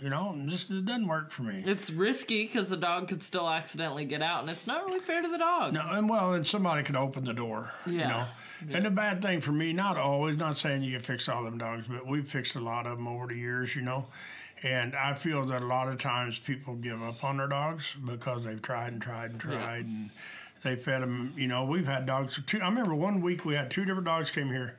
You 0.00 0.10
know, 0.10 0.30
and 0.30 0.48
just 0.48 0.70
it 0.70 0.84
doesn't 0.84 1.08
work 1.08 1.32
for 1.32 1.42
me. 1.42 1.64
It's 1.66 1.90
risky 1.90 2.44
because 2.44 2.68
the 2.68 2.76
dog 2.76 3.08
could 3.08 3.20
still 3.20 3.48
accidentally 3.48 4.04
get 4.04 4.22
out, 4.22 4.42
and 4.42 4.50
it's 4.50 4.64
not 4.66 4.84
really 4.84 5.00
fair 5.00 5.22
to 5.22 5.28
the 5.28 5.38
dog. 5.38 5.72
No, 5.72 5.84
and 5.88 6.08
well, 6.08 6.34
and 6.34 6.46
somebody 6.46 6.84
could 6.84 6.94
open 6.94 7.24
the 7.24 7.32
door. 7.32 7.72
You 7.84 7.98
Yeah. 8.66 8.78
And 8.78 8.86
the 8.86 8.90
bad 8.90 9.22
thing 9.22 9.40
for 9.40 9.52
me, 9.52 9.72
not 9.72 9.96
always, 9.96 10.36
not 10.36 10.58
saying 10.58 10.82
you 10.82 10.92
can 10.92 11.00
fix 11.00 11.28
all 11.28 11.44
them 11.44 11.58
dogs, 11.58 11.86
but 11.88 12.06
we've 12.06 12.28
fixed 12.28 12.54
a 12.56 12.60
lot 12.60 12.86
of 12.86 12.98
them 12.98 13.06
over 13.06 13.26
the 13.26 13.36
years, 13.36 13.76
you 13.76 13.82
know. 13.82 14.06
And 14.62 14.96
I 14.96 15.14
feel 15.14 15.46
that 15.46 15.62
a 15.62 15.66
lot 15.66 15.88
of 15.88 15.98
times 15.98 16.38
people 16.38 16.74
give 16.74 17.00
up 17.02 17.22
on 17.22 17.36
their 17.36 17.46
dogs 17.46 17.84
because 18.04 18.44
they've 18.44 18.60
tried 18.60 18.92
and 18.92 19.00
tried 19.02 19.30
and 19.30 19.40
tried, 19.40 19.84
and 19.84 20.10
they 20.64 20.74
fed 20.74 21.02
them. 21.02 21.32
You 21.36 21.46
know, 21.46 21.64
we've 21.64 21.86
had 21.86 22.06
dogs. 22.06 22.34
For 22.34 22.40
two, 22.40 22.60
I 22.60 22.68
remember 22.68 22.94
one 22.94 23.20
week 23.20 23.44
we 23.44 23.54
had 23.54 23.70
two 23.70 23.84
different 23.84 24.06
dogs 24.06 24.32
came 24.32 24.48
here, 24.48 24.76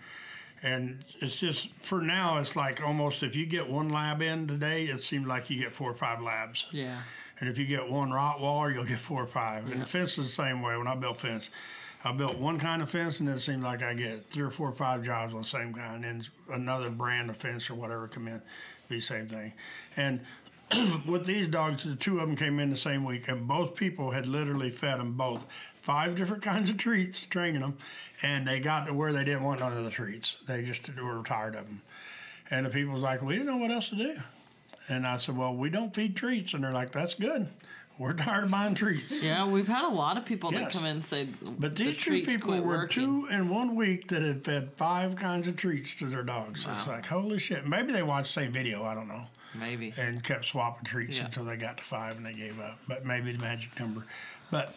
and 0.62 1.06
it's 1.22 1.36
just 1.36 1.70
for 1.82 2.02
now. 2.02 2.40
It's 2.40 2.58
like 2.58 2.86
almost 2.86 3.24
if 3.24 3.38
you 3.38 3.46
get 3.46 3.70
one 3.70 3.88
lab 3.88 4.22
in 4.22 4.48
today, 4.48 4.86
it 4.86 5.02
seems 5.02 5.28
like 5.28 5.50
you 5.50 5.58
get 5.58 5.74
four 5.74 5.90
or 5.90 5.96
five 5.96 6.22
labs. 6.22 6.66
Yeah. 6.72 7.00
And 7.40 7.48
if 7.48 7.58
you 7.58 7.66
get 7.66 7.90
one 7.90 8.10
Rottweiler, 8.10 8.74
you'll 8.74 8.84
get 8.84 9.00
four 9.00 9.24
or 9.24 9.28
five. 9.28 9.72
And 9.72 9.82
the 9.82 9.86
fence 9.86 10.18
is 10.18 10.26
the 10.26 10.44
same 10.44 10.62
way. 10.62 10.76
When 10.76 10.88
I 10.88 10.96
built 10.96 11.18
fence, 11.18 11.50
I 12.04 12.14
built 12.14 12.38
one 12.38 12.58
kind 12.60 12.82
of 12.82 12.90
fence, 12.90 13.20
and 13.20 13.28
it 13.28 13.40
seemed 13.42 13.64
like 13.64 13.84
I 13.84 13.94
get 13.94 14.32
three 14.32 14.44
or 14.44 14.52
four 14.52 14.70
or 14.70 14.74
five 14.74 15.04
jobs 15.04 15.34
on 15.34 15.42
the 15.42 15.48
same 15.48 15.74
kind. 15.74 16.06
And 16.06 16.28
another 16.50 16.90
brand 16.90 17.30
of 17.30 17.38
fence 17.38 17.70
or 17.70 17.76
whatever 17.76 18.08
come 18.08 18.28
in, 18.28 18.42
be 18.88 18.96
the 18.98 19.02
same 19.02 19.28
thing. 19.28 19.54
And 19.98 20.22
with 21.06 21.26
these 21.26 21.48
dogs, 21.48 21.84
the 21.84 21.96
two 21.96 22.20
of 22.20 22.28
them 22.28 22.38
came 22.38 22.60
in 22.60 22.70
the 22.70 22.78
same 22.78 23.04
week, 23.04 23.28
and 23.28 23.48
both 23.48 23.76
people 23.76 24.12
had 24.12 24.26
literally 24.28 24.72
fed 24.72 25.00
them 25.00 25.14
both 25.14 25.46
five 25.82 26.16
different 26.16 26.42
kinds 26.44 26.70
of 26.70 26.78
treats, 26.78 27.26
training 27.26 27.62
them, 27.62 27.78
and 28.22 28.48
they 28.48 28.60
got 28.60 28.88
to 28.88 28.94
where 28.94 29.12
they 29.12 29.26
didn't 29.26 29.44
want 29.44 29.60
none 29.60 29.76
of 29.76 29.84
the 29.84 29.92
treats. 29.92 30.38
They 30.48 30.64
just 30.64 30.88
were 30.96 31.22
tired 31.24 31.56
of 31.56 31.66
them. 31.66 31.82
And 32.50 32.66
the 32.66 32.70
people 32.70 32.94
was 32.94 33.04
like, 33.04 33.22
we 33.22 33.34
didn't 33.34 33.48
know 33.48 33.58
what 33.58 33.72
else 33.72 33.90
to 33.90 33.96
do. 33.96 34.16
And 34.88 35.06
I 35.06 35.18
said, 35.18 35.38
well, 35.38 35.56
we 35.56 35.70
don't 35.70 35.94
feed 35.94 36.16
treats. 36.16 36.54
And 36.54 36.64
they're 36.64 36.74
like, 36.74 36.92
that's 36.92 37.14
good. 37.14 37.48
We're 38.00 38.14
tired 38.14 38.46
of 38.46 38.52
buying 38.52 38.76
treats. 38.76 39.22
Yeah, 39.22 39.46
we've 39.46 39.68
had 39.68 39.84
a 39.84 39.94
lot 39.94 40.18
of 40.18 40.24
people 40.26 40.52
that 40.52 40.72
come 40.72 40.86
in 40.86 40.92
and 40.92 41.04
say, 41.04 41.28
But 41.60 41.76
the 41.76 41.84
these 41.84 41.98
two 41.98 42.24
people 42.24 42.52
were 42.62 42.62
working. 42.62 42.88
two 43.04 43.28
in 43.30 43.50
one 43.50 43.76
week 43.76 44.08
that 44.08 44.22
had 44.22 44.46
fed 44.46 44.70
five 44.78 45.18
kinds 45.18 45.48
of 45.48 45.58
treats 45.58 45.94
to 45.96 46.06
their 46.06 46.24
dogs. 46.24 46.66
It's 46.70 46.88
like, 46.88 47.06
holy 47.06 47.40
shit. 47.40 47.68
Maybe 47.68 47.92
they 47.92 48.02
watched 48.02 48.34
the 48.34 48.42
same 48.42 48.54
video. 48.54 48.86
I 48.86 48.94
don't 48.96 49.10
know. 49.10 49.24
Maybe. 49.54 49.94
And 49.98 50.24
kept 50.24 50.46
swapping 50.46 50.86
treats 50.86 51.18
Yeah. 51.18 51.26
until 51.26 51.44
they 51.44 51.58
got 51.58 51.78
to 51.80 51.84
five 51.84 52.16
and 52.16 52.26
they 52.26 52.34
gave 52.34 52.58
up. 52.62 52.80
But 52.88 53.06
maybe 53.06 53.34
the 53.34 53.40
magic 53.40 53.78
number. 53.78 54.06
But, 54.50 54.74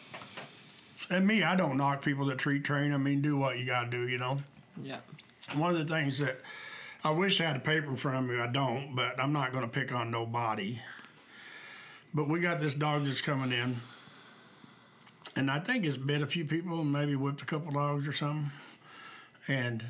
and 1.08 1.24
me, 1.24 1.44
I 1.44 1.54
don't 1.54 1.76
knock 1.76 2.02
people 2.02 2.26
that 2.26 2.38
treat 2.38 2.64
train. 2.64 2.92
I 2.92 2.96
mean, 2.96 3.20
do 3.22 3.36
what 3.36 3.56
you 3.56 3.66
got 3.66 3.84
to 3.84 3.90
do, 3.90 4.08
you 4.08 4.18
know? 4.18 4.42
Yeah. 4.82 4.98
One 5.54 5.70
of 5.70 5.78
the 5.78 5.94
things 5.94 6.18
that 6.18 6.38
I 7.04 7.10
wish 7.10 7.40
I 7.40 7.44
had 7.44 7.56
a 7.56 7.60
paper 7.60 7.88
in 7.88 7.96
front 7.96 8.18
of 8.18 8.24
me, 8.34 8.40
I 8.42 8.46
don't, 8.48 8.96
but 8.96 9.20
I'm 9.22 9.32
not 9.32 9.52
going 9.52 9.62
to 9.64 9.70
pick 9.70 9.92
on 9.92 10.10
nobody. 10.10 10.80
But 12.14 12.28
we 12.28 12.40
got 12.40 12.60
this 12.60 12.74
dog 12.74 13.06
that's 13.06 13.20
coming 13.20 13.52
in, 13.52 13.76
and 15.34 15.50
I 15.50 15.60
think 15.60 15.86
it's 15.86 15.96
bit 15.96 16.20
a 16.20 16.26
few 16.26 16.44
people 16.44 16.80
and 16.80 16.92
maybe 16.92 17.16
whipped 17.16 17.40
a 17.40 17.46
couple 17.46 17.72
dogs 17.72 18.06
or 18.06 18.12
something. 18.12 18.50
And, 19.48 19.84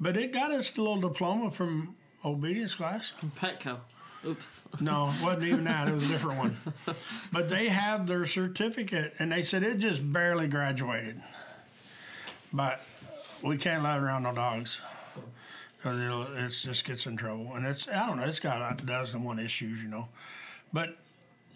but 0.00 0.16
it 0.16 0.32
got 0.32 0.50
its 0.50 0.76
little 0.76 1.00
diploma 1.00 1.50
from 1.50 1.94
obedience 2.24 2.74
class. 2.74 3.12
Petco. 3.36 3.78
Oops. 4.26 4.60
No, 4.80 5.12
it 5.16 5.22
wasn't 5.22 5.44
even 5.44 5.64
that. 5.64 5.88
It 5.88 5.94
was 5.94 6.04
a 6.04 6.08
different 6.08 6.38
one. 6.38 6.56
But 7.32 7.50
they 7.50 7.68
have 7.68 8.06
their 8.06 8.26
certificate, 8.26 9.14
and 9.18 9.30
they 9.30 9.42
said 9.42 9.62
it 9.62 9.78
just 9.78 10.12
barely 10.12 10.48
graduated. 10.48 11.20
But 12.52 12.80
we 13.42 13.58
can't 13.58 13.82
let 13.82 13.98
around 13.98 14.22
no 14.22 14.32
dogs 14.32 14.78
because 15.76 15.98
it 15.98 16.48
just 16.50 16.84
gets 16.84 17.06
in 17.06 17.16
trouble. 17.16 17.54
And 17.54 17.66
it's 17.66 17.86
I 17.88 18.06
don't 18.06 18.16
know. 18.16 18.24
It's 18.24 18.40
got 18.40 18.62
a 18.62 18.84
dozen 18.84 19.24
one 19.24 19.38
issues, 19.38 19.82
you 19.82 19.88
know. 19.88 20.08
But 20.72 20.96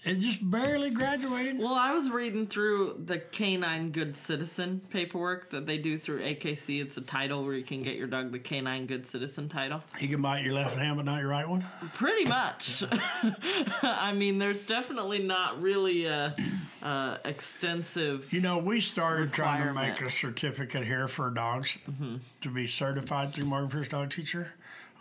it 0.08 0.20
just 0.20 0.50
barely 0.50 0.88
graduated. 0.88 1.58
Well, 1.58 1.74
I 1.74 1.92
was 1.92 2.08
reading 2.08 2.46
through 2.46 3.02
the 3.04 3.18
Canine 3.18 3.90
Good 3.90 4.16
Citizen 4.16 4.80
paperwork 4.88 5.50
that 5.50 5.66
they 5.66 5.76
do 5.76 5.98
through 5.98 6.22
AKC. 6.22 6.80
It's 6.80 6.96
a 6.96 7.02
title 7.02 7.44
where 7.44 7.52
you 7.52 7.62
can 7.62 7.82
get 7.82 7.96
your 7.96 8.06
dog 8.06 8.32
the 8.32 8.38
Canine 8.38 8.86
Good 8.86 9.06
Citizen 9.06 9.50
title. 9.50 9.82
He 9.98 10.08
can 10.08 10.22
bite 10.22 10.44
your 10.44 10.54
left 10.54 10.78
hand, 10.78 10.96
but 10.96 11.04
not 11.04 11.20
your 11.20 11.28
right 11.28 11.46
one. 11.46 11.62
Pretty 11.92 12.24
much. 12.24 12.84
I 13.82 14.14
mean, 14.14 14.38
there's 14.38 14.64
definitely 14.64 15.18
not 15.18 15.60
really 15.60 16.06
a, 16.06 16.34
a 16.82 17.18
extensive. 17.26 18.32
You 18.32 18.40
know, 18.40 18.56
we 18.56 18.80
started 18.80 19.34
trying 19.34 19.66
to 19.66 19.74
make 19.74 20.00
a 20.00 20.10
certificate 20.10 20.84
here 20.84 21.06
for 21.08 21.28
dogs 21.30 21.76
mm-hmm. 21.88 22.16
to 22.40 22.48
be 22.48 22.66
certified 22.66 23.34
through 23.34 23.44
Marvin 23.44 23.68
Pierce 23.68 23.88
Dog 23.88 24.10
Teacher 24.10 24.54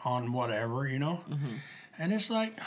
on 0.03 0.33
whatever, 0.33 0.85
you 0.85 0.99
know. 0.99 1.21
Mm-hmm. 1.29 1.55
And 1.97 2.13
it's 2.13 2.29
like, 2.29 2.59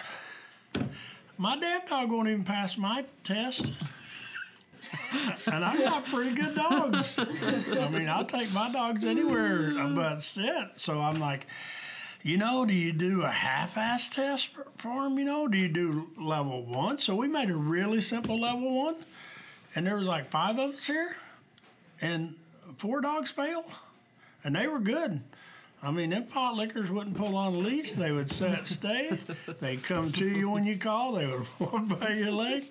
my 1.41 1.57
damn 1.57 1.81
dog 1.87 2.13
won't 2.13 2.29
even 2.29 2.45
pass 2.45 2.77
my 2.77 3.03
test. 3.25 3.73
and 5.47 5.65
I 5.65 5.75
got 5.79 6.05
pretty 6.05 6.33
good 6.33 6.55
dogs. 6.55 7.19
I 7.19 7.89
mean, 7.89 8.11
I'll 8.11 8.27
take 8.27 8.53
my 8.53 8.71
dogs 8.71 9.07
anywhere, 9.07 9.73
uh, 9.79 9.89
but 9.89 10.11
that's 10.11 10.37
it. 10.37 10.69
So 10.75 11.01
I'm 11.01 11.19
like, 11.19 11.47
you 12.23 12.37
know, 12.37 12.67
do 12.67 12.75
you 12.75 12.93
do 12.93 13.23
a 13.23 13.31
half-ass 13.31 14.11
test 14.11 14.49
for, 14.49 14.67
for 14.77 15.05
them? 15.05 15.19
You 15.19 15.25
know, 15.25 15.49
do 15.49 15.57
you 15.57 15.69
do 15.69 16.11
level 16.19 16.63
one? 16.63 16.99
So 16.99 17.17
we 17.17 17.27
made 17.27 17.49
a 17.49 17.57
really 17.57 18.03
simple 18.03 18.39
level 18.39 18.85
one, 18.85 18.97
and 19.75 19.87
there 19.87 19.97
was 19.97 20.07
like 20.07 20.31
five 20.31 20.59
of 20.59 20.75
us 20.75 20.87
here, 20.87 21.17
and 22.03 22.35
four 22.77 23.01
dogs 23.01 23.33
failed, 23.33 23.65
and 24.45 24.55
they 24.55 24.69
were 24.69 24.79
good. 24.79 25.23
I 25.83 25.91
mean, 25.91 26.11
them 26.11 26.27
pot 26.27 26.57
lickers 26.57 26.91
wouldn't 26.91 27.17
pull 27.17 27.37
on 27.37 27.55
a 27.55 27.59
leash. 27.59 27.93
They 27.93 28.13
would 28.13 28.31
sit, 28.31 28.67
stay. 28.67 29.19
They'd 29.61 29.83
come 29.83 30.13
to 30.13 30.27
you 30.29 30.51
when 30.51 30.65
you 30.65 30.77
call. 30.79 31.13
They 31.13 31.27
would 31.27 31.47
walk 31.59 31.89
by 32.01 32.11
your 32.15 32.31
leg, 32.33 32.67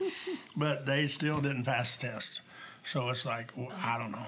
but 0.55 0.85
they 0.85 1.07
still 1.07 1.41
didn't 1.41 1.63
pass 1.65 1.95
the 1.97 2.07
test. 2.07 2.41
So 2.85 3.09
it's 3.09 3.25
like, 3.25 3.51
well, 3.55 3.71
I 3.83 3.97
don't 3.97 4.11
know. 4.11 4.27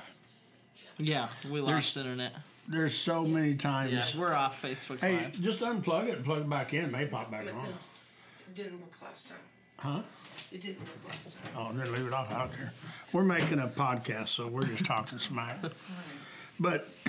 Yeah, 0.97 1.29
we 1.49 1.61
lost 1.61 1.95
internet. 1.97 2.33
There's 2.67 2.95
so 2.97 3.23
many 3.23 3.55
times. 3.55 3.91
Yeah, 3.91 4.05
we're 4.19 4.33
off 4.33 4.61
Facebook 4.61 4.99
Hey, 4.99 5.13
Live. 5.15 5.33
just 5.41 5.59
unplug 5.59 6.07
it 6.07 6.15
and 6.17 6.25
plug 6.25 6.39
it 6.41 6.49
back 6.49 6.73
in. 6.73 6.85
It 6.85 6.91
may 6.91 7.05
pop 7.05 7.29
back 7.31 7.45
But 7.45 7.53
on. 7.53 7.63
no, 7.63 7.69
it 7.69 8.55
didn't 8.55 8.79
work 8.81 8.93
last 9.01 9.29
time. 9.29 9.37
Huh? 9.77 10.01
It 10.51 10.61
didn't 10.61 10.79
work 10.79 10.89
last 11.07 11.37
time. 11.43 11.53
Oh, 11.57 11.73
then 11.77 11.91
leave 11.91 12.05
it 12.07 12.13
off. 12.13 12.31
I 12.33 12.39
don't 12.39 12.53
care. 12.53 12.73
We're 13.13 13.23
making 13.23 13.59
a 13.59 13.67
podcast, 13.67 14.29
so 14.29 14.47
we're 14.47 14.63
just 14.65 14.85
talking 14.85 15.17
smack. 15.19 15.57
But 16.59 16.87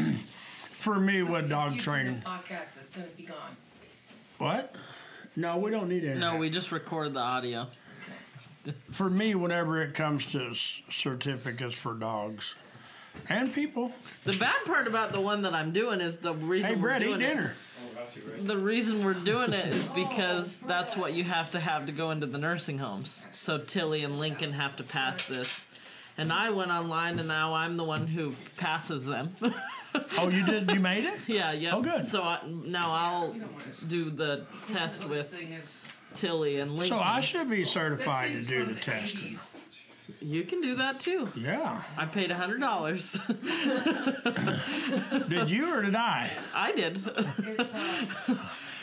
for 0.82 0.98
me, 1.00 1.22
with 1.22 1.48
dog 1.48 1.78
training, 1.78 2.16
The 2.16 2.20
podcast 2.30 2.78
is 2.80 2.90
gonna 2.94 3.06
be 3.16 3.22
gone. 3.24 3.56
what? 4.38 4.74
No, 5.36 5.56
we 5.56 5.70
don't 5.70 5.88
need 5.88 6.04
internet. 6.04 6.18
No, 6.34 6.36
we 6.38 6.50
just 6.50 6.72
record 6.72 7.14
the 7.14 7.20
audio. 7.20 7.68
For 8.90 9.08
me, 9.10 9.34
whenever 9.34 9.80
it 9.82 9.94
comes 9.94 10.24
to 10.32 10.50
s- 10.50 10.82
certificates 10.90 11.74
for 11.74 11.94
dogs 11.94 12.54
and 13.28 13.52
people, 13.52 13.92
The 14.24 14.34
bad 14.34 14.64
part 14.66 14.86
about 14.86 15.12
the 15.12 15.20
one 15.20 15.42
that 15.42 15.52
I'm 15.54 15.72
doing 15.72 16.00
is 16.00 16.18
the 16.18 16.34
reason 16.34 16.70
hey, 16.70 16.76
we're 16.76 16.80
Brett, 16.88 17.02
eat 17.02 17.06
doing 17.06 17.20
it. 17.22 17.26
dinner. 17.26 17.54
Oh, 17.82 17.94
got 17.94 18.14
you, 18.16 18.22
right? 18.30 18.46
The 18.46 18.56
reason 18.56 19.04
we're 19.04 19.14
doing 19.14 19.52
it 19.52 19.66
is 19.74 19.88
oh, 19.90 19.94
because 19.94 20.60
that's 20.60 20.96
what 20.96 21.12
you 21.14 21.24
have 21.24 21.50
to 21.52 21.60
have 21.60 21.86
to 21.86 21.92
go 21.92 22.10
into 22.12 22.26
the 22.26 22.38
nursing 22.38 22.78
homes. 22.78 23.26
So 23.32 23.58
Tilly 23.58 24.04
and 24.04 24.18
Lincoln 24.18 24.52
have 24.52 24.76
to 24.76 24.84
pass 24.84 25.24
this. 25.26 25.66
And 26.18 26.32
I 26.32 26.50
went 26.50 26.70
online 26.70 27.18
and 27.18 27.26
now 27.28 27.54
I'm 27.54 27.76
the 27.76 27.84
one 27.84 28.06
who 28.06 28.34
passes 28.56 29.04
them. 29.04 29.34
Oh, 30.18 30.28
you 30.28 30.44
did? 30.44 30.70
You 30.70 30.80
made 30.80 31.04
it? 31.04 31.20
yeah, 31.26 31.52
yeah. 31.52 31.74
Oh, 31.74 31.82
good. 31.82 32.02
So 32.06 32.22
I, 32.22 32.40
now 32.46 32.92
I'll 32.92 33.32
don't 33.32 33.52
want 33.52 33.72
to. 33.72 33.84
do 33.86 34.10
the 34.10 34.46
test 34.66 35.06
with. 35.06 35.34
Tilly 36.14 36.60
and 36.60 36.72
Lincoln. 36.72 36.98
So 36.98 37.02
I 37.02 37.20
should 37.20 37.48
be 37.50 37.64
certified 37.64 38.32
to 38.32 38.42
do 38.42 38.64
from 38.64 38.74
the 38.74 38.80
testing. 38.80 39.38
You 40.20 40.44
can 40.44 40.60
do 40.60 40.74
that 40.76 41.00
too. 41.00 41.28
Yeah. 41.36 41.82
I 41.96 42.06
paid 42.06 42.30
a 42.30 42.34
hundred 42.34 42.60
dollars. 42.60 43.18
Did 45.28 45.50
you 45.50 45.72
or 45.72 45.82
did 45.82 45.94
I? 45.94 46.30
I 46.54 46.72
did. 46.72 47.06
Uh, 47.06 48.34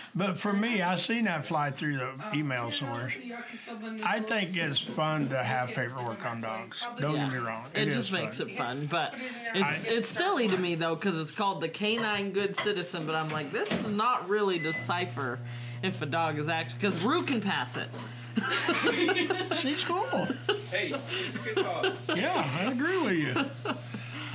It's, 0.09 0.15
But 0.15 0.37
for 0.37 0.53
me, 0.53 0.81
I 0.81 0.95
seen 0.95 1.25
that 1.25 1.45
fly 1.45 1.71
through 1.71 1.97
the 1.97 2.07
uh, 2.09 2.31
email 2.33 2.71
somewhere. 2.71 3.13
the 3.21 3.33
Arkansas 3.33 3.73
Bundle 3.75 4.05
I 4.07 4.19
think 4.19 4.55
it's 4.57 4.79
fun 4.79 5.29
to 5.29 5.43
have 5.43 5.69
paperwork 5.69 6.25
on 6.25 6.41
dogs. 6.41 6.85
Don't 6.99 7.15
get 7.15 7.31
me 7.31 7.37
wrong. 7.37 7.65
it 7.73 7.85
just 7.87 8.11
makes 8.11 8.37
fun. 8.39 8.49
it 8.49 8.57
fun, 8.57 8.85
but 8.87 9.11
put 9.13 9.21
it 9.21 9.25
in 9.25 9.61
there. 9.61 9.69
it's 9.71 9.85
I- 9.85 9.89
it's 9.89 10.07
silly 10.07 10.47
to 10.47 10.57
me 10.57 10.75
though 10.75 10.95
because 10.95 11.19
it's 11.19 11.31
called 11.31 11.61
the 11.61 11.69
canine 11.69 12.31
good 12.31 12.55
citizen. 12.55 13.05
But 13.05 13.15
I'm 13.15 13.29
like, 13.29 13.51
this 13.51 13.71
is 13.71 13.87
not 13.87 14.27
really 14.29 14.59
decipher 14.59 15.39
if 15.83 16.01
a 16.01 16.05
dog 16.05 16.37
is 16.39 16.49
actually 16.49 16.79
because 16.79 17.03
Rue 17.05 17.23
can 17.23 17.41
pass 17.41 17.77
it. 17.77 17.97
She's 19.59 19.83
cool. 19.83 20.27
Hey, 20.71 20.93
she's 21.09 21.35
a 21.35 21.39
good 21.39 21.55
dog. 21.55 21.93
Yeah, 22.15 22.47
I 22.59 22.71
agree 22.71 22.97
with 23.01 23.17
you. 23.17 23.73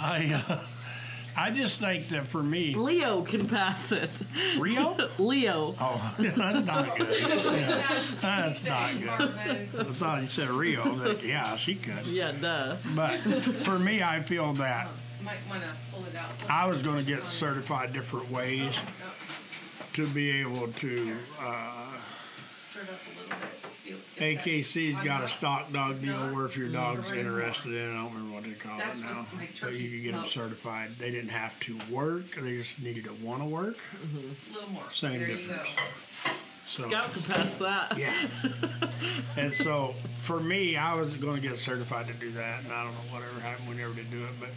I 0.01 0.45
uh, 0.49 0.59
I 1.37 1.51
just 1.51 1.81
think 1.81 2.09
that 2.09 2.27
for 2.27 2.43
me, 2.43 2.75
Leo 2.75 3.23
can 3.23 3.47
pass 3.49 3.91
it. 3.93 4.11
Rio. 4.59 4.97
Leo. 5.19 5.75
Oh, 5.81 6.15
that's 6.19 6.37
not 6.67 6.97
good. 6.97 7.09
Yeah, 7.21 7.93
that's 8.21 8.65
not 8.65 8.93
good. 8.93 9.03
Environmental- 9.09 9.81
I 9.81 9.93
thought 9.93 10.23
you 10.23 10.29
said 10.29 10.49
Rio. 10.51 10.95
That, 10.97 11.23
yeah, 11.25 11.57
she 11.57 11.75
could. 11.75 12.07
Yeah, 12.07 12.33
duh. 12.33 12.77
But 12.95 13.19
for 13.19 13.79
me, 13.79 14.03
I 14.03 14.23
feel 14.23 14.53
that 14.55 14.89
Might 15.25 15.39
wanna 15.49 15.73
pull 15.93 16.05
it 16.07 16.15
out. 16.17 16.31
I 16.49 16.67
was 16.67 16.83
going 16.83 16.99
to 16.99 17.05
get 17.05 17.25
certified 17.27 17.93
different 17.93 18.31
ways 18.31 18.75
to 19.95 20.07
be 20.09 20.31
able 20.41 20.69
to. 20.69 21.17
Uh, 21.41 21.71
Stir 21.81 21.94
it 22.85 22.91
up 22.91 23.01
a 23.07 23.21
little 23.21 23.37
bit. 23.63 23.73
See 23.73 23.91
if 23.91 24.15
that's- 24.17 24.47
AKC's 24.47 24.97
got 25.05 25.21
a 25.21 25.25
I'm 25.25 25.29
stock 25.29 25.73
dog 25.73 26.01
deal 26.01 26.35
where 26.35 26.47
if 26.47 26.57
your 26.57 26.69
dog's 26.69 27.11
Right. 27.11 27.19
interested 27.19 27.73
in 27.73 27.79
it, 27.91 27.93
I 27.93 27.97
don't 27.97 28.13
remember 28.15 28.35
what 28.35 28.45
they 28.45 28.51
call 28.53 28.79
That's 28.79 29.01
it 29.01 29.05
what 29.05 29.11
now, 29.15 29.27
my 29.33 29.39
but 29.39 29.41
you 29.41 29.49
turkey 29.61 29.89
could 29.91 30.03
get 30.05 30.13
them 30.13 30.21
smoked. 30.29 30.33
certified. 30.49 30.91
They 30.99 31.11
didn't 31.11 31.31
have 31.31 31.59
to 31.61 31.79
work; 31.91 32.35
they 32.37 32.57
just 32.57 32.81
needed 32.81 33.05
to 33.05 33.13
want 33.15 33.41
to 33.43 33.47
work. 33.47 33.77
A 34.03 34.55
little 34.55 34.71
more. 34.71 34.85
Same 34.93 35.19
there 35.19 35.27
difference. 35.27 35.43
you 35.49 35.49
go. 36.27 36.33
So, 36.67 36.89
Scout 36.89 37.13
can 37.13 37.23
pass 37.23 37.55
that. 37.57 37.99
Yeah. 37.99 38.13
and 39.37 39.53
so 39.53 39.95
for 40.23 40.41
me, 40.41 40.77
I 40.77 40.95
was 40.95 41.15
going 41.19 41.41
to 41.41 41.47
get 41.49 41.59
certified 41.59 42.07
to 42.09 42.15
do 42.15 42.31
that, 42.33 42.65
and 42.65 42.73
I 42.73 42.85
don't 42.85 42.95
know 42.95 43.13
whatever 43.15 43.39
happened. 43.41 43.69
We 43.69 43.77
never 43.77 43.93
did 43.93 44.11
do 44.11 44.23
it, 44.25 44.31
but 44.41 44.49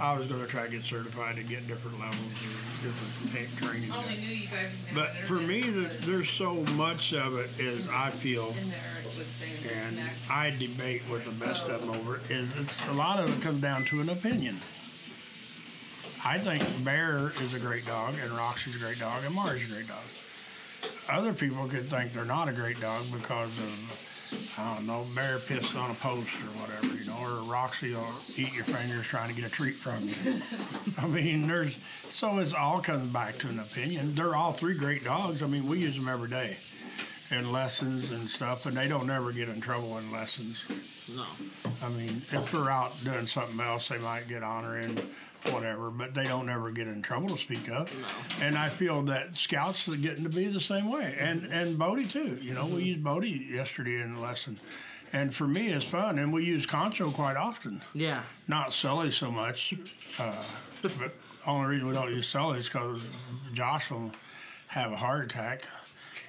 I 0.00 0.16
was 0.16 0.28
going 0.28 0.40
to 0.40 0.46
try 0.46 0.64
to 0.64 0.70
get 0.70 0.84
certified 0.84 1.36
to 1.36 1.42
get 1.42 1.66
different 1.66 1.98
levels 1.98 2.16
of 2.16 2.80
different 2.82 3.34
tank 3.34 3.56
training. 3.58 3.90
Only 3.90 4.16
knew 4.16 4.34
you 4.34 4.46
guys. 4.46 4.76
didn't 4.84 4.94
But 4.94 5.10
for 5.26 5.34
me, 5.34 5.62
the, 5.62 5.82
but 5.82 6.02
there's 6.02 6.30
so 6.30 6.54
much 6.76 7.12
of 7.12 7.36
it 7.38 7.50
is 7.58 7.88
I 7.90 8.10
feel, 8.10 8.54
In 8.60 8.70
there, 8.70 8.78
was 9.04 9.26
saying. 9.26 9.74
and. 9.88 9.98
I 10.30 10.50
debate 10.50 11.02
with 11.10 11.24
the 11.24 11.32
best 11.32 11.68
of 11.68 11.80
them 11.80 11.90
oh. 11.90 11.98
over 11.98 12.16
it, 12.16 12.30
is 12.30 12.54
it's 12.56 12.86
a 12.88 12.92
lot 12.92 13.18
of 13.18 13.36
it 13.36 13.42
comes 13.42 13.60
down 13.60 13.84
to 13.86 14.00
an 14.00 14.08
opinion. 14.08 14.56
I 16.24 16.38
think 16.38 16.62
Bear 16.84 17.32
is 17.40 17.54
a 17.54 17.60
great 17.60 17.86
dog, 17.86 18.14
and 18.22 18.30
Roxy's 18.32 18.76
a 18.76 18.78
great 18.78 18.98
dog, 18.98 19.22
and 19.24 19.34
Mari's 19.34 19.70
a 19.70 19.74
great 19.74 19.88
dog. 19.88 20.02
Other 21.10 21.32
people 21.32 21.66
could 21.68 21.84
think 21.84 22.12
they're 22.12 22.24
not 22.24 22.48
a 22.48 22.52
great 22.52 22.80
dog 22.80 23.04
because 23.12 23.56
of, 23.58 24.17
I 24.58 24.74
don't 24.74 24.86
know, 24.86 25.06
Bear 25.14 25.38
pissed 25.38 25.76
on 25.76 25.90
a 25.90 25.94
post 25.94 26.34
or 26.34 26.50
whatever, 26.60 26.94
you 26.94 27.06
know, 27.06 27.18
or 27.20 27.42
Roxy 27.50 27.94
will 27.94 28.06
eat 28.36 28.54
your 28.54 28.64
fingers 28.64 29.06
trying 29.06 29.28
to 29.28 29.34
get 29.34 29.48
a 29.48 29.50
treat 29.50 29.74
from 29.74 30.02
you. 30.02 30.42
I 30.98 31.06
mean, 31.06 31.46
there's, 31.46 31.76
so 32.10 32.38
it's 32.38 32.52
all 32.52 32.80
comes 32.80 33.12
back 33.12 33.38
to 33.38 33.48
an 33.48 33.58
opinion. 33.58 34.14
They're 34.14 34.34
all 34.34 34.52
three 34.52 34.76
great 34.76 35.04
dogs. 35.04 35.42
I 35.42 35.46
mean, 35.46 35.68
we 35.68 35.78
use 35.78 35.96
them 35.96 36.08
every 36.08 36.28
day 36.28 36.56
in 37.30 37.52
lessons 37.52 38.10
and 38.10 38.28
stuff, 38.28 38.66
and 38.66 38.76
they 38.76 38.88
don't 38.88 39.10
ever 39.10 39.32
get 39.32 39.48
in 39.48 39.60
trouble 39.60 39.98
in 39.98 40.10
lessons. 40.10 40.64
No. 41.14 41.26
I 41.82 41.88
mean, 41.90 42.22
if 42.30 42.50
they're 42.52 42.70
out 42.70 42.92
doing 43.04 43.26
something 43.26 43.60
else, 43.60 43.88
they 43.88 43.98
might 43.98 44.28
get 44.28 44.42
honor 44.42 44.76
and 44.76 45.00
whatever, 45.50 45.90
but 45.90 46.14
they 46.14 46.24
don't 46.24 46.48
ever 46.48 46.70
get 46.70 46.86
in 46.86 47.00
trouble 47.02 47.28
to 47.28 47.38
speak 47.38 47.70
up. 47.70 47.88
No. 48.00 48.06
And 48.46 48.56
I 48.56 48.68
feel 48.68 49.02
that 49.02 49.36
scouts 49.36 49.88
are 49.88 49.96
getting 49.96 50.24
to 50.24 50.30
be 50.30 50.46
the 50.48 50.60
same 50.60 50.90
way, 50.90 51.16
and 51.18 51.44
and 51.52 51.78
Bodie 51.78 52.06
too. 52.06 52.38
You 52.40 52.54
know, 52.54 52.66
we 52.66 52.82
used 52.84 53.02
Bodie 53.04 53.46
yesterday 53.50 54.00
in 54.02 54.14
the 54.14 54.20
lesson, 54.20 54.58
and 55.12 55.34
for 55.34 55.46
me, 55.46 55.68
it's 55.68 55.84
fun. 55.84 56.18
And 56.18 56.32
we 56.32 56.44
use 56.44 56.66
Concho 56.66 57.10
quite 57.10 57.36
often, 57.36 57.82
Yeah. 57.94 58.22
not 58.46 58.72
Sully 58.72 59.12
so 59.12 59.30
much. 59.30 59.74
Uh, 60.18 60.42
but 60.82 61.12
only 61.46 61.66
reason 61.68 61.88
we 61.88 61.94
don't 61.94 62.10
use 62.14 62.28
Sully 62.28 62.58
is 62.60 62.66
because 62.68 63.00
Josh 63.54 63.90
will 63.90 64.12
have 64.68 64.92
a 64.92 64.96
heart 64.96 65.24
attack 65.24 65.62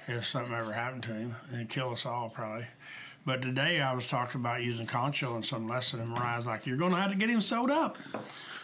if 0.08 0.26
something 0.26 0.54
ever 0.54 0.72
happened 0.72 1.02
to 1.04 1.12
him 1.12 1.36
and 1.52 1.68
kill 1.68 1.90
us 1.90 2.06
all 2.06 2.28
probably. 2.30 2.66
But 3.26 3.42
today 3.42 3.80
I 3.80 3.92
was 3.94 4.06
talking 4.06 4.40
about 4.40 4.62
using 4.62 4.86
Concho 4.86 5.36
in 5.36 5.42
some 5.42 5.68
lesson, 5.68 6.00
and 6.00 6.08
Mariah's 6.08 6.46
like, 6.46 6.66
"You're 6.66 6.78
going 6.78 6.92
to 6.92 6.98
have 7.00 7.10
to 7.10 7.16
get 7.16 7.28
him 7.28 7.40
sewed 7.40 7.70
up 7.70 7.98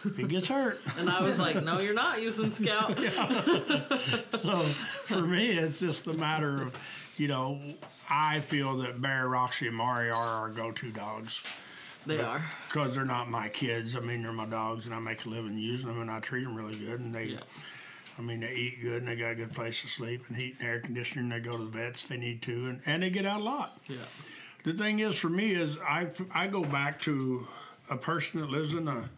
if 0.03 0.17
he 0.17 0.23
gets 0.23 0.47
hurt." 0.47 0.79
And 0.97 1.09
I 1.09 1.21
was 1.21 1.37
like, 1.37 1.63
no, 1.63 1.79
you're 1.79 1.93
not 1.93 2.21
using 2.21 2.51
Scout. 2.51 2.97
so 4.41 4.61
for 5.05 5.21
me, 5.21 5.51
it's 5.51 5.79
just 5.79 6.07
a 6.07 6.13
matter 6.13 6.63
of, 6.63 6.75
you 7.17 7.27
know, 7.27 7.61
I 8.09 8.39
feel 8.39 8.77
that 8.79 8.99
Bear, 8.99 9.27
Roxy, 9.27 9.67
and 9.67 9.75
Mari 9.75 10.09
are 10.09 10.27
our 10.27 10.49
go-to 10.49 10.91
dogs 10.91 11.43
They 12.07 12.19
are. 12.19 12.43
because 12.67 12.95
they're 12.95 13.05
not 13.05 13.29
my 13.29 13.49
kids. 13.49 13.95
I 13.95 13.99
mean, 13.99 14.23
they're 14.23 14.31
my 14.31 14.47
dogs, 14.47 14.85
and 14.85 14.95
I 14.95 14.99
make 14.99 15.23
a 15.25 15.29
living 15.29 15.57
using 15.57 15.87
them, 15.87 16.01
and 16.01 16.09
I 16.09 16.19
treat 16.19 16.43
them 16.43 16.55
really 16.55 16.77
good, 16.77 16.99
and 16.99 17.13
they. 17.13 17.25
Yeah. 17.25 17.39
I 18.19 18.23
mean, 18.23 18.39
they 18.39 18.51
eat 18.55 18.81
good 18.81 19.03
and 19.03 19.07
they 19.07 19.15
got 19.15 19.33
a 19.33 19.35
good 19.35 19.53
place 19.53 19.79
to 19.81 19.87
sleep 19.87 20.23
and 20.27 20.35
heat 20.35 20.55
and 20.57 20.67
air 20.67 20.79
conditioning. 20.79 21.31
And 21.31 21.31
they 21.31 21.39
go 21.39 21.55
to 21.55 21.63
the 21.65 21.69
vets 21.69 22.01
if 22.01 22.09
they 22.09 22.17
need 22.17 22.41
to, 22.41 22.51
and, 22.51 22.81
and 22.87 23.03
they 23.03 23.11
get 23.11 23.27
out 23.27 23.41
a 23.41 23.43
lot. 23.43 23.77
Yeah. 23.87 23.97
The 24.63 24.73
thing 24.73 24.99
is, 24.99 25.15
for 25.15 25.29
me, 25.29 25.51
is 25.51 25.77
I 25.77 26.07
I 26.33 26.47
go 26.47 26.63
back 26.63 26.99
to 27.01 27.47
a 27.89 27.95
person 27.97 28.41
that 28.41 28.49
lives 28.49 28.73
in 28.73 28.87
a 28.87 29.09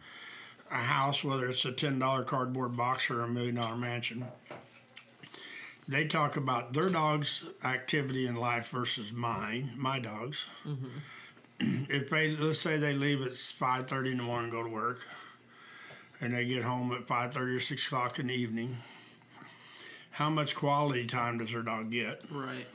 a 0.70 0.76
house, 0.76 1.24
whether 1.24 1.48
it's 1.48 1.64
a 1.64 1.72
ten 1.72 1.98
dollar 1.98 2.22
cardboard 2.22 2.76
box 2.76 3.10
or 3.10 3.22
a 3.22 3.28
million 3.28 3.56
dollar 3.56 3.76
mansion. 3.76 4.24
They 5.88 6.06
talk 6.06 6.36
about 6.36 6.72
their 6.72 6.88
dog's 6.88 7.44
activity 7.64 8.26
in 8.28 8.36
life 8.36 8.68
versus 8.68 9.12
mine, 9.12 9.72
my 9.76 9.98
dogs. 9.98 10.44
Mm-hmm. 10.64 11.84
if 11.90 12.10
they 12.10 12.36
let's 12.36 12.60
say 12.60 12.78
they 12.78 12.92
leave 12.92 13.22
at 13.22 13.34
five 13.34 13.88
thirty 13.88 14.12
in 14.12 14.18
the 14.18 14.22
morning, 14.22 14.44
and 14.44 14.52
go 14.52 14.62
to 14.62 14.68
work, 14.68 15.00
and 16.20 16.32
they 16.32 16.44
get 16.44 16.62
home 16.62 16.92
at 16.92 17.08
five 17.08 17.34
thirty 17.34 17.54
or 17.56 17.60
six 17.60 17.86
o'clock 17.86 18.20
in 18.20 18.28
the 18.28 18.34
evening. 18.34 18.76
How 20.12 20.30
much 20.30 20.54
quality 20.54 21.06
time 21.06 21.38
does 21.38 21.50
their 21.50 21.62
dog 21.62 21.90
get? 21.90 22.22
Right. 22.30 22.66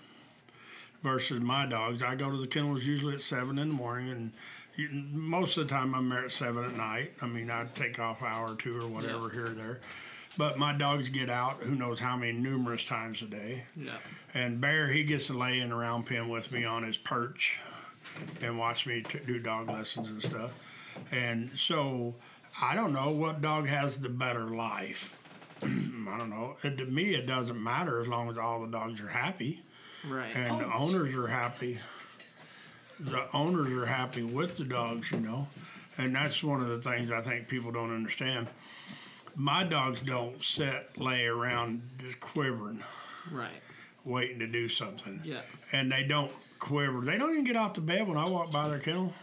Versus 1.05 1.39
my 1.39 1.67
dogs. 1.67 2.01
I 2.01 2.15
go 2.15 2.31
to 2.31 2.37
the 2.37 2.47
kennels 2.47 2.83
usually 2.83 3.13
at 3.13 3.21
seven 3.21 3.59
in 3.59 3.69
the 3.69 3.73
morning, 3.73 4.09
and 4.09 4.31
you, 4.75 4.89
most 4.89 5.55
of 5.55 5.67
the 5.67 5.73
time 5.73 5.93
I'm 5.93 6.09
there 6.09 6.25
at 6.25 6.31
seven 6.31 6.65
at 6.65 6.75
night. 6.75 7.13
I 7.21 7.27
mean, 7.27 7.51
I 7.51 7.65
take 7.75 7.99
off 7.99 8.21
an 8.21 8.27
hour 8.27 8.51
or 8.51 8.55
two 8.55 8.81
or 8.81 8.87
whatever 8.87 9.29
here 9.29 9.45
or 9.45 9.49
there. 9.49 9.81
But 10.35 10.57
my 10.57 10.73
dogs 10.73 11.07
get 11.07 11.29
out, 11.29 11.61
who 11.61 11.75
knows 11.75 11.99
how 11.99 12.17
many 12.17 12.33
numerous 12.33 12.83
times 12.83 13.21
a 13.21 13.25
day. 13.25 13.63
Yeah. 13.77 13.97
And 14.33 14.59
Bear, 14.59 14.87
he 14.87 15.03
gets 15.03 15.27
to 15.27 15.33
lay 15.33 15.59
in 15.59 15.69
the 15.69 15.75
round 15.75 16.07
pen 16.07 16.27
with 16.27 16.51
me 16.51 16.65
on 16.65 16.83
his 16.83 16.97
perch 16.97 17.57
and 18.41 18.57
watch 18.57 18.87
me 18.87 19.03
t- 19.07 19.19
do 19.25 19.39
dog 19.39 19.69
lessons 19.69 20.09
and 20.09 20.21
stuff. 20.21 20.51
And 21.11 21.51
so 21.55 22.15
I 22.61 22.73
don't 22.75 22.91
know 22.93 23.11
what 23.11 23.41
dog 23.41 23.67
has 23.67 23.99
the 23.99 24.09
better 24.09 24.47
life. 24.47 25.15
I 25.61 26.17
don't 26.17 26.31
know. 26.31 26.55
It, 26.63 26.77
to 26.77 26.85
me, 26.85 27.13
it 27.13 27.27
doesn't 27.27 27.61
matter 27.61 28.01
as 28.01 28.07
long 28.07 28.27
as 28.29 28.37
all 28.37 28.61
the 28.61 28.71
dogs 28.71 28.99
are 29.01 29.07
happy 29.07 29.61
Right. 30.09 30.35
and 30.35 30.61
the 30.61 30.65
oh. 30.65 30.79
owners 30.79 31.15
are 31.15 31.27
happy. 31.27 31.79
The 32.99 33.27
owners 33.33 33.71
are 33.73 33.85
happy 33.85 34.23
with 34.23 34.57
the 34.57 34.63
dogs, 34.63 35.11
you 35.11 35.19
know, 35.19 35.47
and 35.97 36.15
that's 36.15 36.41
one 36.43 36.61
of 36.61 36.69
the 36.69 36.81
things 36.81 37.11
I 37.11 37.21
think 37.21 37.47
people 37.47 37.71
don't 37.71 37.93
understand. 37.93 38.47
My 39.35 39.63
dogs 39.65 39.99
don't 39.99 40.41
sit, 40.43 40.97
lay 40.97 41.25
around 41.25 41.81
just 41.97 42.21
quivering, 42.21 42.81
right. 43.31 43.61
waiting 44.05 44.39
to 44.39 44.47
do 44.47 44.69
something. 44.69 45.19
Yeah. 45.25 45.41
And 45.73 45.91
they 45.91 46.03
don't 46.03 46.31
quiver. 46.59 47.01
They 47.01 47.17
don't 47.17 47.31
even 47.31 47.43
get 47.43 47.57
off 47.57 47.73
the 47.73 47.81
bed 47.81 48.07
when 48.07 48.17
I 48.17 48.29
walk 48.29 48.51
by 48.51 48.69
their 48.69 48.79
kennel. 48.79 49.13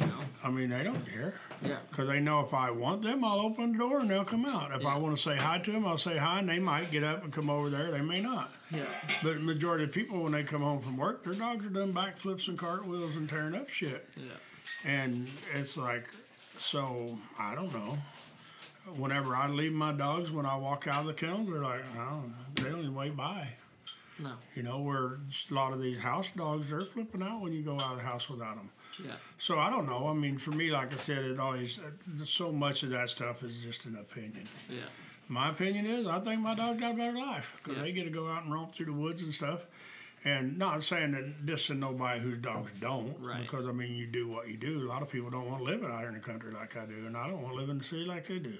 No. 0.00 0.06
I 0.42 0.50
mean, 0.50 0.70
they 0.70 0.82
don't 0.82 1.04
care 1.06 1.34
Yeah. 1.62 1.78
because 1.90 2.08
they 2.08 2.20
know 2.20 2.40
if 2.40 2.52
I 2.52 2.70
want 2.70 3.02
them, 3.02 3.24
I'll 3.24 3.40
open 3.40 3.72
the 3.72 3.78
door 3.78 4.00
and 4.00 4.10
they'll 4.10 4.24
come 4.24 4.44
out. 4.44 4.72
If 4.78 4.84
I 4.84 4.96
want 4.98 5.16
to 5.16 5.22
say 5.22 5.36
hi 5.36 5.58
to 5.60 5.72
them, 5.72 5.86
I'll 5.86 5.98
say 5.98 6.16
hi, 6.16 6.40
and 6.40 6.48
they 6.48 6.58
might 6.58 6.90
get 6.90 7.02
up 7.04 7.22
and 7.24 7.32
come 7.32 7.48
over 7.48 7.70
there. 7.70 7.90
They 7.90 8.00
may 8.00 8.20
not. 8.20 8.52
Yeah. 8.70 8.82
But 9.22 9.40
majority 9.40 9.84
of 9.84 9.92
people, 9.92 10.22
when 10.22 10.32
they 10.32 10.42
come 10.42 10.62
home 10.62 10.80
from 10.82 10.96
work, 10.96 11.22
their 11.24 11.34
dogs 11.34 11.64
are 11.64 11.68
doing 11.70 11.92
backflips 11.94 12.48
and 12.48 12.58
cartwheels 12.58 13.16
and 13.16 13.28
tearing 13.28 13.54
up 13.54 13.68
shit. 13.68 14.08
Yeah. 14.16 14.24
And 14.84 15.28
it's 15.54 15.76
like, 15.76 16.08
so 16.58 17.16
I 17.38 17.54
don't 17.54 17.72
know. 17.72 17.96
Whenever 18.96 19.34
I 19.34 19.48
leave 19.48 19.72
my 19.72 19.92
dogs, 19.92 20.30
when 20.30 20.44
I 20.44 20.56
walk 20.56 20.86
out 20.88 21.02
of 21.02 21.06
the 21.06 21.14
kennel, 21.14 21.44
they're 21.44 21.62
like, 21.62 21.82
oh, 21.98 22.22
they 22.56 22.64
don't 22.64 22.80
even 22.80 22.94
wait 22.94 23.16
by. 23.16 23.48
No. 24.18 24.32
You 24.54 24.62
know, 24.62 24.80
where 24.80 25.18
a 25.50 25.54
lot 25.54 25.72
of 25.72 25.80
these 25.80 25.98
house 25.98 26.26
dogs, 26.36 26.68
they're 26.68 26.82
flipping 26.82 27.22
out 27.22 27.40
when 27.40 27.52
you 27.52 27.62
go 27.62 27.74
out 27.74 27.92
of 27.92 27.96
the 27.96 28.02
house 28.04 28.28
without 28.28 28.56
them. 28.56 28.70
Yeah. 29.02 29.12
So 29.38 29.58
I 29.58 29.70
don't 29.70 29.86
know. 29.86 30.08
I 30.08 30.12
mean, 30.14 30.38
for 30.38 30.50
me, 30.50 30.70
like 30.70 30.92
I 30.92 30.96
said, 30.96 31.24
it 31.24 31.40
always 31.40 31.78
so 32.24 32.52
much 32.52 32.82
of 32.82 32.90
that 32.90 33.08
stuff 33.10 33.42
is 33.42 33.56
just 33.58 33.84
an 33.86 33.96
opinion. 33.96 34.44
Yeah. 34.68 34.82
My 35.28 35.50
opinion 35.50 35.86
is, 35.86 36.06
I 36.06 36.20
think 36.20 36.40
my 36.42 36.54
dog 36.54 36.80
got 36.80 36.92
a 36.92 36.96
better 36.96 37.16
life 37.18 37.46
because 37.56 37.76
Yeah. 37.78 37.82
they 37.84 37.92
get 37.92 38.04
to 38.04 38.10
go 38.10 38.28
out 38.28 38.44
and 38.44 38.52
romp 38.52 38.72
through 38.72 38.86
the 38.86 38.92
woods 38.92 39.22
and 39.22 39.32
stuff. 39.32 39.60
And 40.26 40.56
not 40.58 40.82
saying 40.84 41.12
that 41.12 41.46
this 41.46 41.68
is 41.68 41.76
nobody 41.76 42.18
whose 42.20 42.38
dogs 42.38 42.70
don't, 42.80 43.14
Right. 43.20 43.42
because 43.42 43.66
I 43.66 43.72
mean, 43.72 43.94
you 43.94 44.06
do 44.06 44.26
what 44.28 44.48
you 44.48 44.56
do. 44.56 44.86
A 44.86 44.88
lot 44.88 45.02
of 45.02 45.10
people 45.10 45.28
don't 45.30 45.46
want 45.46 45.58
to 45.58 45.64
live 45.64 45.84
out 45.84 45.98
here 45.98 46.08
in 46.08 46.14
the 46.14 46.20
country 46.20 46.50
like 46.52 46.76
I 46.76 46.86
do, 46.86 47.06
and 47.06 47.14
I 47.16 47.26
don't 47.26 47.42
want 47.42 47.54
to 47.54 47.60
live 47.60 47.68
in 47.68 47.78
the 47.78 47.84
city 47.84 48.04
like 48.06 48.26
they 48.28 48.38
do. 48.38 48.56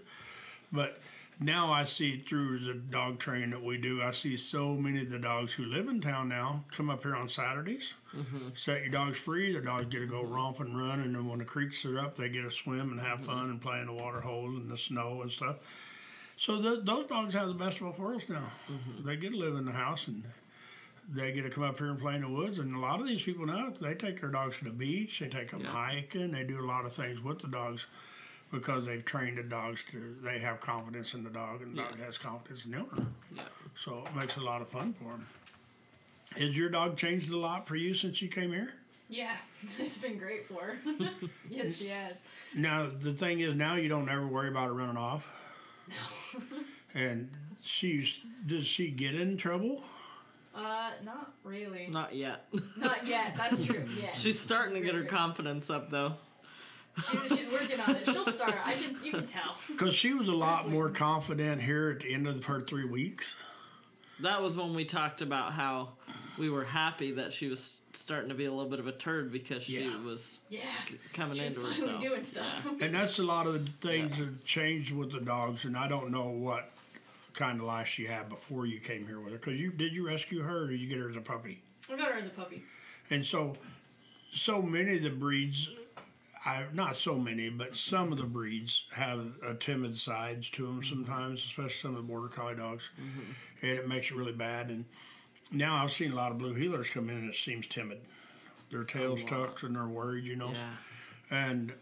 But 0.72 1.00
now 1.40 1.72
I 1.72 1.84
see 1.84 2.18
through 2.20 2.60
the 2.60 2.74
dog 2.74 3.18
training 3.18 3.50
that 3.50 3.62
we 3.62 3.76
do, 3.76 4.02
I 4.02 4.12
see 4.12 4.36
so 4.36 4.74
many 4.74 5.02
of 5.02 5.10
the 5.10 5.18
dogs 5.18 5.52
who 5.52 5.64
live 5.64 5.88
in 5.88 6.00
town 6.00 6.28
now 6.28 6.64
come 6.70 6.90
up 6.90 7.02
here 7.02 7.14
on 7.14 7.28
Saturdays, 7.28 7.92
mm-hmm. 8.14 8.48
set 8.54 8.82
your 8.82 8.90
dogs 8.90 9.18
free. 9.18 9.52
The 9.52 9.60
dogs 9.60 9.86
get 9.86 10.00
to 10.00 10.06
go 10.06 10.22
romp 10.22 10.60
and 10.60 10.78
run, 10.78 11.00
and 11.00 11.14
then 11.14 11.28
when 11.28 11.40
the 11.40 11.44
creeks 11.44 11.84
are 11.84 11.98
up, 11.98 12.16
they 12.16 12.28
get 12.28 12.42
to 12.42 12.50
swim 12.50 12.92
and 12.92 13.00
have 13.00 13.24
fun 13.24 13.50
and 13.50 13.60
play 13.60 13.80
in 13.80 13.86
the 13.86 13.92
water 13.92 14.20
holes 14.20 14.56
and 14.56 14.70
the 14.70 14.78
snow 14.78 15.22
and 15.22 15.30
stuff. 15.30 15.56
So 16.36 16.60
th 16.60 16.84
those 16.84 17.06
dogs 17.06 17.34
have 17.34 17.48
the 17.48 17.54
best 17.54 17.76
of 17.76 17.82
both 17.82 17.98
worlds 17.98 18.24
now. 18.28 18.50
Mm-hmm. 18.70 19.06
They 19.06 19.16
get 19.16 19.32
to 19.32 19.38
live 19.38 19.56
in 19.56 19.64
the 19.64 19.72
house 19.72 20.08
and 20.08 20.24
they 21.12 21.32
get 21.32 21.42
to 21.42 21.50
come 21.50 21.64
up 21.64 21.78
here 21.78 21.88
and 21.88 21.98
play 21.98 22.14
in 22.16 22.22
the 22.22 22.28
woods. 22.28 22.58
And 22.58 22.74
a 22.74 22.78
lot 22.78 23.00
of 23.00 23.06
these 23.06 23.22
people 23.22 23.46
now, 23.46 23.72
they 23.80 23.94
take 23.94 24.20
their 24.20 24.30
dogs 24.30 24.58
to 24.58 24.64
the 24.64 24.70
beach. 24.70 25.20
They 25.20 25.28
take 25.28 25.50
them 25.50 25.60
Yeah. 25.60 25.72
hiking. 25.72 26.32
They 26.32 26.44
do 26.44 26.60
a 26.60 26.66
lot 26.66 26.84
of 26.84 26.92
things 26.92 27.20
with 27.20 27.40
the 27.40 27.48
dogs 27.48 27.86
because 28.54 28.86
they've 28.86 29.04
trained 29.04 29.38
the 29.38 29.42
dogs 29.42 29.84
to. 29.90 30.16
They 30.22 30.38
have 30.38 30.60
confidence 30.60 31.14
in 31.14 31.24
the 31.24 31.30
dog, 31.30 31.62
and 31.62 31.76
the 31.76 31.82
dog 31.82 31.98
has 31.98 32.16
confidence 32.16 32.64
in 32.64 32.70
the 32.70 32.78
owner. 32.78 33.06
Yeah. 33.34 33.42
So 33.82 34.04
it 34.06 34.16
makes 34.16 34.36
it 34.36 34.42
a 34.42 34.44
lot 34.44 34.62
of 34.62 34.68
fun 34.68 34.94
for 34.94 35.10
them. 35.10 35.26
Has 36.36 36.56
your 36.56 36.68
dog 36.68 36.96
changed 36.96 37.30
a 37.30 37.36
lot 37.36 37.66
for 37.66 37.76
you 37.76 37.94
since 37.94 38.22
you 38.22 38.28
came 38.28 38.50
here? 38.50 38.72
Yeah, 39.08 39.36
it's 39.78 39.98
been 39.98 40.18
great 40.18 40.48
for 40.48 40.62
her. 40.62 40.78
yes, 41.50 41.76
she 41.76 41.88
has. 41.88 42.22
Now 42.54 42.88
the 43.00 43.12
thing 43.12 43.40
is, 43.40 43.54
now 43.54 43.74
you 43.74 43.88
don't 43.88 44.08
ever 44.08 44.26
worry 44.26 44.48
about 44.48 44.68
her 44.68 44.74
running 44.74 44.96
off. 44.96 45.26
and 46.94 47.30
she's 47.62 48.20
does 48.46 48.66
she 48.66 48.90
get 48.90 49.14
in 49.14 49.36
trouble? 49.36 49.82
Uh, 50.54 50.90
not 51.04 51.32
really. 51.42 51.88
Not 51.90 52.14
yet. 52.14 52.46
Not 52.76 53.06
yet. 53.06 53.34
That's 53.36 53.64
true. 53.64 53.84
Yeah. 54.00 54.12
She's 54.14 54.38
starting 54.38 54.74
to 54.74 54.80
That's 54.80 54.92
get 54.92 54.94
her 54.94 55.04
confidence 55.04 55.68
up 55.68 55.90
though. 55.90 56.14
She, 57.02 57.16
she's 57.28 57.48
working 57.50 57.80
on 57.80 57.96
it. 57.96 58.04
She'll 58.06 58.24
start. 58.24 58.54
I 58.64 58.74
can. 58.74 58.96
You 59.04 59.10
can 59.12 59.26
tell. 59.26 59.56
Because 59.68 59.94
she 59.94 60.14
was 60.14 60.28
a 60.28 60.34
lot 60.34 60.68
more 60.70 60.88
confident 60.90 61.60
here 61.60 61.90
at 61.90 62.00
the 62.00 62.14
end 62.14 62.26
of 62.28 62.44
her 62.44 62.60
three 62.60 62.84
weeks. 62.84 63.34
That 64.20 64.40
was 64.40 64.56
when 64.56 64.74
we 64.74 64.84
talked 64.84 65.20
about 65.22 65.52
how 65.52 65.90
we 66.38 66.48
were 66.48 66.64
happy 66.64 67.10
that 67.12 67.32
she 67.32 67.48
was 67.48 67.80
starting 67.94 68.28
to 68.28 68.34
be 68.36 68.44
a 68.44 68.50
little 68.52 68.70
bit 68.70 68.78
of 68.78 68.86
a 68.86 68.92
turd 68.92 69.32
because 69.32 69.64
she 69.64 69.82
Yeah. 69.82 69.96
was 70.04 70.38
Yeah. 70.48 70.60
coming 71.12 71.36
She's 71.38 71.56
into 71.56 71.68
finally 71.68 71.80
herself. 71.80 72.02
doing 72.02 72.22
stuff. 72.24 72.80
And 72.80 72.94
that's 72.94 73.18
a 73.18 73.24
lot 73.24 73.46
of 73.48 73.54
the 73.54 73.70
things 73.88 74.16
that 74.18 74.44
changed 74.44 74.92
with 74.92 75.10
the 75.10 75.20
dogs. 75.20 75.64
And 75.64 75.76
I 75.76 75.88
don't 75.88 76.10
know 76.12 76.28
what 76.28 76.70
kind 77.34 77.58
of 77.58 77.66
life 77.66 77.88
she 77.88 78.04
had 78.06 78.28
before 78.28 78.66
you 78.66 78.78
came 78.78 79.04
here 79.06 79.18
with 79.20 79.32
her. 79.32 79.38
Because 79.38 79.58
you 79.58 79.72
did 79.72 79.92
you 79.92 80.06
rescue 80.06 80.42
her 80.42 80.62
or 80.64 80.66
did 80.68 80.78
you 80.78 80.88
get 80.88 80.98
her 80.98 81.10
as 81.10 81.16
a 81.16 81.20
puppy? 81.20 81.60
I 81.92 81.96
got 81.96 82.12
her 82.12 82.18
as 82.18 82.26
a 82.26 82.30
puppy. 82.30 82.62
And 83.10 83.26
so, 83.26 83.54
so 84.32 84.62
many 84.62 84.96
of 84.96 85.02
the 85.02 85.10
breeds, 85.10 85.68
I 86.44 86.64
not 86.72 86.96
so 86.96 87.16
many, 87.16 87.48
but 87.48 87.74
some 87.74 88.12
of 88.12 88.18
the 88.18 88.24
breeds 88.24 88.82
have 88.92 89.26
a 89.42 89.54
timid 89.54 89.96
sides 89.96 90.50
to 90.50 90.66
them 90.66 90.80
mm-hmm. 90.80 90.88
sometimes, 90.88 91.42
especially 91.44 91.80
some 91.80 91.90
of 91.92 91.96
the 91.96 92.02
border 92.02 92.28
collie 92.28 92.54
dogs, 92.54 92.88
mm-hmm. 93.00 93.66
and 93.66 93.78
it 93.78 93.88
makes 93.88 94.10
it 94.10 94.16
really 94.16 94.32
bad. 94.32 94.68
And 94.68 94.84
now 95.50 95.76
I've 95.76 95.92
seen 95.92 96.12
a 96.12 96.14
lot 96.14 96.32
of 96.32 96.38
blue 96.38 96.54
heelers 96.54 96.90
come 96.90 97.08
in 97.08 97.16
and 97.16 97.30
it 97.30 97.34
seems 97.34 97.66
timid. 97.66 98.00
Their 98.70 98.80
oh, 98.80 98.84
tails 98.84 99.20
tucked 99.24 99.62
and 99.62 99.76
they're 99.76 99.86
worried, 99.86 100.24
you 100.24 100.36
know. 100.36 100.52
Yeah. 100.52 101.38
And 101.46 101.72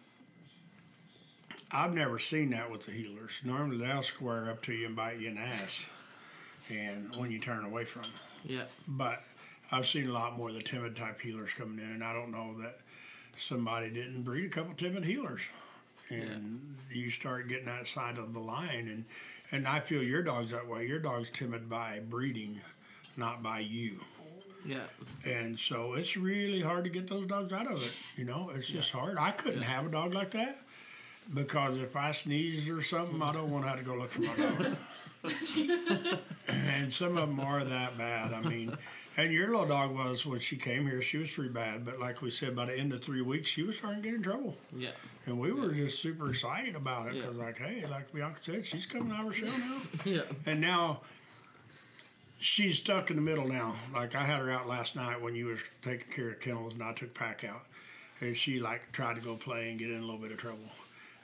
I've 1.72 1.94
never 1.94 2.18
seen 2.18 2.50
that 2.50 2.70
with 2.70 2.86
the 2.86 2.92
heelers. 2.92 3.44
Normally 3.44 3.78
they'll 3.78 4.02
square 4.02 4.50
up 4.50 4.62
to 4.64 4.72
you 4.72 4.86
and 4.86 4.94
bite 4.94 5.18
you 5.18 5.28
in 5.28 5.36
the 5.36 5.40
ass, 5.40 5.84
and 6.68 7.14
when 7.16 7.30
you 7.30 7.38
turn 7.38 7.64
away 7.64 7.84
from 7.84 8.02
them 8.02 8.12
Yeah. 8.44 8.64
but 8.86 9.22
I've 9.72 9.86
seen 9.86 10.08
a 10.08 10.12
lot 10.12 10.36
more 10.36 10.50
of 10.50 10.54
the 10.54 10.62
timid 10.62 10.96
type 10.96 11.20
heelers 11.20 11.54
coming 11.56 11.78
in, 11.84 11.92
and 11.92 12.04
I 12.04 12.12
don't 12.12 12.30
know 12.30 12.54
that 12.60 12.78
somebody 13.38 13.90
didn't 13.90 14.22
breed 14.22 14.46
a 14.46 14.48
couple 14.48 14.74
timid 14.74 15.04
heelers, 15.04 15.40
and 16.10 16.76
you 16.92 17.10
start 17.10 17.48
getting 17.48 17.68
outside 17.68 18.18
of 18.18 18.32
the 18.32 18.40
line, 18.40 18.88
and 18.88 19.04
and 19.50 19.68
I 19.68 19.80
feel 19.80 20.02
your 20.02 20.22
dog's 20.22 20.52
that 20.52 20.66
way. 20.66 20.86
Your 20.86 20.98
dog's 20.98 21.30
timid 21.30 21.68
by 21.68 22.00
breeding, 22.08 22.60
not 23.16 23.42
by 23.42 23.60
you, 23.60 24.00
Yeah. 24.64 24.84
and 25.24 25.58
so 25.58 25.94
it's 25.94 26.16
really 26.16 26.60
hard 26.60 26.84
to 26.84 26.90
get 26.90 27.08
those 27.08 27.26
dogs 27.26 27.52
out 27.52 27.66
of 27.70 27.82
it. 27.82 27.92
You 28.16 28.24
know, 28.24 28.50
it's 28.54 28.68
just 28.68 28.90
hard. 28.90 29.18
I 29.18 29.30
couldn't 29.32 29.62
have 29.62 29.86
a 29.86 29.90
dog 29.90 30.14
like 30.14 30.30
that. 30.32 30.58
Because 31.32 31.78
if 31.78 31.94
I 31.94 32.10
sneeze 32.10 32.68
or 32.68 32.82
something, 32.82 33.22
I 33.22 33.32
don't 33.32 33.48
want 33.48 33.64
to 33.64 33.70
have 33.70 33.78
to 33.78 33.84
go 33.84 33.94
look 33.94 34.10
for 34.10 34.22
my 34.22 34.34
dog. 34.34 34.76
and 36.48 36.92
some 36.92 37.16
of 37.16 37.28
them 37.28 37.38
are 37.38 37.62
that 37.64 37.96
bad. 37.96 38.32
I 38.32 38.40
mean, 38.40 38.76
And 39.16 39.32
your 39.32 39.48
little 39.50 39.66
dog 39.66 39.94
was 39.94 40.24
when 40.24 40.40
she 40.40 40.56
came 40.56 40.86
here. 40.86 41.02
She 41.02 41.18
was 41.18 41.30
pretty 41.30 41.50
bad, 41.50 41.84
but 41.84 42.00
like 42.00 42.22
we 42.22 42.30
said, 42.30 42.56
by 42.56 42.64
the 42.66 42.74
end 42.78 42.92
of 42.94 43.04
three 43.04 43.20
weeks, 43.20 43.50
she 43.50 43.62
was 43.62 43.76
starting 43.76 44.02
to 44.02 44.08
get 44.08 44.16
in 44.16 44.22
trouble. 44.22 44.56
Yeah. 44.74 44.90
And 45.26 45.38
we 45.38 45.52
were 45.52 45.70
just 45.72 46.00
super 46.02 46.30
excited 46.30 46.74
about 46.76 47.08
it 47.08 47.14
Yeah. 47.14 47.22
because, 47.22 47.36
like, 47.36 47.58
hey, 47.58 47.84
like 47.90 48.12
Bianca 48.12 48.38
said, 48.42 48.64
she's 48.66 48.86
coming 48.86 49.12
out 49.12 49.26
of 49.26 49.26
her 49.26 49.32
shell 49.46 49.58
now. 49.58 49.78
Yeah. 50.04 50.22
And 50.46 50.60
now 50.62 51.02
she's 52.38 52.78
stuck 52.78 53.10
in 53.10 53.16
the 53.16 53.22
middle 53.22 53.46
now. 53.46 53.74
Like 53.92 54.14
I 54.14 54.24
had 54.24 54.40
her 54.40 54.50
out 54.50 54.66
last 54.66 54.96
night 54.96 55.20
when 55.20 55.34
you 55.34 55.46
was 55.46 55.60
taking 55.82 56.10
care 56.12 56.30
of 56.30 56.40
kennels, 56.40 56.72
and 56.72 56.82
I 56.82 56.92
took 56.94 57.12
Pack 57.14 57.44
out, 57.44 57.62
and 58.20 58.36
she 58.36 58.60
like 58.60 58.92
tried 58.92 59.16
to 59.16 59.20
go 59.20 59.36
play 59.36 59.70
and 59.70 59.78
get 59.78 59.90
in 59.90 59.98
a 59.98 60.00
little 60.00 60.18
bit 60.18 60.32
of 60.32 60.38
trouble. 60.38 60.58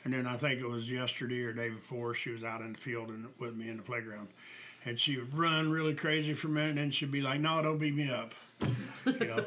And 0.04 0.12
then 0.14 0.26
I 0.26 0.36
think 0.36 0.60
it 0.60 0.66
was 0.66 0.88
yesterday 0.90 1.42
or 1.42 1.52
day 1.52 1.70
before 1.70 2.14
she 2.14 2.30
was 2.30 2.44
out 2.44 2.60
in 2.60 2.72
the 2.72 2.78
field 2.78 3.08
and 3.08 3.26
with 3.38 3.54
me 3.56 3.68
in 3.68 3.76
the 3.76 3.82
playground, 3.82 4.28
and 4.84 4.98
she 4.98 5.16
would 5.16 5.36
run 5.36 5.70
really 5.70 5.94
crazy 5.94 6.34
for 6.34 6.46
a 6.46 6.50
minute, 6.50 6.70
and 6.70 6.78
then 6.78 6.90
she'd 6.90 7.10
be 7.10 7.20
like, 7.20 7.40
"No, 7.40 7.60
don't 7.60 7.78
beat 7.78 7.94
me 7.94 8.08
up," 8.10 8.32
you 9.04 9.26
know. 9.26 9.44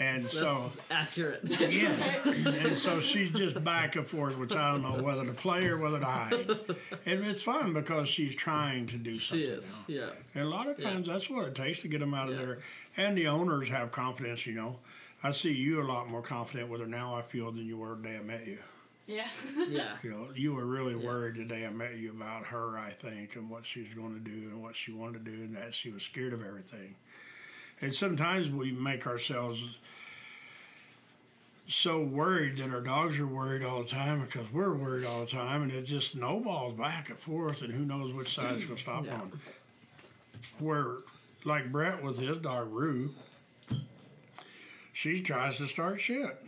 And 0.00 0.28
so. 0.40 0.70
Accurate. 0.90 1.40
Yes. 1.48 2.26
and 2.26 2.76
so 2.76 3.00
she's 3.00 3.30
just 3.30 3.62
back 3.64 3.96
and 3.96 4.06
forth, 4.06 4.36
which 4.36 4.54
I 4.54 4.70
don't 4.72 4.82
know 4.82 5.02
whether 5.02 5.24
to 5.24 5.32
play 5.32 5.64
or 5.66 5.78
whether 5.78 5.98
to 5.98 6.04
hide. 6.04 6.50
And 7.06 7.24
it's 7.24 7.42
fun 7.42 7.72
because 7.72 8.08
she's 8.08 8.36
trying 8.36 8.86
to 8.88 8.96
do 8.96 9.18
something. 9.18 9.46
she 9.46 9.52
is. 9.52 9.72
Yeah. 9.88 10.10
And 10.34 10.44
a 10.44 10.48
lot 10.48 10.68
of 10.68 10.80
times 10.80 11.06
that's 11.08 11.28
what 11.30 11.46
it 11.48 11.54
takes 11.54 11.80
to 11.80 11.88
get 11.88 12.00
them 12.00 12.12
out 12.14 12.28
of 12.28 12.34
Yeah. 12.38 12.44
there. 12.44 12.58
And 12.98 13.16
the 13.16 13.26
owners 13.28 13.68
have 13.70 13.90
confidence, 13.90 14.46
you 14.46 14.52
know. 14.54 14.76
I 15.22 15.32
see 15.32 15.52
you 15.52 15.80
a 15.80 15.84
lot 15.84 16.08
more 16.10 16.20
confident 16.22 16.68
with 16.70 16.80
her 16.82 16.86
now, 16.86 17.14
I 17.14 17.22
feel, 17.22 17.50
than 17.50 17.66
you 17.66 17.78
were 17.78 17.94
the 17.96 18.02
day 18.08 18.16
I 18.16 18.22
met 18.22 18.46
you. 18.46 18.58
Yeah. 19.06 19.26
Yeah. 19.68 19.96
You 20.02 20.10
know, 20.10 20.28
you 20.34 20.54
were 20.54 20.64
really 20.66 20.94
worried 20.94 21.36
the 21.36 21.44
day 21.44 21.66
I 21.66 21.70
met 21.70 21.96
you 21.96 22.10
about 22.10 22.44
her, 22.46 22.78
I 22.78 22.90
think, 22.92 23.36
and 23.36 23.48
what 23.50 23.64
she 23.66 23.80
was 23.80 23.92
going 23.94 24.14
to 24.14 24.20
do 24.20 24.48
and 24.50 24.62
what 24.62 24.74
she 24.76 24.92
wanted 24.92 25.24
to 25.24 25.30
do, 25.30 25.36
and 25.42 25.56
that 25.56 25.74
she 25.74 25.90
was 25.90 26.02
scared 26.02 26.32
of 26.32 26.44
everything. 26.44 26.94
And 27.80 27.94
sometimes 27.94 28.48
we 28.50 28.72
make 28.72 29.06
ourselves 29.06 29.60
so 31.66 32.02
worried 32.02 32.58
that 32.58 32.70
our 32.70 32.80
dogs 32.82 33.18
are 33.18 33.26
worried 33.26 33.64
all 33.64 33.82
the 33.82 33.88
time 33.88 34.20
because 34.24 34.46
we're 34.52 34.74
worried 34.74 35.04
all 35.06 35.20
the 35.20 35.30
time, 35.30 35.62
and 35.62 35.72
it 35.72 35.84
just 35.84 36.12
snowballs 36.12 36.74
back 36.78 37.08
and 37.10 37.18
forth, 37.18 37.62
and 37.62 37.72
who 37.72 37.84
knows 37.84 38.12
which 38.14 38.34
side 38.34 38.54
it's 38.54 38.64
going 38.64 38.76
to 38.76 38.82
stop 38.82 39.06
Yeah. 39.06 39.14
on. 39.14 39.32
Where, 40.58 40.96
like 41.44 41.72
Brett 41.72 42.02
with 42.02 42.18
his 42.18 42.36
dog 42.38 42.68
Rue, 42.70 43.14
she 44.92 45.20
tries 45.22 45.56
to 45.56 45.66
start 45.66 46.00
shit. 46.00 46.43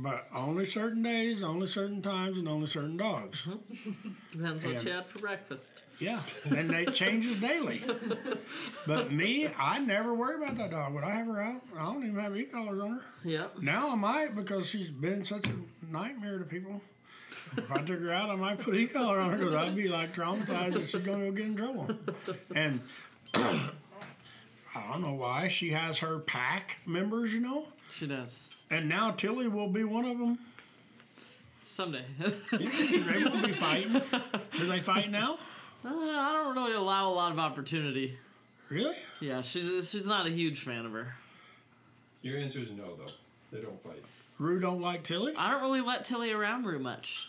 But 0.00 0.28
only 0.32 0.64
certain 0.64 1.02
days, 1.02 1.42
only 1.42 1.66
certain 1.66 2.00
times, 2.00 2.38
and 2.38 2.46
only 2.46 2.68
certain 2.68 2.96
dogs. 2.96 3.42
Mm-hmm. 3.42 4.10
Depends 4.32 4.64
what 4.64 4.84
you 4.84 4.92
had 4.92 5.06
for 5.08 5.18
breakfast. 5.18 5.82
Yeah, 5.98 6.20
and 6.44 6.70
they 6.70 6.86
changes 6.86 7.40
daily. 7.40 7.82
But 8.86 9.10
me, 9.10 9.50
I 9.58 9.80
never 9.80 10.14
worry 10.14 10.36
about 10.36 10.56
that 10.58 10.70
dog. 10.70 10.94
When 10.94 11.02
I 11.02 11.10
have 11.10 11.26
her 11.26 11.42
out, 11.42 11.62
I 11.76 11.82
don't 11.82 12.04
even 12.04 12.20
have 12.20 12.36
e 12.36 12.44
collars 12.44 12.80
on 12.80 12.90
her. 12.90 13.00
Yep. 13.24 13.58
Now 13.60 13.90
I 13.90 13.96
might 13.96 14.36
because 14.36 14.68
she's 14.68 14.88
been 14.88 15.24
such 15.24 15.48
a 15.48 15.54
nightmare 15.90 16.38
to 16.38 16.44
people. 16.44 16.80
If 17.56 17.70
I 17.70 17.82
took 17.82 18.00
her 18.00 18.12
out, 18.12 18.30
I 18.30 18.36
might 18.36 18.60
put 18.60 18.76
e 18.76 18.86
collar 18.86 19.18
on 19.18 19.32
her 19.32 19.38
because 19.38 19.54
I'd 19.54 19.74
be 19.74 19.88
like 19.88 20.14
traumatized 20.14 20.74
that 20.74 20.88
she's 20.88 21.02
going 21.02 21.24
to 21.24 21.32
get 21.32 21.46
in 21.46 21.56
trouble. 21.56 21.90
And 22.54 22.80
I 23.34 23.70
don't 24.92 25.02
know 25.02 25.14
why 25.14 25.48
she 25.48 25.70
has 25.70 25.98
her 25.98 26.20
pack 26.20 26.76
members, 26.86 27.34
you 27.34 27.40
know. 27.40 27.66
She 27.92 28.06
does. 28.06 28.50
And 28.70 28.88
now 28.88 29.12
Tilly 29.12 29.48
will 29.48 29.68
be 29.68 29.84
one 29.84 30.04
of 30.04 30.18
them. 30.18 30.38
Someday. 31.64 32.04
They 32.50 33.24
will 33.24 33.46
be 33.46 33.52
fighting. 33.52 34.00
Do 34.58 34.66
they 34.66 34.80
fight 34.80 35.10
now? 35.10 35.38
Uh, 35.84 35.88
I 35.88 36.32
don't 36.32 36.54
really 36.54 36.74
allow 36.74 37.10
a 37.10 37.14
lot 37.14 37.32
of 37.32 37.38
opportunity. 37.38 38.18
Really? 38.68 38.96
Yeah, 39.20 39.42
she's 39.42 39.90
she's 39.90 40.06
not 40.06 40.26
a 40.26 40.30
huge 40.30 40.60
fan 40.60 40.84
of 40.84 40.92
her. 40.92 41.14
Your 42.22 42.38
answer 42.38 42.60
is 42.60 42.70
no, 42.70 42.96
though. 42.96 43.12
They 43.52 43.62
don't 43.62 43.82
fight. 43.82 44.02
Rue 44.38 44.60
don't 44.60 44.80
like 44.80 45.02
Tilly? 45.04 45.34
I 45.36 45.50
don't 45.50 45.62
really 45.62 45.80
let 45.80 46.04
Tilly 46.04 46.32
around 46.32 46.64
Rue 46.66 46.78
much. 46.78 47.28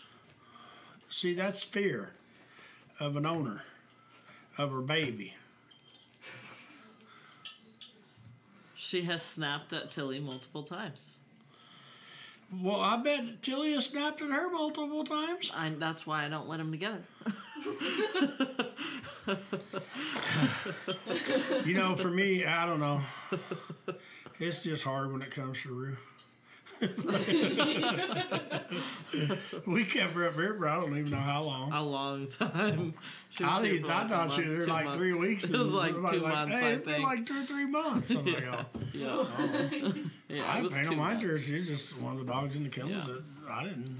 See, 1.08 1.34
that's 1.34 1.62
fear 1.62 2.12
of 2.98 3.16
an 3.16 3.26
owner, 3.26 3.62
of 4.58 4.70
her 4.70 4.80
baby. 4.80 5.34
She 8.74 9.02
has 9.02 9.22
snapped 9.22 9.72
at 9.72 9.90
Tilly 9.90 10.20
multiple 10.20 10.62
times. 10.62 11.18
Well, 12.52 12.80
I 12.80 12.96
bet 12.96 13.42
Tilly 13.42 13.74
has 13.74 13.86
snapped 13.86 14.20
at 14.22 14.30
her 14.30 14.50
multiple 14.50 15.04
times. 15.04 15.52
I, 15.54 15.70
that's 15.70 16.04
why 16.06 16.24
I 16.24 16.28
don't 16.28 16.48
let 16.48 16.58
them 16.58 16.72
together. 16.72 17.02
You 21.64 21.74
know, 21.74 21.94
for 21.96 22.08
me, 22.08 22.44
I 22.44 22.66
don't 22.66 22.80
know. 22.80 23.00
It's 24.38 24.62
just 24.62 24.82
hard 24.82 25.12
when 25.12 25.22
it 25.22 25.30
comes 25.30 25.60
to 25.62 25.68
Rue. 25.68 25.96
We 29.66 29.84
kept 29.84 30.14
her 30.14 30.26
up 30.28 30.34
here 30.34 30.54
for 30.54 30.68
I 30.68 30.80
don't 30.80 30.96
even 30.96 31.10
know 31.10 31.18
how 31.18 31.42
long. 31.42 31.72
a 31.72 31.82
long 31.82 32.26
time. 32.26 32.94
She 33.30 33.44
I, 33.46 33.60
think, 33.60 33.88
I 33.88 33.98
like 34.00 34.08
thought 34.08 34.32
she 34.32 34.42
was 34.48 34.66
there 34.66 34.74
like 34.74 34.94
three 34.94 35.12
weeks. 35.14 35.44
It 35.50 35.56
was 35.58 35.68
like 35.68 35.92
two 35.92 36.20
months, 36.20 36.54
Hey, 36.58 36.66
I 36.66 36.70
it's 36.70 36.84
been 36.84 37.02
like 37.02 37.26
two 37.26 37.42
or 37.42 37.44
three 37.44 37.66
months. 37.66 38.10
I'm 38.10 38.24
like, 38.24 38.44
oh. 38.50 38.64
yeah. 38.92 39.06
Oh. 39.08 39.94
yeah, 40.28 40.44
I 40.44 40.58
it 40.58 40.62
was 40.64 40.72
paid 40.74 40.84
two 40.84 40.90
no 40.92 40.96
mind 40.96 41.20
to 41.20 41.26
her. 41.26 41.32
months. 41.34 41.46
She's 41.48 41.66
just 41.66 41.98
one 42.00 42.12
of 42.14 42.18
the 42.24 42.32
dogs 42.32 42.56
in 42.56 42.62
the 42.62 42.68
kennels 42.70 43.06
Yeah. 43.08 43.14
that 43.46 43.50
I 43.50 43.64
didn't. 43.64 43.96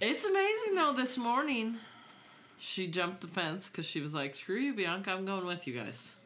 It's 0.00 0.24
amazing 0.24 0.74
though. 0.74 0.92
This 0.92 1.16
morning, 1.18 1.76
she 2.58 2.86
jumped 2.86 3.22
the 3.22 3.28
fence 3.28 3.68
because 3.68 3.86
she 3.86 4.00
was 4.00 4.14
like, 4.14 4.34
"Screw 4.34 4.56
you, 4.58 4.74
Bianca. 4.74 5.10
I'm 5.12 5.24
going 5.24 5.46
with 5.46 5.66
you 5.66 5.74
guys." 5.74 6.16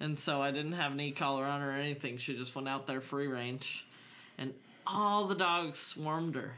And 0.00 0.18
so 0.18 0.42
I 0.42 0.50
didn't 0.50 0.72
have 0.72 0.92
an 0.92 1.00
e 1.00 1.12
collar 1.12 1.44
on 1.44 1.60
her 1.60 1.70
or 1.70 1.74
anything. 1.74 2.16
She 2.16 2.34
just 2.36 2.54
went 2.54 2.68
out 2.68 2.86
there 2.86 3.00
free 3.00 3.26
range, 3.26 3.86
and 4.38 4.52
all 4.86 5.26
the 5.26 5.34
dogs 5.34 5.78
swarmed 5.78 6.34
her. 6.34 6.52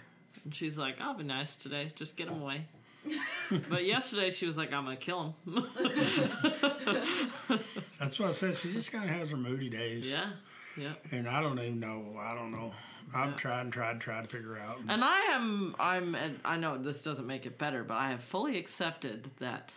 And 0.45 0.55
she's 0.55 0.79
like, 0.79 1.01
"I'll 1.01 1.15
be 1.15 1.25
nice 1.25 1.57
today. 1.57 1.89
Just 1.95 2.17
get 2.17 2.29
them 2.29 2.43
away." 2.43 2.67
but 3.69 3.85
yesterday 3.85 4.31
she 4.31 4.47
was 4.47 4.57
like, 4.57 4.73
"I'm 4.73 4.85
gonna 4.85 4.97
kill 4.97 5.35
them." 5.45 5.67
That's 7.99 8.19
what 8.19 8.29
I 8.29 8.33
said. 8.33 8.57
She 8.57 8.73
just 8.73 8.93
kind 8.93 9.05
of 9.09 9.11
has 9.11 9.31
her 9.31 9.37
moody 9.37 9.69
days. 9.69 10.11
yeah, 10.11 10.31
yeah. 10.77 10.95
And 11.11 11.29
I 11.29 11.41
don't 11.41 11.59
even 11.59 11.81
know. 11.81 12.17
I 12.21 12.35
don't 12.35 12.53
know. 12.53 12.73
I've 13.15 13.37
tried 13.37 13.63
and 13.63 13.73
tried 13.73 13.93
and 13.93 14.01
tried 14.01 14.25
to 14.25 14.29
figure 14.29 14.59
out. 14.59 14.79
And 14.89 15.05
I 15.05 15.21
am, 15.33 15.77
I'm, 15.79 16.15
and 16.15 16.41
I 16.45 16.57
know 16.57 16.77
this 16.77 17.03
doesn't 17.03 17.27
make 17.27 17.47
it 17.47 17.57
better, 17.57 17.85
but 17.85 17.95
I 17.95 18.11
have 18.11 18.23
fully 18.23 18.59
accepted 18.59 19.31
that 19.39 19.75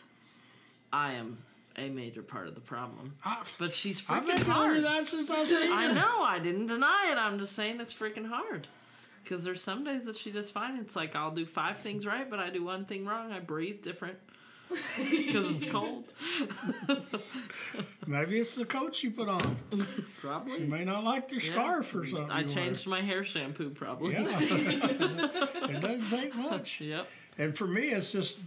I 0.91 1.13
am 1.13 1.37
a 1.79 1.89
major 1.89 2.21
part 2.21 2.47
of 2.47 2.55
the 2.55 2.61
problem. 2.61 3.13
I, 3.25 3.41
But 3.57 3.73
she's 3.73 4.01
I've 4.09 4.23
freaking 4.23 4.27
been 4.27 4.41
hard. 4.45 4.83
that 4.83 5.07
since 5.07 5.29
I've 5.29 5.49
seen 5.49 5.71
I 5.71 5.91
know, 5.93 6.21
I 6.23 6.39
didn't 6.39 6.67
deny 6.67 7.09
it. 7.11 7.17
I'm 7.17 7.39
just 7.39 7.53
saying 7.55 7.79
it's 7.81 7.93
freaking 7.93 8.27
hard. 8.27 8.67
Because 9.23 9.43
there's 9.43 9.61
some 9.61 9.83
days 9.83 10.05
that 10.05 10.15
she 10.15 10.31
does 10.31 10.49
fine. 10.49 10.77
It's 10.77 10.95
like 10.95 11.15
I'll 11.15 11.31
do 11.31 11.45
five 11.45 11.79
things 11.81 12.05
right, 12.05 12.29
but 12.29 12.39
I 12.39 12.49
do 12.49 12.63
one 12.63 12.85
thing 12.85 13.05
wrong. 13.05 13.31
I 13.31 13.39
breathe 13.39 13.81
different 13.81 14.17
because 14.69 15.61
it's 15.63 15.71
cold. 15.71 16.05
Maybe 18.07 18.39
it's 18.39 18.55
the 18.55 18.65
coat 18.65 19.01
you 19.03 19.11
put 19.11 19.27
on. 19.29 19.57
You 19.71 19.85
Probably. 20.21 20.59
may 20.65 20.83
not 20.83 21.03
like 21.03 21.31
your 21.31 21.41
Yeah. 21.41 21.51
scarf 21.51 21.93
or 21.95 22.05
something. 22.07 22.31
I 22.31 22.41
you 22.41 22.45
wear. 22.47 22.55
changed 22.55 22.87
my 22.87 23.01
hair 23.01 23.23
shampoo. 23.23 23.69
Probably. 23.71 24.13
Yeah. 24.13 24.25
it 24.39 25.81
doesn't 25.81 26.09
take 26.09 26.35
much. 26.35 26.81
Yep. 26.81 27.07
And 27.37 27.57
for 27.57 27.67
me, 27.67 27.89
it's 27.89 28.11
just, 28.11 28.37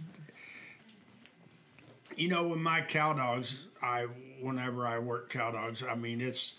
you 2.17 2.27
know, 2.27 2.47
with 2.47 2.59
my 2.59 2.81
cow 2.81 3.13
dogs, 3.13 3.55
I 3.81 4.07
whenever 4.41 4.85
I 4.85 4.99
work 4.99 5.29
cow 5.29 5.51
dogs, 5.51 5.83
I 5.89 5.95
mean, 5.95 6.19
it's, 6.21 6.53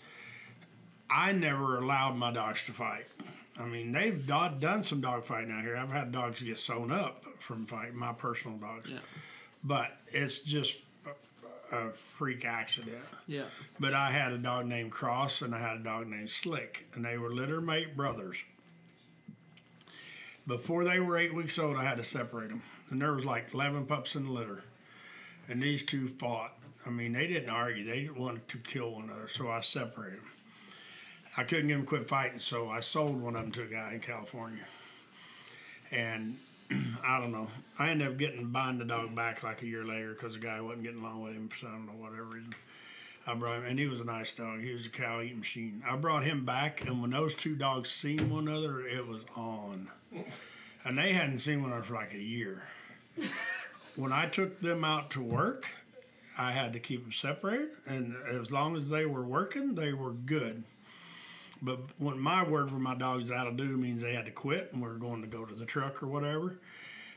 I 1.09 1.31
never 1.31 1.77
allowed 1.77 2.15
my 2.15 2.31
dogs 2.31 2.63
to 2.65 2.71
fight. 2.71 3.05
I 3.59 3.65
mean, 3.65 3.91
they've 3.91 4.19
do- 4.25 4.59
done 4.59 4.83
some 4.83 5.01
dog 5.01 5.23
fighting 5.23 5.51
out 5.51 5.63
here. 5.63 5.77
I've 5.77 5.91
had 5.91 6.11
dogs 6.11 6.41
get 6.41 6.57
sewn 6.57 6.91
up 6.91 7.23
from 7.39 7.65
fighting, 7.65 7.95
my 7.95 8.11
personal 8.11 8.57
dogs. 8.57 8.89
Yeah. 8.89 8.99
But 9.63 9.95
it's 10.07 10.39
just 10.39 10.77
a, 11.71 11.77
a 11.77 11.91
freak 11.91 12.43
accident. 12.43 12.97
Yeah. 13.27 13.45
But 13.79 13.93
I 13.93 14.11
had 14.11 14.31
a 14.33 14.37
dog 14.37 14.65
named 14.65 14.91
Cross 14.91 15.41
and 15.41 15.55
I 15.55 15.59
had 15.59 15.77
a 15.77 15.83
dog 15.83 16.07
named 16.07 16.29
Slick, 16.29 16.85
and 16.93 17.05
they 17.05 17.17
were 17.17 17.33
litter 17.33 17.61
mate 17.61 17.95
brothers. 17.95 18.37
Before 20.47 20.83
they 20.83 20.99
were 20.99 21.17
eight 21.17 21.33
weeks 21.33 21.57
old, 21.57 21.75
I 21.77 21.83
had 21.83 21.97
to 21.97 22.03
separate 22.03 22.49
them, 22.49 22.61
and 22.91 23.01
there 23.01 23.13
was 23.13 23.25
like 23.25 23.53
eleven 23.53 23.85
pups 23.85 24.15
in 24.15 24.25
the 24.25 24.31
litter, 24.31 24.63
and 25.49 25.61
these 25.61 25.83
two 25.83 26.07
fought. 26.07 26.53
I 26.85 26.89
mean, 26.89 27.13
they 27.13 27.27
didn't 27.27 27.49
argue; 27.49 27.85
they 27.85 28.09
wanted 28.09 28.47
to 28.49 28.57
kill 28.59 28.91
one 28.91 29.05
another, 29.05 29.27
so 29.27 29.49
I 29.49 29.61
separated 29.61 30.19
them. 30.19 30.31
I 31.37 31.43
couldn't 31.43 31.67
get 31.67 31.75
them 31.75 31.85
quit 31.85 32.07
fighting, 32.07 32.39
so 32.39 32.69
I 32.69 32.79
sold 32.79 33.21
one 33.21 33.35
of 33.35 33.41
them 33.41 33.51
to 33.53 33.63
a 33.63 33.65
guy 33.65 33.93
in 33.93 33.99
California, 33.99 34.65
and 35.91 36.37
I 37.03 37.19
don't 37.19 37.31
know. 37.31 37.49
I 37.77 37.89
ended 37.89 38.07
up 38.07 38.17
getting 38.17 38.51
buying 38.51 38.77
the 38.77 38.85
dog 38.85 39.15
back 39.15 39.43
like 39.43 39.61
a 39.61 39.67
year 39.67 39.83
later 39.83 40.13
because 40.13 40.33
the 40.33 40.39
guy 40.39 40.61
wasn't 40.61 40.83
getting 40.83 41.01
along 41.01 41.23
with 41.23 41.33
him 41.33 41.49
for 41.49 41.67
I 41.67 41.71
don't 41.71 41.87
know 41.87 41.93
whatever 41.93 42.23
reason. 42.23 42.55
I 43.27 43.33
brought 43.33 43.57
him, 43.57 43.65
and 43.65 43.79
he 43.79 43.87
was 43.87 43.99
a 43.99 44.03
nice 44.03 44.31
dog. 44.31 44.61
He 44.61 44.71
was 44.73 44.85
a 44.85 44.89
cow 44.89 45.19
eating 45.19 45.39
machine. 45.39 45.83
I 45.87 45.95
brought 45.95 46.23
him 46.23 46.45
back, 46.45 46.85
and 46.85 47.01
when 47.01 47.09
those 47.09 47.35
two 47.35 47.55
dogs 47.55 47.89
seen 47.89 48.29
one 48.29 48.47
another, 48.47 48.81
it 48.81 49.07
was 49.07 49.21
on. 49.35 49.89
And 50.83 50.97
they 50.97 51.13
hadn't 51.13 51.39
seen 51.39 51.63
one 51.63 51.71
another 51.71 51.85
for 51.85 51.95
like 51.95 52.13
a 52.13 52.19
year. 52.19 52.67
when 53.95 54.11
I 54.11 54.27
took 54.27 54.59
them 54.61 54.83
out 54.83 55.11
to 55.11 55.21
work, 55.21 55.67
I 56.37 56.51
had 56.51 56.73
to 56.73 56.79
keep 56.79 57.03
them 57.03 57.13
separated, 57.13 57.69
and 57.85 58.15
as 58.29 58.51
long 58.51 58.75
as 58.75 58.89
they 58.89 59.05
were 59.05 59.23
working, 59.23 59.75
they 59.75 59.93
were 59.93 60.11
good. 60.11 60.63
But 61.61 61.79
when 61.97 62.19
my 62.19 62.43
word 62.47 62.69
for 62.69 62.75
my 62.75 62.95
dogs 62.95 63.31
out 63.31 63.47
of 63.47 63.55
do 63.57 63.77
means 63.77 64.01
they 64.01 64.13
had 64.13 64.25
to 64.25 64.31
quit 64.31 64.71
and 64.73 64.81
we 64.81 64.89
are 64.89 64.95
going 64.95 65.21
to 65.21 65.27
go 65.27 65.45
to 65.45 65.55
the 65.55 65.65
truck 65.65 66.03
or 66.03 66.07
whatever. 66.07 66.59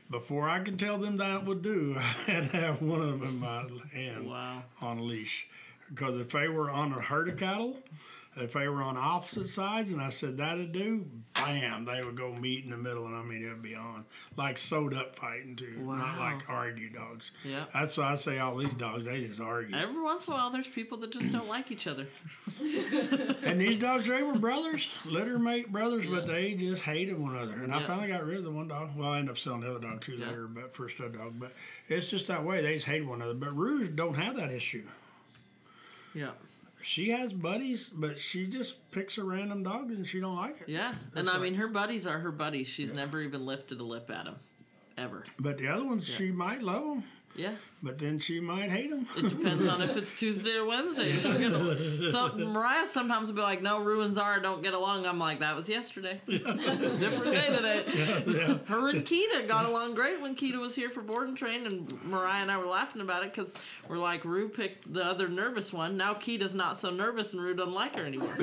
Before 0.09 0.49
I 0.49 0.59
could 0.59 0.79
tell 0.79 0.97
them 0.97 1.17
that 1.17 1.45
would 1.45 1.61
do, 1.61 1.95
I 1.99 2.01
had 2.31 2.49
to 2.51 2.57
have 2.57 2.81
one 2.81 3.01
of 3.01 3.19
them 3.19 3.23
in 3.29 3.39
my 3.39 3.65
hand 3.93 4.27
Wow. 4.29 4.63
on 4.81 4.97
a 4.99 5.03
leash. 5.03 5.45
Because 5.89 6.17
if 6.17 6.29
they 6.31 6.47
were 6.47 6.71
on 6.71 6.93
a 6.93 7.01
herd 7.01 7.27
of 7.29 7.37
cattle, 7.37 7.77
if 8.41 8.53
they 8.53 8.67
were 8.67 8.81
on 8.81 8.95
opposite 8.97 9.47
sides 9.49 9.91
and 9.91 10.01
I 10.01 10.09
said 10.09 10.37
that'd 10.37 10.71
do, 10.71 11.05
bam, 11.33 11.85
they 11.85 12.03
would 12.03 12.15
go 12.17 12.33
meet 12.33 12.63
in 12.63 12.71
the 12.71 12.77
middle 12.77 13.05
and 13.05 13.15
I 13.15 13.21
mean 13.21 13.43
it 13.45 13.49
would 13.49 13.61
be 13.61 13.75
on. 13.75 14.05
Like 14.37 14.57
sewed 14.57 14.93
up 14.93 15.15
fighting 15.15 15.55
too. 15.55 15.75
Not 15.79 16.17
like 16.19 16.49
argue 16.49 16.89
dogs. 16.89 17.31
Yeah. 17.43 17.65
That's 17.73 17.97
why 17.97 18.11
I 18.11 18.15
say 18.15 18.39
all 18.39 18.55
these 18.57 18.73
dogs, 18.73 19.05
they 19.05 19.25
just 19.25 19.39
argue. 19.39 19.75
Every 19.75 20.01
once 20.01 20.27
in 20.27 20.33
a 20.33 20.37
while, 20.37 20.49
there's 20.51 20.67
people 20.67 20.97
that 20.99 21.11
just 21.11 21.31
don't 21.31 21.47
like 21.47 21.71
each 21.71 21.87
other. 21.87 22.07
And 23.43 23.59
these 23.59 23.77
dogs, 23.77 24.07
they 24.07 24.21
were 24.21 24.35
brothers, 24.37 24.87
litter 25.05 25.39
mate 25.39 25.71
brothers, 25.71 26.05
but 26.07 26.27
they 26.27 26.53
just 26.53 26.81
hated 26.81 27.17
one 27.17 27.35
another. 27.35 27.53
And 27.63 27.73
I 27.73 27.85
finally 27.87 28.09
got 28.09 28.25
rid 28.25 28.37
of 28.37 28.43
the 28.43 28.51
one 28.51 28.67
dog. 28.67 28.95
Well, 28.95 29.09
I 29.09 29.19
ended 29.19 29.31
up 29.31 29.37
selling 29.37 29.61
the 29.61 29.71
other 29.71 29.79
dog 29.79 30.01
too 30.01 30.13
Yeah. 30.13 30.27
later, 30.27 30.47
but 30.47 30.75
for 30.75 30.85
a 30.85 30.89
stud 30.89 31.17
dog. 31.17 31.33
But 31.39 31.53
it's 31.87 32.07
just 32.09 32.27
that 32.27 32.43
way. 32.43 32.61
They 32.61 32.75
just 32.75 32.85
hate 32.85 33.05
one 33.05 33.21
another. 33.21 33.33
But 33.33 33.55
Rue 33.55 33.87
don't 33.89 34.15
have 34.15 34.35
that 34.35 34.51
issue. 34.51 34.83
Yeah. 36.13 36.31
She 36.81 37.09
has 37.09 37.33
buddies, 37.33 37.89
but 37.93 38.17
she 38.17 38.47
just 38.47 38.75
picks 38.91 39.17
a 39.17 39.23
random 39.23 39.63
dog 39.63 39.91
and 39.91 40.07
she 40.07 40.19
don't 40.19 40.35
like 40.35 40.61
it. 40.61 40.69
Yeah. 40.69 40.93
And 41.15 41.29
I 41.29 41.37
mean, 41.37 41.55
her 41.55 41.67
buddies 41.67 42.07
are 42.07 42.19
her 42.19 42.31
buddies. 42.31 42.67
She's 42.67 42.93
never 42.93 43.21
even 43.21 43.45
lifted 43.45 43.79
a 43.79 43.83
lip 43.83 44.09
at 44.09 44.25
him. 44.25 44.35
Ever. 44.97 45.23
But 45.39 45.57
the 45.57 45.67
other 45.67 45.85
ones, 45.85 46.05
she 46.05 46.29
might 46.31 46.61
love 46.61 46.83
them, 46.83 47.03
Yeah. 47.39 47.51
but 47.81 47.97
then 47.97 48.19
she 48.19 48.39
might 48.41 48.69
hate 48.69 48.89
him. 48.91 49.07
It 49.15 49.29
depends 49.29 49.65
on 49.65 49.81
if 49.81 49.95
it's 49.95 50.13
Tuesday 50.13 50.55
or 50.55 50.65
Wednesday. 50.65 51.13
She'll 51.13 51.37
get 51.37 51.51
a- 51.53 52.11
so 52.11 52.33
Mariah 52.35 52.85
sometimes 52.85 53.29
will 53.29 53.35
be 53.37 53.41
like, 53.41 53.61
"No, 53.61 53.79
Rue 53.79 54.01
and 54.01 54.13
Zara 54.13 54.41
don't 54.41 54.61
get 54.61 54.73
along." 54.73 55.05
I'm 55.05 55.17
like, 55.19 55.39
"That 55.39 55.55
was 55.55 55.69
yesterday. 55.69 56.19
Different 56.27 57.23
day 57.23 57.47
today." 57.55 57.83
Her 58.67 58.89
and 58.89 59.05
Keita 59.05 59.47
got 59.47 59.65
along 59.65 59.93
great 59.95 60.19
when 60.21 60.35
Keita 60.35 60.59
was 60.59 60.75
here 60.75 60.89
for 60.89 61.01
board 61.01 61.29
and 61.29 61.37
train, 61.37 61.65
and 61.65 62.03
Mariah 62.05 62.41
and 62.41 62.51
I 62.51 62.57
were 62.57 62.65
laughing 62.65 63.01
about 63.01 63.23
it 63.23 63.31
because 63.33 63.53
we're 63.87 63.97
like, 63.97 64.25
Rue 64.25 64.49
picked 64.49 64.91
the 64.93 65.05
other 65.05 65.29
nervous 65.29 65.71
one. 65.71 65.95
Now 65.95 66.13
Keita's 66.13 66.55
not 66.55 66.77
so 66.77 66.89
nervous, 66.89 67.31
and 67.33 67.41
Rue 67.41 67.55
doesn't 67.55 67.73
like 67.73 67.95
her 67.95 68.05
anymore. 68.05 68.35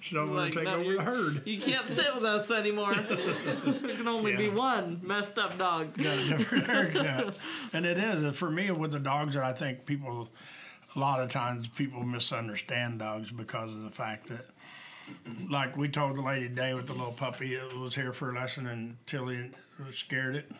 She 0.00 0.14
don't 0.14 0.30
want 0.30 0.36
Like, 0.36 0.52
to 0.52 0.58
take 0.58 0.64
no, 0.64 0.80
over 0.80 0.94
the 0.94 1.02
herd. 1.02 1.46
You 1.46 1.60
can't 1.60 1.86
sit 1.88 2.12
with 2.14 2.24
us 2.24 2.50
anymore. 2.50 2.94
there 2.94 3.96
can 3.96 4.08
only 4.08 4.36
be 4.36 4.48
one 4.48 5.00
messed 5.02 5.38
up 5.38 5.56
dog. 5.58 5.94
got 6.92 7.28
a. 7.28 7.34
And 7.72 7.86
it 7.86 7.98
is 7.98 8.36
for 8.36 8.50
me 8.50 8.70
with 8.70 8.92
the 8.92 8.98
dogs 8.98 9.34
that 9.34 9.44
I 9.44 9.52
think 9.52 9.86
people 9.86 10.28
a 10.96 10.98
lot 10.98 11.20
of 11.20 11.30
times 11.30 11.68
people 11.68 12.02
misunderstand 12.02 12.98
dogs 12.98 13.30
because 13.30 13.70
of 13.70 13.82
the 13.82 13.90
fact 13.90 14.28
that 14.28 14.46
like 15.48 15.76
we 15.76 15.88
told 15.88 16.16
the 16.16 16.22
lady 16.22 16.48
today 16.48 16.74
with 16.74 16.86
the 16.86 16.92
little 16.92 17.12
puppy 17.12 17.56
that 17.56 17.76
was 17.76 17.94
here 17.94 18.12
for 18.12 18.30
a 18.30 18.34
lesson 18.34 18.66
and 18.66 18.96
Tilly 19.06 19.50
scared 19.94 20.36
it. 20.36 20.50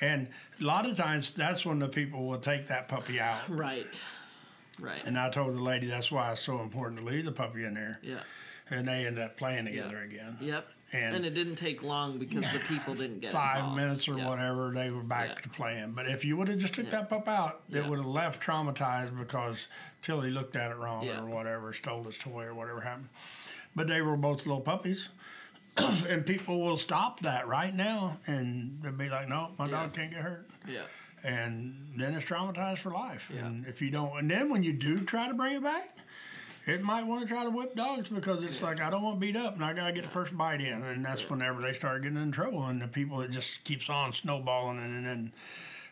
And 0.00 0.28
a 0.60 0.64
lot 0.64 0.84
of 0.86 0.96
times 0.96 1.32
that's 1.34 1.64
when 1.64 1.78
the 1.78 1.88
people 1.88 2.26
will 2.26 2.38
take 2.38 2.66
that 2.68 2.88
puppy 2.88 3.18
out. 3.20 3.48
Right. 3.48 4.00
Right. 4.78 5.02
And 5.06 5.18
I 5.18 5.30
told 5.30 5.54
the 5.56 5.62
lady 5.62 5.86
that's 5.86 6.10
why 6.12 6.32
it's 6.32 6.42
so 6.42 6.60
important 6.60 7.00
to 7.00 7.06
leave 7.06 7.24
the 7.24 7.32
puppy 7.32 7.64
in 7.64 7.74
there. 7.74 7.98
yeah. 8.02 8.20
And 8.68 8.88
they 8.88 9.06
end 9.06 9.18
up 9.18 9.36
playing 9.36 9.66
together 9.66 9.98
again. 9.98 10.36
Yep. 10.40 10.66
And- 11.02 11.16
And, 11.16 11.26
it 11.26 11.34
didn't 11.34 11.56
take 11.56 11.82
long 11.82 12.18
because 12.18 12.44
the 12.52 12.58
people 12.60 12.94
didn't 13.02 13.20
get 13.20 13.32
five 13.32 13.56
involved. 13.58 13.76
minutes 13.76 14.08
or 14.08 14.18
Yeah. 14.18 14.28
whatever, 14.28 14.70
they 14.74 14.90
were 14.90 15.02
back 15.02 15.28
Yeah. 15.30 15.34
to 15.42 15.48
playing. 15.50 15.92
But 15.92 16.06
if 16.08 16.24
you 16.24 16.36
would 16.36 16.48
have 16.48 16.58
just 16.58 16.74
took 16.74 16.90
that 16.90 17.08
pup 17.08 17.28
out, 17.28 17.62
it 17.70 17.84
would 17.86 17.98
have 17.98 18.06
left 18.06 18.42
traumatized 18.42 19.16
because 19.18 19.66
Tilly 20.02 20.30
looked 20.30 20.56
at 20.56 20.70
it 20.70 20.76
wrong 20.76 21.08
or 21.08 21.26
whatever, 21.26 21.72
stole 21.72 22.04
his 22.04 22.18
toy 22.18 22.44
or 22.44 22.54
whatever 22.54 22.80
happened. 22.80 23.08
But 23.74 23.86
they 23.88 24.00
were 24.02 24.16
both 24.16 24.46
little 24.46 24.60
puppies. 24.62 25.08
and 25.76 26.24
people 26.24 26.60
will 26.60 26.78
stop 26.78 27.20
that 27.20 27.46
right 27.46 27.74
now 27.74 28.16
and 28.26 28.78
they'll 28.82 28.92
be 28.92 29.10
like, 29.10 29.28
no, 29.28 29.50
my 29.58 29.68
dog 29.68 29.92
can't 29.92 30.10
get 30.10 30.20
hurt. 30.22 30.48
Yeah. 30.66 30.82
And 31.22 31.92
then 31.96 32.14
it's 32.14 32.24
traumatized 32.24 32.78
for 32.78 32.92
life. 32.92 33.30
Yeah. 33.34 33.44
And 33.46 33.66
if 33.66 33.82
you 33.82 33.90
don't, 33.90 34.16
and 34.18 34.30
then 34.30 34.48
when 34.48 34.62
you 34.62 34.72
do 34.72 35.00
try 35.00 35.28
to 35.28 35.34
bring 35.34 35.56
it 35.56 35.62
back, 35.62 35.94
it 36.66 36.82
might 36.82 37.06
want 37.06 37.22
to 37.22 37.28
try 37.28 37.44
to 37.44 37.50
whip 37.50 37.74
dogs 37.74 38.08
because 38.08 38.42
it's 38.44 38.62
like 38.62 38.80
I 38.80 38.90
don't 38.90 39.02
want 39.02 39.16
to 39.16 39.20
beat 39.20 39.36
up 39.36 39.54
and 39.54 39.64
I 39.64 39.72
gotta 39.72 39.92
get 39.92 40.04
the 40.04 40.10
first 40.10 40.36
bite 40.36 40.60
in, 40.60 40.82
and 40.82 41.04
that's 41.04 41.28
whenever 41.28 41.62
they 41.62 41.72
start 41.72 42.02
getting 42.02 42.18
in 42.18 42.32
trouble. 42.32 42.66
And 42.66 42.80
the 42.80 42.88
people 42.88 43.20
it 43.20 43.30
just 43.30 43.64
keeps 43.64 43.88
on 43.88 44.12
snowballing, 44.12 44.78
and, 44.78 45.06
then 45.06 45.32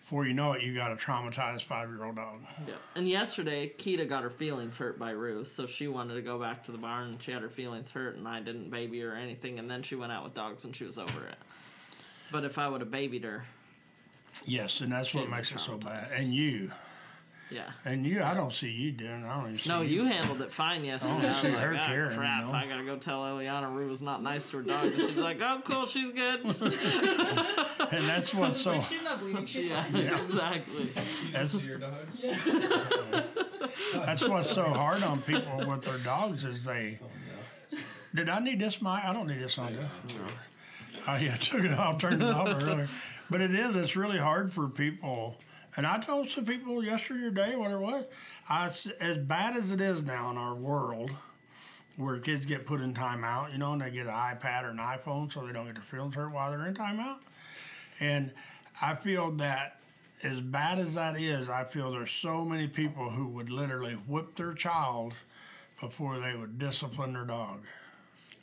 before 0.02 0.26
you 0.26 0.34
know 0.34 0.52
it, 0.52 0.62
you 0.62 0.74
got 0.74 0.92
a 0.92 0.96
traumatized 0.96 1.62
five 1.62 1.88
year 1.88 2.04
old 2.04 2.16
dog. 2.16 2.42
Yeah. 2.66 2.74
And 2.94 3.08
yesterday, 3.08 3.72
Keita 3.78 4.08
got 4.08 4.22
her 4.22 4.30
feelings 4.30 4.76
hurt 4.76 4.98
by 4.98 5.10
Rue, 5.10 5.44
so 5.44 5.66
she 5.66 5.88
wanted 5.88 6.14
to 6.14 6.22
go 6.22 6.38
back 6.38 6.64
to 6.64 6.72
the 6.72 6.78
barn 6.78 7.08
and 7.08 7.22
she 7.22 7.30
had 7.30 7.42
her 7.42 7.48
feelings 7.48 7.90
hurt, 7.90 8.16
and 8.16 8.28
I 8.28 8.40
didn't 8.40 8.70
baby 8.70 9.00
her 9.00 9.12
or 9.12 9.16
anything, 9.16 9.58
and 9.58 9.70
then 9.70 9.82
she 9.82 9.94
went 9.94 10.12
out 10.12 10.24
with 10.24 10.34
dogs 10.34 10.64
and 10.64 10.76
she 10.76 10.84
was 10.84 10.98
over 10.98 11.26
it. 11.26 11.36
But 12.32 12.44
if 12.44 12.58
I 12.58 12.68
would 12.68 12.80
have 12.80 12.90
babied 12.90 13.24
her, 13.24 13.44
Yes, 14.46 14.80
and 14.80 14.92
that's 14.92 15.14
what 15.14 15.28
makes 15.28 15.52
it 15.52 15.60
so 15.60 15.76
bad. 15.76 16.08
And 16.16 16.34
you, 16.34 16.70
yeah. 17.54 17.70
and 17.84 18.04
you, 18.04 18.22
I 18.22 18.34
don't 18.34 18.52
see 18.52 18.68
you 18.68 18.92
doing. 18.92 19.24
I 19.24 19.36
don't 19.36 19.50
even 19.50 19.58
see 19.58 19.68
No, 19.68 19.82
you 19.82 20.04
handled 20.04 20.40
it 20.42 20.52
fine 20.52 20.84
yesterday. 20.84 21.28
I 21.28 21.40
see 21.40 21.46
was 21.48 21.56
like, 21.56 21.64
her 21.64 21.76
ah, 21.78 21.86
caring, 21.86 22.16
crap, 22.18 22.40
you 22.40 22.46
know? 22.48 22.52
I 22.52 22.66
gotta 22.66 22.84
go 22.84 22.96
tell 22.96 23.22
Eliana 23.22 23.72
Rue 23.72 23.88
was 23.88 24.02
not 24.02 24.22
nice 24.22 24.50
to 24.50 24.58
her 24.58 24.62
dog. 24.64 24.84
And 24.84 24.96
she's 24.96 25.16
like, 25.16 25.40
oh, 25.40 25.62
cool, 25.64 25.86
she's 25.86 26.12
good. 26.12 26.44
and 26.44 28.08
that's 28.08 28.34
what's 28.34 28.60
so. 28.60 28.72
Like, 28.72 28.82
she's 28.82 29.02
not 29.02 29.20
bleeding. 29.20 29.46
She's 29.46 29.66
yeah, 29.66 29.84
fine. 29.84 29.96
exactly. 30.24 30.90
That's, 31.32 31.62
your 31.62 31.78
dog? 31.78 31.94
that's 33.94 34.26
what's 34.28 34.50
so 34.50 34.64
hard 34.64 35.02
on 35.02 35.22
people 35.22 35.64
with 35.66 35.82
their 35.82 35.98
dogs 35.98 36.44
is 36.44 36.64
they. 36.64 36.98
Did 38.14 38.28
I 38.28 38.40
need 38.40 38.60
this 38.60 38.82
mic? 38.82 39.04
I 39.04 39.12
don't 39.12 39.26
need 39.26 39.40
this 39.40 39.58
on 39.58 39.74
this. 39.74 39.86
I 41.06 41.18
yeah, 41.18 41.36
took 41.36 41.64
it 41.64 41.72
off, 41.72 41.98
turned 41.98 42.22
it 42.22 42.28
off 42.28 42.62
earlier. 42.62 42.88
But 43.30 43.40
it 43.40 43.54
is, 43.54 43.74
it's 43.76 43.96
really 43.96 44.18
hard 44.18 44.52
for 44.52 44.68
people. 44.68 45.36
And 45.76 45.86
I 45.86 45.98
told 45.98 46.30
some 46.30 46.44
people 46.44 46.84
yesterday, 46.84 47.56
whatever 47.56 47.82
it 47.82 47.84
was, 47.86 48.04
I, 48.48 48.66
s- 48.66 48.86
as 49.00 49.18
bad 49.18 49.56
as 49.56 49.72
it 49.72 49.80
is 49.80 50.02
now 50.02 50.30
in 50.30 50.36
our 50.36 50.54
world, 50.54 51.10
where 51.96 52.18
kids 52.18 52.46
get 52.46 52.64
put 52.66 52.80
in 52.80 52.94
timeout, 52.94 53.52
you 53.52 53.58
know, 53.58 53.72
and 53.72 53.80
they 53.82 53.90
get 53.90 54.06
an 54.06 54.12
iPad 54.12 54.64
or 54.64 54.68
an 54.70 54.78
iPhone 54.78 55.32
so 55.32 55.44
they 55.46 55.52
don't 55.52 55.66
get 55.66 55.74
their 55.74 55.82
feelings 55.84 56.14
hurt 56.14 56.32
while 56.32 56.50
they're 56.50 56.66
in 56.66 56.74
timeout. 56.74 57.18
And 58.00 58.30
I 58.80 58.94
feel 58.94 59.30
that 59.32 59.80
as 60.22 60.40
bad 60.40 60.78
as 60.78 60.94
that 60.94 61.20
is, 61.20 61.48
I 61.48 61.64
feel 61.64 61.90
there's 61.92 62.10
so 62.10 62.44
many 62.44 62.66
people 62.66 63.10
who 63.10 63.28
would 63.28 63.50
literally 63.50 63.94
whip 63.94 64.36
their 64.36 64.54
child 64.54 65.12
before 65.80 66.18
they 66.20 66.34
would 66.36 66.58
discipline 66.58 67.12
their 67.12 67.24
dog. 67.24 67.62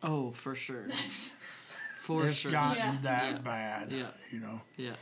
Oh, 0.03 0.31
for 0.31 0.55
sure. 0.55 0.87
For 2.01 2.25
it's 2.25 2.35
sure. 2.37 2.51
gotten 2.51 2.77
Yeah. 2.77 2.97
that 3.03 3.31
Yeah. 3.33 3.37
bad, 3.39 3.91
Yeah. 3.91 4.07
you 4.31 4.39
know. 4.39 4.59
Yeah. 4.75 4.93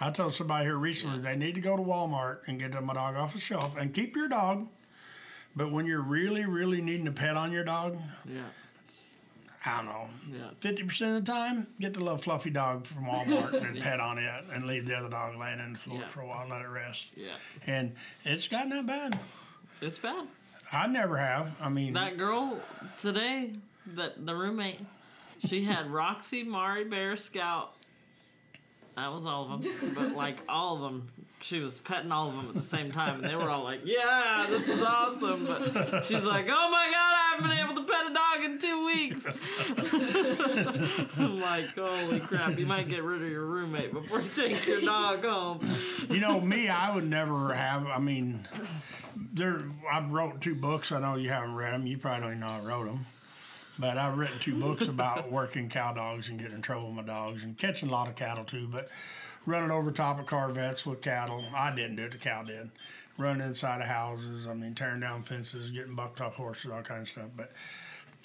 I 0.00 0.10
told 0.10 0.34
somebody 0.34 0.64
here 0.64 0.76
recently 0.76 1.18
they 1.20 1.36
need 1.36 1.54
to 1.54 1.60
go 1.60 1.76
to 1.76 1.82
Walmart 1.82 2.48
and 2.48 2.58
get 2.58 2.72
them 2.72 2.90
a 2.90 2.94
dog 2.94 3.14
off 3.16 3.34
the 3.34 3.40
shelf 3.40 3.76
and 3.76 3.92
keep 3.94 4.16
your 4.16 4.28
dog. 4.28 4.66
But 5.54 5.70
when 5.70 5.86
you're 5.86 6.00
really, 6.02 6.44
really 6.44 6.80
needing 6.80 7.06
a 7.06 7.12
pet 7.12 7.36
on 7.36 7.52
your 7.52 7.64
dog, 7.64 7.98
Yeah. 8.26 8.40
I 9.64 9.76
don't 9.76 9.86
know, 9.86 10.08
Yeah. 10.32 10.50
fifty 10.58 10.82
percent 10.82 11.16
of 11.18 11.24
the 11.24 11.30
time, 11.32 11.68
get 11.78 11.92
the 11.92 12.00
little 12.00 12.18
fluffy 12.18 12.50
dog 12.50 12.84
from 12.84 13.04
Walmart 13.04 13.52
and 13.62 13.78
pet 13.82 14.00
on 14.00 14.18
it, 14.18 14.44
and 14.52 14.66
leave 14.66 14.86
the 14.86 14.96
other 14.96 15.08
dog 15.08 15.36
laying 15.38 15.60
in 15.60 15.74
the 15.74 15.78
floor 15.78 16.00
Yeah. 16.00 16.08
for 16.08 16.22
a 16.22 16.26
while 16.26 16.40
and 16.42 16.50
let 16.50 16.62
it 16.62 16.68
rest. 16.68 17.06
Yeah. 17.14 17.34
And 17.66 17.94
it's 18.24 18.48
gotten 18.48 18.70
that 18.70 18.86
bad. 18.86 19.18
It's 19.80 19.98
bad. 19.98 20.26
I 20.72 20.86
never 20.88 21.16
have. 21.16 21.52
I 21.60 21.68
mean, 21.68 21.92
That 21.92 22.16
girl 22.16 22.58
today, 22.98 23.52
that 23.94 24.26
the 24.26 24.34
roommate, 24.34 24.80
she 25.46 25.62
had 25.64 25.88
Roxy, 25.92 26.42
Mari 26.42 26.84
Bear, 26.84 27.14
Scout. 27.16 27.74
That 28.96 29.12
was 29.12 29.24
all 29.24 29.50
of 29.50 29.62
them. 29.62 29.94
But 29.94 30.12
like 30.14 30.42
all 30.48 30.76
of 30.76 30.82
them, 30.82 31.08
she 31.40 31.60
was 31.60 31.80
petting 31.80 32.12
all 32.12 32.28
of 32.28 32.36
them 32.36 32.48
at 32.48 32.54
the 32.54 32.62
same 32.62 32.92
time, 32.92 33.16
and 33.16 33.24
they 33.24 33.34
were 33.34 33.48
all 33.48 33.64
like, 33.64 33.80
"Yeah, 33.84 34.46
this 34.48 34.68
is 34.68 34.82
awesome." 34.82 35.46
But 35.46 36.04
she's 36.04 36.24
like, 36.24 36.46
"Oh 36.50 36.70
my 36.70 36.90
god, 36.90 37.14
I 37.14 37.30
haven't 37.32 37.48
been 37.48 37.58
able 37.58 37.74
to 37.74 37.84
pet 37.90 38.10
a 38.10 38.14
dog 38.14 38.44
in 38.44 38.58
two 38.58 38.84
weeks." 38.84 39.26
I'm 41.18 41.40
like, 41.40 41.74
"Holy 41.74 42.20
crap! 42.20 42.58
You 42.58 42.66
might 42.66 42.88
get 42.88 43.02
rid 43.02 43.22
of 43.22 43.30
your 43.30 43.46
roommate 43.46 43.92
before 43.92 44.20
you 44.20 44.28
take 44.36 44.66
your 44.66 44.82
dog 44.82 45.24
home." 45.24 45.60
you 46.10 46.20
know, 46.20 46.40
me, 46.40 46.68
I 46.68 46.94
would 46.94 47.08
never 47.08 47.54
have. 47.54 47.86
I 47.86 47.98
mean, 47.98 48.46
there. 49.16 49.62
I've 49.90 50.10
wrote 50.10 50.40
two 50.42 50.54
books. 50.54 50.92
I 50.92 51.00
know 51.00 51.16
you 51.16 51.30
haven't 51.30 51.54
read 51.54 51.72
them. 51.72 51.86
You 51.86 51.96
probably 51.96 52.20
don't 52.20 52.30
even 52.32 52.40
know 52.40 52.46
I 52.48 52.60
wrote 52.60 52.86
them. 52.86 53.06
But 53.78 53.96
I've 53.96 54.18
written 54.18 54.38
two 54.38 54.58
books 54.60 54.86
about 54.86 55.30
working 55.32 55.68
cow 55.68 55.92
dogs 55.92 56.28
and 56.28 56.38
getting 56.38 56.56
in 56.56 56.62
trouble 56.62 56.88
with 56.88 56.96
my 56.96 57.02
dogs 57.02 57.42
and 57.42 57.56
catching 57.56 57.88
a 57.88 57.92
lot 57.92 58.08
of 58.08 58.16
cattle 58.16 58.44
too. 58.44 58.68
But 58.70 58.88
running 59.46 59.70
over 59.70 59.90
top 59.90 60.20
of 60.20 60.26
Corvettes 60.26 60.84
with 60.84 61.00
cattle, 61.00 61.44
I 61.54 61.74
didn't 61.74 61.96
do 61.96 62.04
it. 62.04 62.12
The 62.12 62.18
cow 62.18 62.42
did. 62.42 62.70
Running 63.18 63.46
inside 63.46 63.80
of 63.80 63.86
houses. 63.86 64.46
I 64.46 64.54
mean, 64.54 64.74
tearing 64.74 65.00
down 65.00 65.22
fences, 65.22 65.70
getting 65.70 65.94
bucked 65.94 66.20
off 66.20 66.34
horses, 66.34 66.70
all 66.70 66.82
kinds 66.82 67.10
of 67.10 67.30
stuff. 67.30 67.30
But 67.36 67.52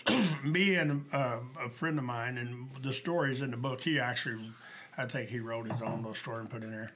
me 0.43 0.75
and 0.75 1.05
uh, 1.13 1.39
a 1.61 1.69
friend 1.69 1.97
of 1.97 2.05
mine, 2.05 2.37
and 2.37 2.69
the 2.81 2.93
stories 2.93 3.41
in 3.41 3.51
the 3.51 3.57
book, 3.57 3.81
he 3.81 3.99
actually, 3.99 4.51
I 4.97 5.05
think 5.05 5.29
he 5.29 5.39
wrote 5.39 5.69
his 5.69 5.81
own 5.81 5.97
little 5.97 6.15
story 6.15 6.41
and 6.41 6.49
put 6.49 6.63
in 6.63 6.71
there. 6.71 6.91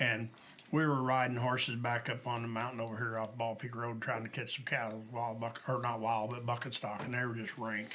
And 0.00 0.28
we 0.72 0.86
were 0.86 1.02
riding 1.02 1.36
horses 1.36 1.76
back 1.76 2.08
up 2.08 2.26
on 2.26 2.42
the 2.42 2.48
mountain 2.48 2.80
over 2.80 2.96
here 2.96 3.18
off 3.18 3.36
Ball 3.36 3.56
Peak 3.56 3.74
Road 3.74 4.00
trying 4.00 4.22
to 4.22 4.28
catch 4.28 4.56
some 4.56 4.64
cattle, 4.64 5.02
wild 5.12 5.40
buck 5.40 5.60
or 5.66 5.80
not 5.80 6.00
wild, 6.00 6.30
but 6.30 6.46
bucket 6.46 6.74
stock, 6.74 7.04
and 7.04 7.14
they 7.14 7.24
were 7.24 7.34
just 7.34 7.56
rank. 7.58 7.88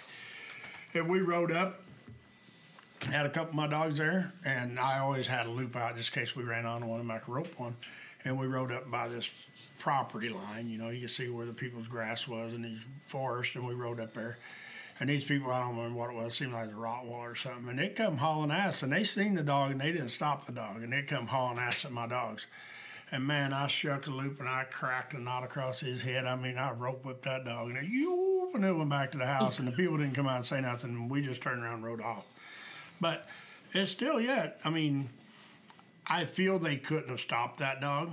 And 0.93 1.09
we 1.09 1.21
rode 1.21 1.51
up, 1.51 1.81
had 3.09 3.25
a 3.25 3.29
couple 3.29 3.49
of 3.49 3.55
my 3.55 3.67
dogs 3.67 3.97
there, 3.97 4.33
and 4.45 4.79
I 4.79 4.99
always 4.99 5.27
had 5.27 5.45
a 5.45 5.49
loop 5.49 5.75
out 5.75 5.95
just 5.95 6.15
in 6.15 6.21
case 6.21 6.35
we 6.35 6.43
ran 6.43 6.65
on 6.65 6.87
one 6.87 6.99
and 6.99 7.11
I 7.11 7.19
could 7.19 7.33
rope 7.33 7.57
one. 7.57 7.75
And 8.25 8.39
we 8.39 8.47
rode 8.47 8.71
up 8.71 8.89
by 8.89 9.07
this 9.07 9.29
property 9.77 10.29
line, 10.29 10.67
you 10.67 10.79
know, 10.79 10.89
you 10.89 11.01
can 11.01 11.09
see 11.09 11.29
where 11.29 11.45
the 11.45 11.53
people's 11.53 11.87
grass 11.87 12.27
was 12.27 12.53
and 12.53 12.65
these 12.65 12.79
forests, 13.07 13.55
and 13.55 13.67
we 13.67 13.75
rode 13.75 13.99
up 13.99 14.15
there. 14.15 14.37
And 14.99 15.09
these 15.09 15.25
people, 15.25 15.51
I 15.51 15.59
don't 15.59 15.75
remember 15.75 15.99
what 15.99 16.09
it 16.09 16.15
was, 16.15 16.33
it 16.33 16.35
seemed 16.35 16.53
like 16.53 16.69
a 16.69 16.73
Rottweiler 16.73 17.31
or 17.31 17.35
something. 17.35 17.69
And 17.69 17.79
they 17.79 17.89
come 17.89 18.17
hauling 18.17 18.51
ass, 18.51 18.81
and 18.81 18.93
they 18.93 19.03
seen 19.03 19.35
the 19.35 19.43
dog, 19.43 19.71
and 19.71 19.81
they 19.81 19.91
didn't 19.91 20.09
stop 20.09 20.45
the 20.45 20.53
dog, 20.53 20.83
and 20.83 20.93
they 20.93 21.01
come 21.01 21.27
hauling 21.27 21.59
ass 21.59 21.83
at 21.83 21.91
my 21.91 22.07
dogs. 22.07 22.45
And 23.11 23.25
man, 23.25 23.53
I 23.53 23.67
shook 23.67 24.07
a 24.07 24.09
loop 24.09 24.39
and 24.39 24.49
I 24.49 24.63
cracked 24.63 25.13
a 25.13 25.21
knot 25.21 25.43
across 25.43 25.79
his 25.79 26.01
head. 26.01 26.25
I 26.25 26.35
mean, 26.35 26.57
I 26.57 26.71
rope 26.71 27.05
whipped 27.05 27.23
that 27.25 27.45
dog, 27.45 27.69
and 27.69 27.87
you 27.87 28.51
and 28.53 28.65
it 28.65 28.75
went 28.75 28.89
back 28.89 29.11
to 29.11 29.17
the 29.17 29.27
house, 29.27 29.59
and 29.59 29.67
the 29.67 29.71
people 29.71 29.97
didn't 29.97 30.15
come 30.15 30.27
out 30.27 30.37
and 30.37 30.45
say 30.45 30.59
nothing. 30.59 30.91
And 30.91 31.09
we 31.09 31.21
just 31.21 31.41
turned 31.41 31.61
around 31.61 31.75
and 31.75 31.83
rode 31.83 32.01
off. 32.01 32.25
But 32.99 33.27
it's 33.73 33.91
still 33.91 34.19
yet. 34.19 34.59
I 34.65 34.69
mean, 34.69 35.09
I 36.07 36.25
feel 36.25 36.57
they 36.57 36.77
couldn't 36.77 37.09
have 37.09 37.19
stopped 37.19 37.59
that 37.59 37.79
dog. 37.79 38.11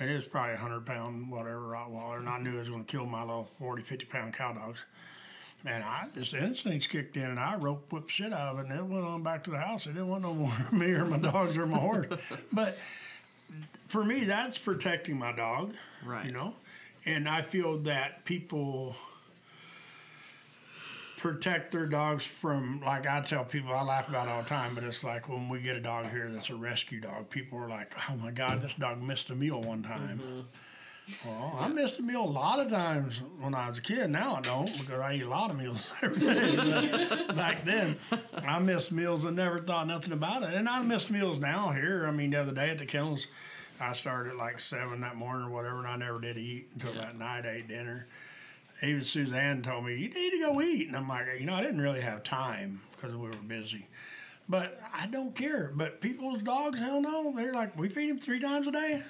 It 0.00 0.08
is 0.08 0.26
probably 0.26 0.54
a 0.54 0.58
hundred 0.58 0.86
pound 0.86 1.30
whatever 1.30 1.60
Rottweiler, 1.60 2.18
and 2.18 2.28
I 2.28 2.38
knew 2.38 2.56
it 2.56 2.60
was 2.60 2.68
going 2.68 2.84
to 2.84 2.90
kill 2.90 3.06
my 3.06 3.22
little 3.22 3.50
40, 3.58 3.82
50 3.82 4.04
pound 4.06 4.34
cow 4.34 4.52
dogs. 4.52 4.78
And 5.64 5.82
I 5.82 6.06
just 6.14 6.34
instincts 6.34 6.86
kicked 6.86 7.16
in, 7.16 7.24
and 7.24 7.38
I 7.38 7.56
rope 7.56 7.92
whipped 7.92 8.10
shit 8.12 8.32
out 8.32 8.54
of 8.54 8.58
it, 8.60 8.70
and 8.70 8.78
it 8.78 8.84
went 8.84 9.04
on 9.04 9.22
back 9.22 9.44
to 9.44 9.50
the 9.50 9.58
house. 9.58 9.86
It 9.86 9.90
didn't 9.94 10.08
want 10.08 10.22
no 10.22 10.32
more 10.32 10.52
me 10.72 10.86
or 10.92 11.04
my 11.04 11.18
dogs 11.18 11.56
or 11.56 11.66
my 11.66 11.78
horse. 11.78 12.06
But 12.52 12.78
for 13.88 14.04
me, 14.04 14.24
that's 14.24 14.56
protecting 14.56 15.18
my 15.18 15.32
dog, 15.32 15.74
Right. 16.04 16.26
You 16.26 16.32
know, 16.32 16.54
and 17.06 17.28
I 17.28 17.42
feel 17.42 17.78
that 17.78 18.24
people 18.24 18.94
protect 21.18 21.72
their 21.72 21.86
dogs 21.86 22.24
from 22.24 22.80
like 22.84 23.06
I 23.06 23.20
tell 23.20 23.44
people 23.44 23.72
I 23.72 23.82
laugh 23.82 24.08
about 24.08 24.28
it 24.28 24.30
all 24.30 24.42
the 24.42 24.48
time, 24.48 24.74
but 24.74 24.84
it's 24.84 25.02
like 25.02 25.28
when 25.28 25.48
we 25.48 25.60
get 25.60 25.76
a 25.76 25.80
dog 25.80 26.10
here 26.10 26.30
that's 26.30 26.50
a 26.50 26.54
rescue 26.54 27.00
dog, 27.00 27.28
people 27.30 27.58
are 27.58 27.68
like, 27.68 27.92
"Oh 28.08 28.14
my 28.16 28.30
God, 28.30 28.62
this 28.62 28.74
dog 28.74 29.02
missed 29.02 29.30
a 29.30 29.34
meal 29.34 29.60
one 29.60 29.82
time." 29.82 30.20
Mm-hmm. 30.22 30.40
Well, 31.24 31.56
I 31.58 31.68
missed 31.68 31.98
a 31.98 32.02
meal 32.02 32.22
a 32.22 32.26
lot 32.26 32.60
of 32.60 32.68
times 32.70 33.20
when 33.40 33.54
I 33.54 33.68
was 33.68 33.78
a 33.78 33.80
kid. 33.80 34.10
Now 34.10 34.36
I 34.36 34.40
don't 34.40 34.70
because 34.78 35.00
I 35.00 35.14
eat 35.14 35.22
a 35.22 35.28
lot 35.28 35.50
of 35.50 35.58
meals 35.58 35.82
every 36.02 36.18
day. 36.20 37.26
Back 37.34 37.64
then, 37.64 37.96
I 38.36 38.58
missed 38.58 38.92
meals 38.92 39.24
and 39.24 39.36
never 39.36 39.58
thought 39.60 39.86
nothing 39.86 40.12
about 40.12 40.42
it. 40.42 40.54
And 40.54 40.68
I 40.68 40.82
miss 40.82 41.08
meals 41.10 41.38
now 41.38 41.70
here. 41.70 42.06
I 42.06 42.10
mean, 42.10 42.30
the 42.30 42.40
other 42.40 42.52
day 42.52 42.70
at 42.70 42.78
the 42.78 42.86
kennels, 42.86 43.26
I 43.80 43.92
started 43.94 44.30
at 44.30 44.36
like 44.36 44.60
seven 44.60 45.00
that 45.00 45.16
morning 45.16 45.46
or 45.46 45.50
whatever, 45.50 45.78
and 45.78 45.86
I 45.86 45.96
never 45.96 46.20
did 46.20 46.36
eat 46.36 46.68
until 46.74 46.92
that 46.94 47.18
night. 47.18 47.46
I 47.46 47.50
ate 47.50 47.68
dinner. 47.68 48.06
Even 48.82 49.04
Suzanne 49.04 49.62
told 49.62 49.86
me, 49.86 49.96
You 49.96 50.08
need 50.08 50.30
to 50.30 50.38
go 50.40 50.60
eat. 50.60 50.88
And 50.88 50.96
I'm 50.96 51.08
like, 51.08 51.26
You 51.38 51.46
know, 51.46 51.54
I 51.54 51.62
didn't 51.62 51.80
really 51.80 52.00
have 52.00 52.22
time 52.22 52.80
because 52.94 53.16
we 53.16 53.28
were 53.28 53.34
busy. 53.34 53.86
But 54.48 54.80
I 54.94 55.06
don't 55.06 55.34
care. 55.34 55.72
But 55.74 56.00
people's 56.00 56.42
dogs, 56.42 56.78
hell 56.78 57.00
no. 57.00 57.32
They're 57.34 57.52
like, 57.52 57.76
We 57.78 57.88
feed 57.88 58.10
them 58.10 58.18
three 58.18 58.40
times 58.40 58.66
a 58.66 58.72
day. 58.72 59.02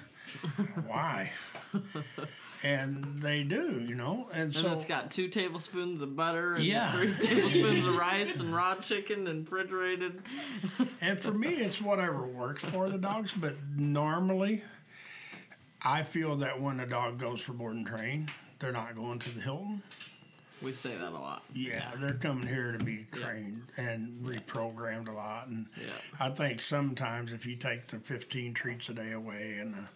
Why? 0.85 1.31
and 2.63 3.21
they 3.21 3.43
do, 3.43 3.83
you 3.87 3.95
know. 3.95 4.27
And, 4.33 4.53
And 4.53 4.55
so 4.55 4.73
it's 4.73 4.85
got 4.85 5.11
two 5.11 5.27
tablespoons 5.29 6.01
of 6.01 6.15
butter 6.15 6.55
and 6.55 6.63
Yeah. 6.63 6.91
three 6.93 7.13
tablespoons 7.19 7.85
of 7.85 7.95
rice 7.97 8.39
and 8.39 8.53
raw 8.53 8.75
chicken 8.75 9.27
and 9.27 9.45
refrigerated. 9.49 10.21
And 11.01 11.19
for 11.19 11.31
me, 11.31 11.49
it's 11.49 11.81
whatever 11.81 12.25
works 12.25 12.65
for 12.65 12.89
the 12.89 12.97
dogs. 12.97 13.31
But 13.31 13.55
normally, 13.75 14.63
I 15.83 16.03
feel 16.03 16.35
that 16.37 16.59
when 16.61 16.79
a 16.79 16.85
dog 16.87 17.17
goes 17.19 17.39
for 17.41 17.53
board 17.53 17.75
and 17.75 17.87
train, 17.87 18.29
they're 18.59 18.71
not 18.73 18.95
going 18.95 19.19
to 19.19 19.29
the 19.31 19.41
Hilton. 19.41 19.81
We 20.61 20.73
say 20.73 20.93
that 20.97 21.11
a 21.13 21.17
lot. 21.17 21.43
Yeah, 21.55 21.89
they're 22.01 22.17
coming 22.17 22.45
here 22.45 22.73
to 22.77 22.83
be 22.83 23.05
trained 23.13 23.61
and 23.77 24.21
reprogrammed 24.25 25.07
a 25.07 25.13
lot. 25.13 25.47
And 25.47 25.67
Yeah. 25.77 25.93
I 26.19 26.31
think 26.31 26.61
sometimes 26.61 27.31
if 27.31 27.45
you 27.45 27.55
take 27.55 27.87
the 27.87 27.99
15 27.99 28.53
treats 28.53 28.89
a 28.89 28.93
day 28.93 29.13
away 29.13 29.57
and 29.61 29.73
the 29.73 29.87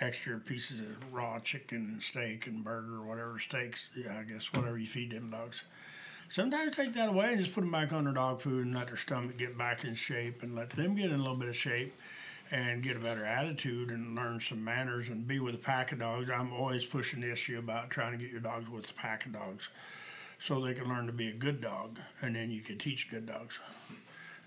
extra 0.00 0.38
pieces 0.38 0.80
of 0.80 1.12
raw 1.12 1.38
chicken 1.40 1.88
and 1.92 2.02
steak 2.02 2.46
and 2.46 2.62
burger, 2.64 3.02
whatever 3.02 3.38
steaks, 3.38 3.88
yeah, 3.96 4.18
I 4.18 4.22
guess 4.24 4.52
whatever 4.52 4.78
you 4.78 4.86
feed 4.86 5.12
them 5.12 5.30
dogs. 5.30 5.62
Sometimes 6.28 6.74
take 6.74 6.92
that 6.94 7.08
away 7.08 7.32
and 7.32 7.40
just 7.40 7.54
put 7.54 7.60
them 7.60 7.70
back 7.70 7.92
on 7.92 8.04
their 8.04 8.12
dog 8.12 8.40
food 8.40 8.66
and 8.66 8.74
let 8.74 8.88
their 8.88 8.96
stomach 8.96 9.36
get 9.36 9.56
back 9.56 9.84
in 9.84 9.94
shape 9.94 10.42
and 10.42 10.54
let 10.54 10.70
them 10.70 10.94
get 10.96 11.06
in 11.06 11.14
a 11.14 11.22
little 11.22 11.36
bit 11.36 11.48
of 11.48 11.56
shape 11.56 11.94
and 12.50 12.82
get 12.82 12.96
a 12.96 13.00
better 13.00 13.24
attitude 13.24 13.90
and 13.90 14.14
learn 14.14 14.40
some 14.40 14.62
manners 14.62 15.08
and 15.08 15.26
be 15.26 15.38
with 15.40 15.54
a 15.54 15.58
pack 15.58 15.92
of 15.92 16.00
dogs. 16.00 16.28
I'm 16.30 16.52
always 16.52 16.84
pushing 16.84 17.20
the 17.20 17.30
issue 17.30 17.58
about 17.58 17.90
trying 17.90 18.12
to 18.12 18.18
get 18.18 18.30
your 18.30 18.40
dogs 18.40 18.68
with 18.68 18.90
a 18.90 18.94
pack 18.94 19.26
of 19.26 19.32
dogs 19.32 19.68
so 20.40 20.60
they 20.60 20.74
can 20.74 20.88
learn 20.88 21.06
to 21.06 21.12
be 21.12 21.28
a 21.28 21.32
good 21.34 21.60
dog 21.60 21.98
and 22.20 22.34
then 22.36 22.50
you 22.50 22.60
can 22.60 22.76
teach 22.78 23.08
good 23.10 23.26
dogs. 23.26 23.58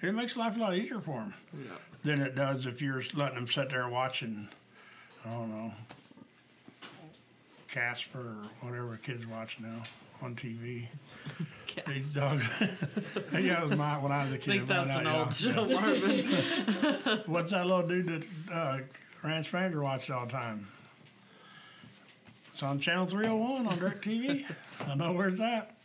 And 0.02 0.10
it 0.10 0.14
makes 0.14 0.36
life 0.38 0.56
a 0.56 0.60
lot 0.60 0.76
easier 0.76 1.00
for 1.02 1.16
them 1.20 1.34
Yeah. 1.58 1.72
than 2.04 2.22
it 2.22 2.36
does 2.36 2.66
if 2.66 2.82
you're 2.82 3.04
letting 3.14 3.36
them 3.36 3.47
sit 3.47 3.70
there 3.70 3.88
watching, 3.89 4.47
I 5.26 5.30
don't 5.30 5.49
know, 5.49 5.72
Casper 7.67 8.20
or 8.20 8.67
whatever 8.67 8.99
kids 9.03 9.28
watch 9.28 9.57
now 9.59 9.84
on 10.22 10.36
TV. 10.36 10.88
These 11.88 12.13
dogs. 12.13 12.43
yeah, 13.34 13.61
it 13.61 13.70
was 13.70 13.78
my 13.78 13.97
when 13.97 14.11
I 14.11 14.26
was 14.26 14.34
a 14.34 14.38
kid. 14.38 14.51
I 14.51 14.57
think 14.57 14.67
that's 14.67 14.95
an 14.95 15.07
old 15.07 15.39
yeah, 15.39 15.53
show, 15.53 15.65
Marvin. 15.65 17.24
What's 17.32 17.51
that 17.51 17.67
little 17.67 17.88
dude 17.88 18.07
that 18.07 18.28
uh, 18.51 18.80
Ranch 19.24 19.51
Fanger 19.51 19.82
watched 19.82 20.09
all 20.09 20.26
the 20.26 20.32
time? 20.32 20.67
It's 22.53 22.63
on 22.63 22.80
Channel 22.80 23.05
301 23.05 23.67
on 23.67 23.74
DirecTV. 23.74 24.45
I 24.88 24.95
know 24.95 25.13
where's 25.13 25.38
that. 25.38 25.76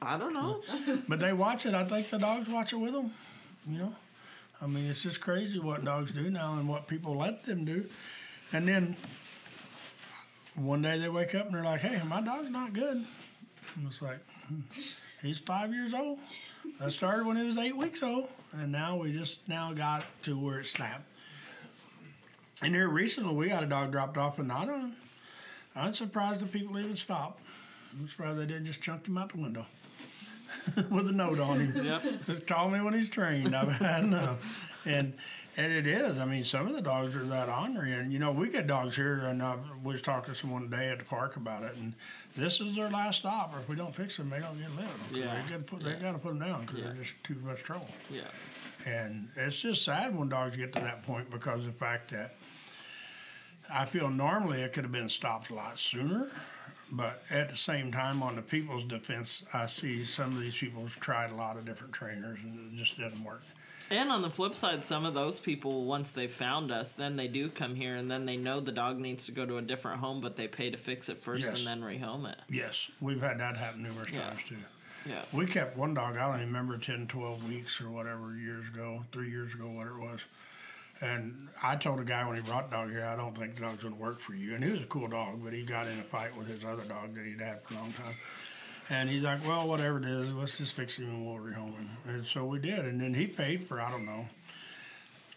I 0.00 0.18
don't 0.18 0.32
know. 0.34 0.62
But 1.08 1.20
they 1.20 1.32
watch 1.32 1.66
it. 1.66 1.74
I 1.74 1.84
think 1.84 2.08
the 2.08 2.18
dogs 2.18 2.48
watch 2.48 2.72
it 2.72 2.76
with 2.76 2.92
them. 2.92 3.12
You 3.68 3.78
know, 3.78 3.94
I 4.60 4.66
mean, 4.66 4.86
it's 4.88 5.02
just 5.02 5.20
crazy 5.20 5.58
what 5.58 5.84
dogs 5.84 6.12
do 6.12 6.30
now 6.30 6.54
and 6.54 6.68
what 6.68 6.88
people 6.88 7.16
let 7.16 7.44
them 7.44 7.64
do. 7.64 7.84
And 8.52 8.66
then 8.66 8.96
one 10.54 10.82
day 10.82 10.98
they 10.98 11.08
wake 11.08 11.34
up 11.34 11.46
and 11.46 11.54
they're 11.54 11.64
like, 11.64 11.80
"Hey, 11.80 12.00
my 12.06 12.20
dog's 12.20 12.50
not 12.50 12.72
good." 12.72 13.04
And 13.76 13.86
it's 13.86 14.02
like, 14.02 14.18
hmm, 14.48 14.60
he's 15.22 15.38
five 15.38 15.72
years 15.72 15.94
old. 15.94 16.18
That 16.80 16.92
started 16.92 17.26
when 17.26 17.36
he 17.36 17.44
was 17.44 17.56
eight 17.58 17.76
weeks 17.76 18.02
old, 18.02 18.28
and 18.52 18.72
now 18.72 18.96
we 18.96 19.12
just 19.12 19.46
now 19.48 19.72
got 19.72 20.04
to 20.22 20.38
where 20.38 20.60
it 20.60 20.66
snapped. 20.66 21.04
And 22.62 22.74
here 22.74 22.88
recently, 22.88 23.34
we 23.34 23.48
got 23.48 23.62
a 23.62 23.66
dog 23.66 23.92
dropped 23.92 24.16
off 24.16 24.38
in 24.38 24.48
Nottingham. 24.48 24.94
I'm 25.76 25.94
surprised 25.94 26.42
if 26.42 26.50
people 26.50 26.78
even 26.78 26.96
stopped. 26.96 27.42
I'm 27.92 28.08
surprised 28.08 28.38
they 28.38 28.46
didn't 28.46 28.66
just 28.66 28.82
chunk 28.82 29.06
him 29.06 29.16
out 29.16 29.32
the 29.32 29.38
window 29.38 29.66
with 30.90 31.08
a 31.08 31.12
note 31.12 31.38
on 31.38 31.60
him. 31.60 31.84
Yep. 31.84 32.02
Just 32.26 32.46
call 32.46 32.68
me 32.68 32.80
when 32.80 32.94
he's 32.94 33.08
trained. 33.08 33.54
I've 33.54 33.68
had 33.72 34.04
enough. 34.04 34.38
And 34.84 35.14
and 35.58 35.72
it 35.72 35.88
is. 35.88 36.18
I 36.18 36.24
mean, 36.24 36.44
some 36.44 36.68
of 36.68 36.72
the 36.74 36.80
dogs 36.80 37.16
are 37.16 37.24
that 37.24 37.48
ornery, 37.48 37.92
and 37.92 38.12
you 38.12 38.20
know, 38.20 38.30
we 38.30 38.48
get 38.48 38.68
dogs 38.68 38.94
here, 38.94 39.18
and 39.24 39.42
I 39.42 39.56
was 39.82 40.00
talking 40.00 40.32
to 40.32 40.38
someone 40.40 40.62
today 40.70 40.88
at 40.88 40.98
the 40.98 41.04
park 41.04 41.34
about 41.34 41.64
it, 41.64 41.74
and 41.76 41.94
this 42.36 42.60
is 42.60 42.76
their 42.76 42.88
last 42.88 43.18
stop. 43.18 43.54
Or 43.54 43.58
if 43.58 43.68
we 43.68 43.74
don't 43.74 43.94
fix 43.94 44.16
them, 44.16 44.30
they 44.30 44.38
don't 44.38 44.56
get 44.58 44.70
living. 44.70 44.90
Yeah. 45.12 45.42
they 45.42 45.50
got 45.50 45.56
to 45.58 45.62
put 45.64 45.82
they 45.82 45.94
got 45.94 46.12
to 46.12 46.18
put 46.18 46.28
them 46.28 46.38
down 46.38 46.62
because 46.62 46.78
Yeah. 46.78 46.84
they're 46.86 47.02
just 47.02 47.12
too 47.24 47.34
much 47.44 47.62
trouble. 47.64 47.88
Yeah. 48.08 48.20
And 48.86 49.28
it's 49.36 49.58
just 49.60 49.84
sad 49.84 50.16
when 50.16 50.28
dogs 50.28 50.56
get 50.56 50.72
to 50.74 50.80
that 50.80 51.02
point 51.02 51.28
because 51.30 51.60
of 51.60 51.66
the 51.66 51.72
fact 51.72 52.12
that 52.12 52.36
I 53.68 53.84
feel 53.84 54.08
normally 54.08 54.62
it 54.62 54.72
could 54.72 54.84
have 54.84 54.92
been 54.92 55.08
stopped 55.08 55.50
a 55.50 55.54
lot 55.54 55.76
sooner. 55.78 56.28
But 56.92 57.22
at 57.30 57.50
the 57.50 57.56
same 57.56 57.92
time, 57.92 58.22
on 58.22 58.36
the 58.36 58.40
people's 58.40 58.84
defense, 58.84 59.44
I 59.52 59.66
see 59.66 60.04
some 60.06 60.34
of 60.34 60.40
these 60.40 60.56
people 60.56 60.84
have 60.84 60.98
tried 61.00 61.30
a 61.32 61.34
lot 61.34 61.58
of 61.58 61.66
different 61.66 61.92
trainers 61.92 62.38
and 62.42 62.72
it 62.72 62.82
just 62.82 62.96
doesn't 62.98 63.22
work. 63.22 63.42
And 63.90 64.10
on 64.10 64.20
the 64.22 64.30
flip 64.30 64.54
side, 64.54 64.84
some 64.84 65.06
of 65.06 65.14
those 65.14 65.38
people, 65.38 65.86
once 65.86 66.12
they 66.12 66.26
found 66.26 66.70
us, 66.70 66.92
then 66.92 67.16
they 67.16 67.28
do 67.28 67.48
come 67.48 67.74
here 67.74 67.94
and 67.96 68.10
then 68.10 68.26
they 68.26 68.36
know 68.36 68.60
the 68.60 68.72
dog 68.72 68.98
needs 68.98 69.24
to 69.26 69.32
go 69.32 69.46
to 69.46 69.56
a 69.56 69.62
different 69.62 70.00
home, 70.00 70.20
but 70.20 70.36
they 70.36 70.46
pay 70.46 70.70
to 70.70 70.76
fix 70.76 71.08
it 71.08 71.22
first 71.22 71.44
Yes. 71.46 71.56
and 71.58 71.66
then 71.66 71.80
rehome 71.80 72.30
it. 72.30 72.38
Yes, 72.50 72.76
we've 73.00 73.20
had 73.20 73.38
that 73.40 73.56
happen 73.56 73.82
numerous 73.82 74.10
Yeah. 74.10 74.28
times 74.28 74.40
too. 74.46 74.56
Yeah. 75.06 75.22
We 75.32 75.46
kept 75.46 75.76
one 75.78 75.94
dog, 75.94 76.16
I 76.16 76.26
don't 76.26 76.36
even 76.36 76.48
remember 76.48 76.76
10, 76.76 77.06
12 77.06 77.48
weeks 77.48 77.80
or 77.80 77.90
whatever 77.90 78.36
years 78.36 78.68
ago, 78.68 79.04
three 79.12 79.30
years 79.30 79.54
ago, 79.54 79.70
whatever 79.70 79.98
it 80.00 80.02
was. 80.02 80.20
And 81.00 81.48
I 81.62 81.76
told 81.76 82.00
a 82.00 82.04
guy 82.04 82.26
when 82.26 82.36
he 82.36 82.42
brought 82.42 82.70
the 82.70 82.76
dog 82.76 82.90
here, 82.90 83.04
I 83.04 83.16
don't 83.16 83.34
think 83.36 83.54
the 83.54 83.62
dog's 83.62 83.82
going 83.84 83.94
to 83.94 84.00
work 84.00 84.20
for 84.20 84.34
you. 84.34 84.54
And 84.54 84.62
he 84.64 84.70
was 84.70 84.80
a 84.80 84.86
cool 84.86 85.06
dog, 85.08 85.42
but 85.42 85.52
he 85.52 85.62
got 85.62 85.86
in 85.86 85.98
a 85.98 86.02
fight 86.02 86.36
with 86.36 86.48
his 86.48 86.64
other 86.64 86.82
dog 86.84 87.14
that 87.14 87.24
he'd 87.24 87.40
had 87.40 87.62
for 87.62 87.74
a 87.74 87.76
long 87.78 87.92
time. 87.92 88.16
And 88.90 89.10
he's 89.10 89.22
like, 89.22 89.46
well, 89.46 89.68
whatever 89.68 89.98
it 89.98 90.04
is, 90.04 90.32
let's 90.32 90.58
just 90.58 90.74
fix 90.74 90.96
him 90.96 91.10
and 91.10 91.26
we'll 91.26 91.36
rehome 91.36 91.74
him. 91.74 91.90
And 92.06 92.26
so 92.26 92.44
we 92.44 92.58
did. 92.58 92.80
And 92.80 93.00
then 93.00 93.12
he 93.12 93.26
paid 93.26 93.66
for, 93.68 93.80
I 93.80 93.90
don't 93.90 94.06
know, 94.06 94.26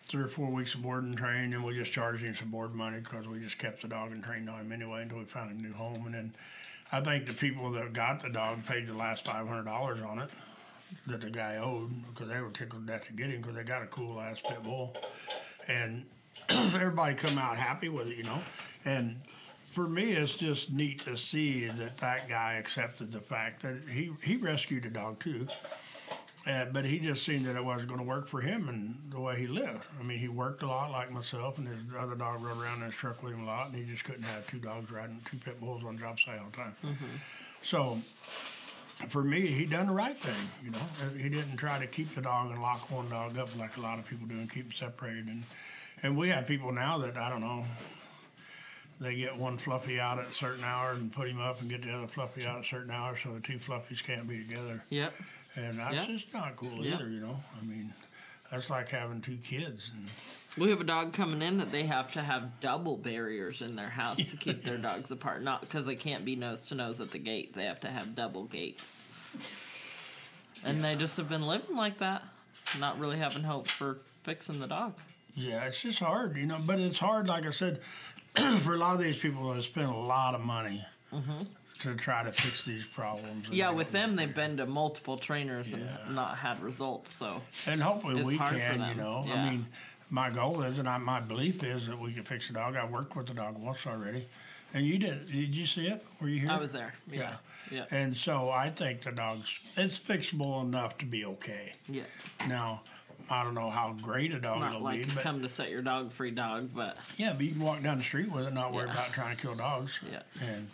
three 0.08 0.24
or 0.24 0.30
four 0.30 0.50
weeks 0.50 0.74
of 0.74 0.82
board 0.82 1.04
and 1.04 1.18
train. 1.18 1.54
And 1.54 1.64
we 1.64 1.74
just 1.76 1.92
charged 1.92 2.24
him 2.24 2.34
some 2.34 2.50
board 2.50 2.74
money 2.74 3.00
because 3.00 3.28
we 3.28 3.40
just 3.40 3.58
kept 3.58 3.82
the 3.82 3.90
dog 3.90 4.12
and 4.12 4.24
trained 4.24 4.50
on 4.50 4.62
him 4.62 4.72
anyway 4.72 5.02
until 5.02 5.18
we 5.18 5.26
found 5.26 5.52
a 5.52 5.62
new 5.62 5.74
home. 5.74 6.06
And 6.06 6.14
then 6.14 6.34
I 6.94 7.02
think 7.02 7.26
the 7.26 7.34
people 7.34 7.72
that 7.72 7.92
got 7.92 8.22
the 8.22 8.30
dog 8.30 8.66
paid 8.66 8.88
the 8.88 8.94
last 8.94 9.26
$500 9.26 10.08
on 10.08 10.20
it 10.20 10.30
that 11.08 11.22
the 11.22 11.30
guy 11.30 11.58
owed 11.58 11.90
because 12.08 12.30
they 12.30 12.40
were 12.40 12.52
tickled 12.52 12.86
death 12.86 13.06
to 13.06 13.14
get 13.14 13.30
him 13.30 13.42
because 13.42 13.56
they 13.56 13.64
got 13.64 13.84
a 13.84 13.88
cool 13.88 14.20
ass 14.20 14.42
pit 14.42 14.64
bull. 14.64 14.96
And 15.68 16.06
everybody 16.50 17.16
come 17.16 17.38
out 17.38 17.58
happy 17.58 17.90
with 17.90 18.08
it, 18.08 18.18
you 18.18 18.24
know. 18.24 18.40
And 18.86 19.22
for 19.72 19.88
me, 19.88 20.12
it's 20.12 20.34
just 20.36 20.72
neat 20.72 21.00
to 21.00 21.18
see 21.18 21.68
that 21.68 21.98
that 21.98 22.28
guy 22.30 22.54
accepted 22.54 23.12
the 23.12 23.20
fact 23.22 23.62
that 23.64 23.78
he 23.92 24.12
he 24.24 24.36
rescued 24.38 24.86
a 24.86 24.90
dog 24.90 25.20
too. 25.20 25.48
Uh, 26.48 26.66
but 26.66 26.84
he 26.84 26.98
just 26.98 27.24
seen 27.24 27.44
that 27.44 27.56
it 27.56 27.64
wasn't 27.64 27.88
going 27.88 28.00
to 28.00 28.06
work 28.06 28.28
for 28.28 28.42
him 28.42 28.68
and 28.68 28.96
the 29.12 29.20
way 29.20 29.38
he 29.40 29.46
lived. 29.46 29.84
I 30.00 30.04
mean, 30.04 30.18
he 30.18 30.28
worked 30.28 30.64
a 30.64 30.68
lot 30.68 30.90
like 30.90 31.12
myself, 31.12 31.60
and 31.60 31.68
his 31.68 31.78
other 32.00 32.16
dog 32.16 32.42
rode 32.44 32.58
around 32.58 32.80
in 32.82 32.88
his 32.88 32.96
truck 32.96 33.22
with 33.22 33.34
him 33.34 33.44
a 33.44 33.46
lot, 33.46 33.68
and 33.68 33.76
he 33.76 33.84
just 33.84 34.04
couldn't 34.04 34.24
have 34.24 34.48
two 34.48 34.58
dogs 34.58 34.90
riding, 34.90 35.22
two 35.30 35.38
pit 35.38 35.60
bulls 35.60 35.84
on 35.86 36.00
job 36.00 36.20
site 36.20 36.40
all 36.40 36.50
the 36.50 36.58
time. 36.58 36.76
So 37.62 38.02
for 39.10 39.24
me, 39.24 39.48
he 39.52 39.66
done 39.68 39.86
the 39.86 39.94
right 39.94 40.18
thing. 40.18 40.50
You 40.66 40.72
know, 40.72 40.80
Uh, 41.04 41.10
he 41.16 41.30
didn't 41.30 41.58
try 41.58 41.78
to 41.78 41.86
keep 41.86 42.14
the 42.16 42.22
dog 42.24 42.50
and 42.52 42.60
lock 42.60 42.90
one 42.90 43.08
dog 43.10 43.38
up 43.38 43.56
like 43.56 43.78
a 43.78 43.82
lot 43.82 44.00
of 44.00 44.06
people 44.06 44.26
do 44.26 44.34
and 44.36 44.52
keep 44.52 44.64
them 44.64 44.74
separated. 44.74 45.28
And 45.28 45.44
and 46.02 46.18
we 46.18 46.30
have 46.30 46.48
people 46.48 46.72
now 46.72 46.98
that 47.00 47.18
I 47.18 47.30
don't 47.30 47.42
know. 47.42 47.66
They 49.02 49.16
get 49.16 49.36
one 49.36 49.58
fluffy 49.58 50.00
out 50.00 50.20
at 50.20 50.30
a 50.30 50.34
certain 50.34 50.64
hour 50.64 50.92
and 50.92 51.12
put 51.12 51.28
him 51.28 51.42
up, 51.42 51.60
and 51.60 51.70
get 51.70 51.82
the 51.82 51.92
other 51.92 52.08
fluffy 52.08 52.46
out 52.46 52.60
at 52.60 52.66
a 52.66 52.68
certain 52.68 52.92
hour 52.92 53.18
so 53.18 53.34
the 53.34 53.40
two 53.40 53.58
fluffies 53.58 54.04
can't 54.04 54.28
be 54.28 54.38
together. 54.44 54.84
Yep. 54.90 55.14
And 55.56 55.80
that's 55.80 55.96
Yeah. 55.96 56.06
just 56.06 56.32
not 56.34 56.56
cool 56.56 56.86
Yeah. 56.86 56.94
either. 56.96 57.10
You 57.10 57.20
know, 57.20 57.44
I 57.60 57.66
mean, 57.66 57.92
that's 58.52 58.70
like 58.70 58.90
having 58.90 59.20
two 59.22 59.38
kids. 59.38 59.90
And 59.94 60.08
We 60.64 60.70
have 60.70 60.82
a 60.82 60.86
dog 60.86 61.14
coming 61.14 61.42
in 61.42 61.58
that 61.58 61.72
they 61.72 61.86
have 61.88 62.14
to 62.14 62.22
have 62.22 62.60
double 62.62 62.96
barriers 62.96 63.64
in 63.64 63.76
their 63.76 63.90
house 63.90 64.18
to 64.30 64.38
keep 64.38 64.64
their 64.64 64.78
dogs 64.90 65.10
apart. 65.10 65.42
Not 65.42 65.62
because 65.62 65.86
they 65.88 65.96
can't 65.96 66.24
be 66.24 66.36
nose 66.36 66.68
to 66.68 66.76
nose 66.76 67.02
at 67.02 67.10
the 67.10 67.18
gate. 67.20 67.56
They 67.56 67.66
have 67.66 67.80
to 67.80 67.90
have 67.90 68.16
double 68.16 68.44
gates. 68.46 69.00
And 70.64 70.80
they 70.84 70.96
just 70.96 71.18
have 71.18 71.28
been 71.28 71.48
living 71.48 71.76
like 71.76 71.98
that, 71.98 72.24
not 72.80 73.00
really 73.00 73.18
having 73.18 73.44
hope 73.44 73.66
for 73.68 73.98
fixing 74.24 74.60
the 74.60 74.68
dog. 74.68 74.94
Yeah, 75.34 75.64
it's 75.64 75.82
just 75.82 75.98
hard, 76.00 76.38
you 76.38 76.46
know. 76.46 76.60
But 76.64 76.80
it's 76.80 77.00
hard, 77.00 77.28
like 77.28 77.46
I 77.48 77.52
said, 77.52 77.80
for 78.64 78.76
a 78.76 78.78
lot 78.78 78.96
of 78.96 79.02
these 79.02 79.18
people 79.18 79.54
that 79.54 79.64
spend 79.64 79.88
a 79.88 79.96
lot 79.96 80.36
of 80.36 80.42
money 80.42 80.86
to 81.80 81.96
try 81.96 82.24
to 82.24 82.32
fix 82.32 82.64
these 82.64 82.86
problems. 82.86 83.46
Mm-hmm. 83.46 83.54
Yeah, 83.54 83.72
with 83.72 83.92
them, 83.92 84.16
they've 84.16 84.34
been 84.34 84.58
to 84.58 84.66
multiple 84.66 85.18
trainers 85.18 85.74
and 85.74 85.88
not 86.10 86.38
had 86.38 86.62
results. 86.62 87.14
So 87.14 87.42
and 87.66 87.82
hopefully 87.82 88.24
we 88.24 88.38
can, 88.38 88.88
you 88.90 88.96
know. 88.96 89.24
Yeah. 89.28 89.34
I 89.34 89.50
mean, 89.50 89.66
my 90.10 90.30
goal 90.30 90.62
is, 90.62 90.78
and 90.78 90.88
I, 90.88 90.98
my 90.98 91.20
belief 91.20 91.64
is 91.64 91.88
that 91.88 91.98
we 92.00 92.14
can 92.14 92.24
fix 92.24 92.48
the 92.48 92.54
dog. 92.54 92.76
I 92.76 92.86
worked 92.86 93.16
with 93.16 93.28
the 93.28 93.34
dog 93.34 93.58
once 93.58 93.88
already, 93.88 94.28
and 94.74 94.86
you 94.86 94.98
did. 94.98 95.26
Did 95.26 95.56
you 95.56 95.66
see 95.66 95.88
it? 95.88 96.06
Were 96.22 96.30
you 96.30 96.42
here? 96.42 96.52
I 96.52 96.60
was 96.60 96.72
there. 96.72 96.94
Yeah. 97.10 97.36
Yeah. 97.72 97.86
And 97.92 98.16
so 98.16 98.50
I 98.50 98.70
think 98.70 99.04
the 99.04 99.12
dog's 99.12 99.48
it's 99.78 99.98
fixable 99.98 100.62
enough 100.62 100.98
to 101.00 101.06
be 101.06 101.26
okay. 101.26 101.74
Yeah. 101.88 102.04
Now, 102.48 102.82
I 103.32 103.44
don't 103.44 103.54
know 103.54 103.70
how 103.70 103.96
great 104.02 104.34
a 104.34 104.40
dog 104.40 104.60
Not 104.60 104.74
will 104.76 104.82
like 104.82 105.08
be, 105.08 105.14
but 105.14 105.24
come 105.24 105.42
to 105.42 105.50
set 105.50 105.70
your 105.70 105.82
dog 105.82 106.12
free 106.12 106.32
dog, 106.32 106.70
but 106.76 106.98
Yeah, 107.18 107.34
but 107.34 107.46
you 107.46 107.54
can 107.54 107.62
walk 107.62 107.82
down 107.82 107.98
the 108.00 108.04
street 108.04 108.30
with 108.32 108.46
it, 108.46 108.54
not 108.54 108.74
worry 108.74 108.88
Yeah. 108.88 108.94
about 108.94 109.14
trying 109.14 109.36
to 109.36 109.42
kill 109.42 109.56
dogs. 109.56 109.98
Yeah. 110.12 110.22
And 110.42 110.68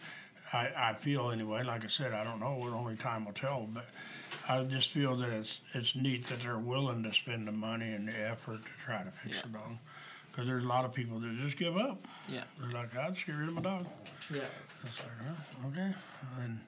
I, 0.51 0.70
I 0.76 0.93
feel 0.95 1.30
anyway, 1.32 1.64
like 1.64 1.84
I 1.86 1.88
said, 1.88 2.14
I 2.14 2.24
don't 2.24 2.39
know, 2.39 2.60
only 2.76 2.95
time 2.95 3.26
will 3.26 3.34
tell, 3.34 3.68
but 3.72 3.86
I 4.49 4.64
just 4.64 4.89
feel 4.89 5.16
that 5.18 5.30
it's 5.30 5.60
it's 5.74 5.95
neat 5.95 6.26
that 6.28 6.41
they're 6.41 6.58
willing 6.58 7.03
to 7.03 7.14
spend 7.14 7.47
the 7.47 7.51
money 7.51 7.91
and 7.91 8.08
the 8.08 8.14
effort 8.18 8.60
to 8.64 8.72
try 8.86 9.03
to 9.03 9.12
fix 9.24 9.36
Yeah. 9.36 9.41
the 9.43 9.49
dog. 9.49 9.78
Because 10.32 10.47
there's 10.47 10.64
a 10.64 10.68
lot 10.68 10.86
of 10.86 10.93
people 10.93 11.20
that 11.20 11.36
just 11.41 11.58
give 11.58 11.78
up. 11.78 12.05
yeah. 12.30 12.43
They're 12.60 12.72
like, 12.72 12.95
I'll 12.95 13.12
just 13.12 13.26
get 13.26 13.36
rid 13.36 13.49
of 13.49 13.55
my 13.55 13.62
dog. 13.62 13.88
Yeah. 14.34 14.41
It's 14.84 14.99
like, 14.99 15.10
huh, 15.28 15.68
okay. 15.70 15.93
And 16.41 16.60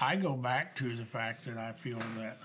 I 0.00 0.16
go 0.16 0.34
back 0.34 0.74
to 0.76 0.96
the 0.96 1.04
fact 1.04 1.44
that 1.46 1.56
I 1.56 1.72
feel 1.72 1.98
that 2.18 2.38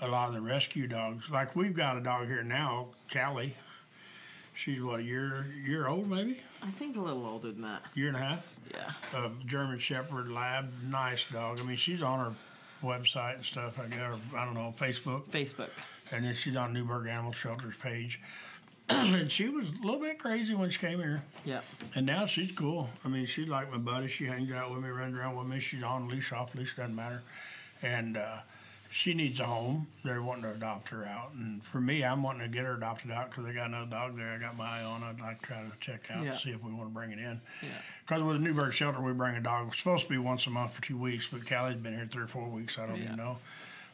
a 0.00 0.08
lot 0.08 0.28
of 0.28 0.34
the 0.34 0.40
rescue 0.40 0.86
dogs, 0.86 1.24
like 1.30 1.54
we've 1.54 1.74
got 1.74 1.96
a 1.96 2.00
dog 2.00 2.26
here 2.26 2.42
now, 2.42 2.88
Callie. 3.12 3.56
She's 4.54 4.82
what 4.82 5.00
a 5.00 5.02
year 5.02 5.46
year 5.64 5.88
old 5.88 6.08
maybe, 6.10 6.40
I 6.62 6.70
think 6.72 6.96
a 6.96 7.00
little 7.00 7.24
older 7.26 7.50
than 7.52 7.62
that. 7.62 7.82
year 7.94 8.08
and 8.08 8.16
a 8.16 8.20
half. 8.20 8.46
Yeah. 8.70 8.90
A 9.18 9.30
German 9.46 9.78
Shepherd 9.78 10.30
Lab, 10.30 10.70
nice 10.88 11.24
dog. 11.32 11.60
I 11.60 11.62
mean, 11.62 11.76
she's 11.76 12.02
on 12.02 12.18
her 12.18 12.32
website 12.86 13.36
and 13.36 13.44
stuff. 13.44 13.78
I 13.78 13.86
guess, 13.86 13.98
or 14.00 14.38
I 14.38 14.44
don't 14.44 14.54
know, 14.54 14.74
Facebook, 14.78 15.22
Facebook. 15.30 15.70
and 16.10 16.24
then 16.24 16.34
she's 16.34 16.56
on 16.56 16.72
Newberg 16.72 17.06
Animal 17.06 17.32
Shelter's 17.32 17.76
page. 17.76 18.20
and 18.90 19.30
she 19.30 19.48
was 19.48 19.66
a 19.68 19.86
little 19.86 20.00
bit 20.00 20.18
crazy 20.18 20.54
when 20.54 20.68
she 20.68 20.78
came 20.78 20.98
here. 20.98 21.22
Yeah. 21.44 21.60
And 21.94 22.04
now 22.04 22.26
she's 22.26 22.50
cool. 22.52 22.90
I 23.04 23.08
mean, 23.08 23.24
she's 23.26 23.48
like 23.48 23.70
my 23.70 23.78
buddy. 23.78 24.08
She 24.08 24.26
hangs 24.26 24.50
out 24.52 24.70
with 24.72 24.82
me, 24.82 24.90
runs 24.90 25.16
around 25.16 25.36
with 25.36 25.46
me. 25.46 25.60
She's 25.60 25.82
on 25.82 26.08
leash, 26.08 26.32
off 26.32 26.54
leash, 26.54 26.76
doesn't 26.76 26.94
matter. 26.94 27.22
And 27.82 28.16
uh, 28.16 28.38
she 28.90 29.14
needs 29.14 29.38
a 29.40 29.44
home. 29.44 29.86
They're 30.04 30.20
wanting 30.22 30.42
to 30.44 30.50
adopt 30.50 30.88
her 30.88 31.04
out. 31.04 31.32
And 31.34 31.62
for 31.64 31.80
me, 31.80 32.02
I'm 32.04 32.22
wanting 32.22 32.42
to 32.42 32.48
get 32.48 32.64
her 32.64 32.74
adopted 32.74 33.10
out 33.12 33.30
because 33.30 33.46
I 33.46 33.52
got 33.52 33.68
another 33.68 33.90
dog 33.90 34.16
there. 34.16 34.32
I 34.32 34.38
got 34.38 34.56
my 34.56 34.80
eye 34.80 34.82
on. 34.84 35.02
I'd 35.04 35.20
like 35.20 35.40
to 35.42 35.46
try 35.46 35.62
to 35.62 35.72
check 35.80 36.10
out 36.10 36.24
Yeah. 36.24 36.32
and 36.32 36.40
see 36.40 36.50
if 36.50 36.62
we 36.62 36.72
want 36.72 36.88
to 36.90 36.94
bring 36.94 37.12
it 37.12 37.18
in. 37.18 37.40
Because 38.04 38.20
Yeah. 38.20 38.26
With 38.26 38.36
the 38.38 38.42
Newberg 38.44 38.72
shelter, 38.72 39.00
we 39.00 39.12
bring 39.12 39.36
a 39.36 39.40
dog. 39.40 39.68
It's 39.68 39.78
supposed 39.78 40.04
to 40.04 40.10
be 40.10 40.18
once 40.18 40.46
a 40.46 40.50
month 40.50 40.72
for 40.74 40.82
two 40.82 40.96
weeks, 40.98 41.26
but 41.30 41.46
Callie's 41.46 41.76
been 41.76 41.94
here 41.94 42.08
three 42.10 42.24
or 42.24 42.28
four 42.28 42.48
weeks. 42.48 42.78
I 42.78 42.86
don't 42.86 42.96
Yeah. 42.96 43.04
even 43.04 43.16
know. 43.16 43.38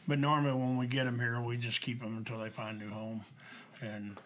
But 0.07 0.19
normally, 0.19 0.53
when 0.53 0.77
we 0.77 0.87
get 0.87 1.03
them 1.03 1.19
here, 1.19 1.39
we 1.41 1.57
just 1.57 1.81
keep 1.81 2.01
them 2.01 2.17
until 2.17 2.39
they 2.39 2.49
find 2.49 2.81
a 2.81 2.85
new 2.85 2.91
home. 2.91 3.25
And 3.81 4.17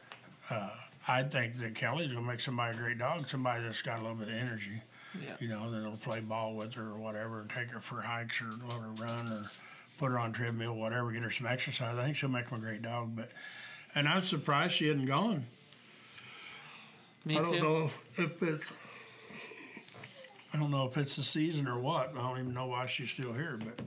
uh, 0.49 0.69
I 1.07 1.23
think 1.23 1.59
that 1.59 1.75
Kelly's 1.75 2.13
gonna 2.13 2.25
make 2.25 2.39
somebody 2.39 2.77
a 2.77 2.79
great 2.81 2.97
dog. 2.97 3.27
Somebody 3.29 3.63
that's 3.63 3.81
got 3.81 3.99
a 3.99 4.01
little 4.01 4.15
bit 4.15 4.27
of 4.29 4.35
energy. 4.35 4.81
Yeah. 5.21 5.35
You 5.39 5.49
know, 5.49 5.69
that'll 5.71 5.97
play 5.97 6.21
ball 6.21 6.55
with 6.55 6.73
her 6.75 6.83
or 6.91 6.97
whatever, 6.97 7.45
take 7.53 7.69
her 7.71 7.81
for 7.81 8.01
hikes 8.01 8.39
or 8.41 8.45
let 8.51 8.79
her 8.79 8.91
run 9.05 9.27
or 9.29 9.51
put 10.01 10.11
her 10.11 10.17
on 10.17 10.33
treadmill, 10.33 10.73
whatever, 10.73 11.11
get 11.11 11.21
her 11.21 11.29
some 11.29 11.45
exercise. 11.45 11.95
I 11.95 12.03
think 12.05 12.15
she'll 12.15 12.27
make 12.27 12.47
him 12.47 12.57
a 12.57 12.61
great 12.61 12.81
dog. 12.81 13.15
But 13.15 13.29
and 13.93 14.07
I'm 14.09 14.23
surprised 14.23 14.73
she 14.73 14.87
hadn't 14.87 15.05
gone. 15.05 15.45
Me 17.23 17.37
I 17.37 17.43
don't 17.43 17.53
too. 17.53 17.61
know 17.61 17.91
if 18.15 18.41
it's 18.41 18.73
I 20.51 20.57
don't 20.57 20.71
know 20.71 20.87
if 20.87 20.97
it's 20.97 21.17
the 21.17 21.23
season 21.23 21.67
or 21.67 21.79
what. 21.79 22.13
I 22.17 22.21
don't 22.21 22.39
even 22.39 22.53
know 22.55 22.65
why 22.65 22.87
she's 22.87 23.11
still 23.11 23.31
here, 23.31 23.59
but 23.63 23.79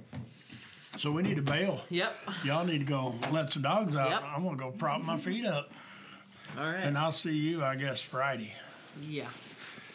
so 1.01 1.11
we 1.11 1.23
need 1.23 1.35
to 1.35 1.43
bail. 1.43 1.81
Yep. 1.91 2.17
Y'all 2.45 2.65
need 2.65 2.79
to 2.79 2.85
go 2.85 3.17
let 3.33 3.53
some 3.53 3.63
dogs 3.63 3.97
out. 3.97 4.11
Yep. 4.11 4.23
I'm 4.25 4.45
gonna 4.45 4.57
go 4.57 4.71
prop 4.71 5.03
my 5.03 5.19
feet 5.19 5.45
up. 5.45 5.73
All 6.57 6.65
right. 6.65 6.77
And 6.85 6.97
I'll 6.97 7.11
see 7.11 7.35
you, 7.37 7.65
I 7.65 7.75
guess, 7.75 8.01
Friday. 8.01 8.53
yeah. 9.03 9.27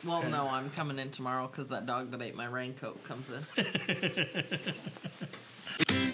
Well, 0.06 0.24
no, 0.24 0.48
I'm 0.48 0.70
coming 0.70 0.98
in 0.98 1.12
tomorrow 1.12 1.48
because 1.48 1.68
that 1.70 1.86
dog 1.86 2.12
that 2.12 2.22
ate 2.22 2.34
my 2.34 2.46
raincoat 2.46 3.04
comes 3.04 3.26
in. 3.30 3.46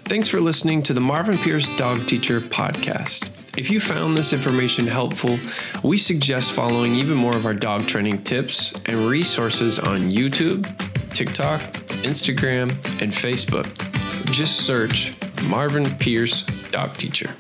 Thanks 0.08 0.28
for 0.28 0.40
listening 0.40 0.84
to 0.84 0.94
the 0.94 1.02
Marvin 1.02 1.36
Pierce 1.36 1.76
Dog 1.78 2.06
Teacher 2.06 2.40
podcast. 2.40 3.32
If 3.58 3.72
you 3.72 3.80
found 3.80 4.16
this 4.16 4.34
information 4.34 4.86
helpful, 4.86 5.40
we 5.84 5.98
suggest 5.98 6.52
following 6.52 6.94
even 6.94 7.18
more 7.18 7.36
of 7.36 7.48
our 7.48 7.56
dog 7.56 7.88
training 7.88 8.24
tips 8.24 8.72
and 8.86 8.96
resources 9.10 9.80
on 9.80 10.12
YouTube, 10.12 10.64
TikTok, 11.10 11.60
Instagram, 12.04 12.70
and 13.02 13.12
Facebook. 13.12 13.66
Just 14.32 14.68
search 14.68 15.16
Marvin 15.46 15.86
Pierce 15.98 16.44
Dog 16.70 16.94
Teacher. 16.98 17.36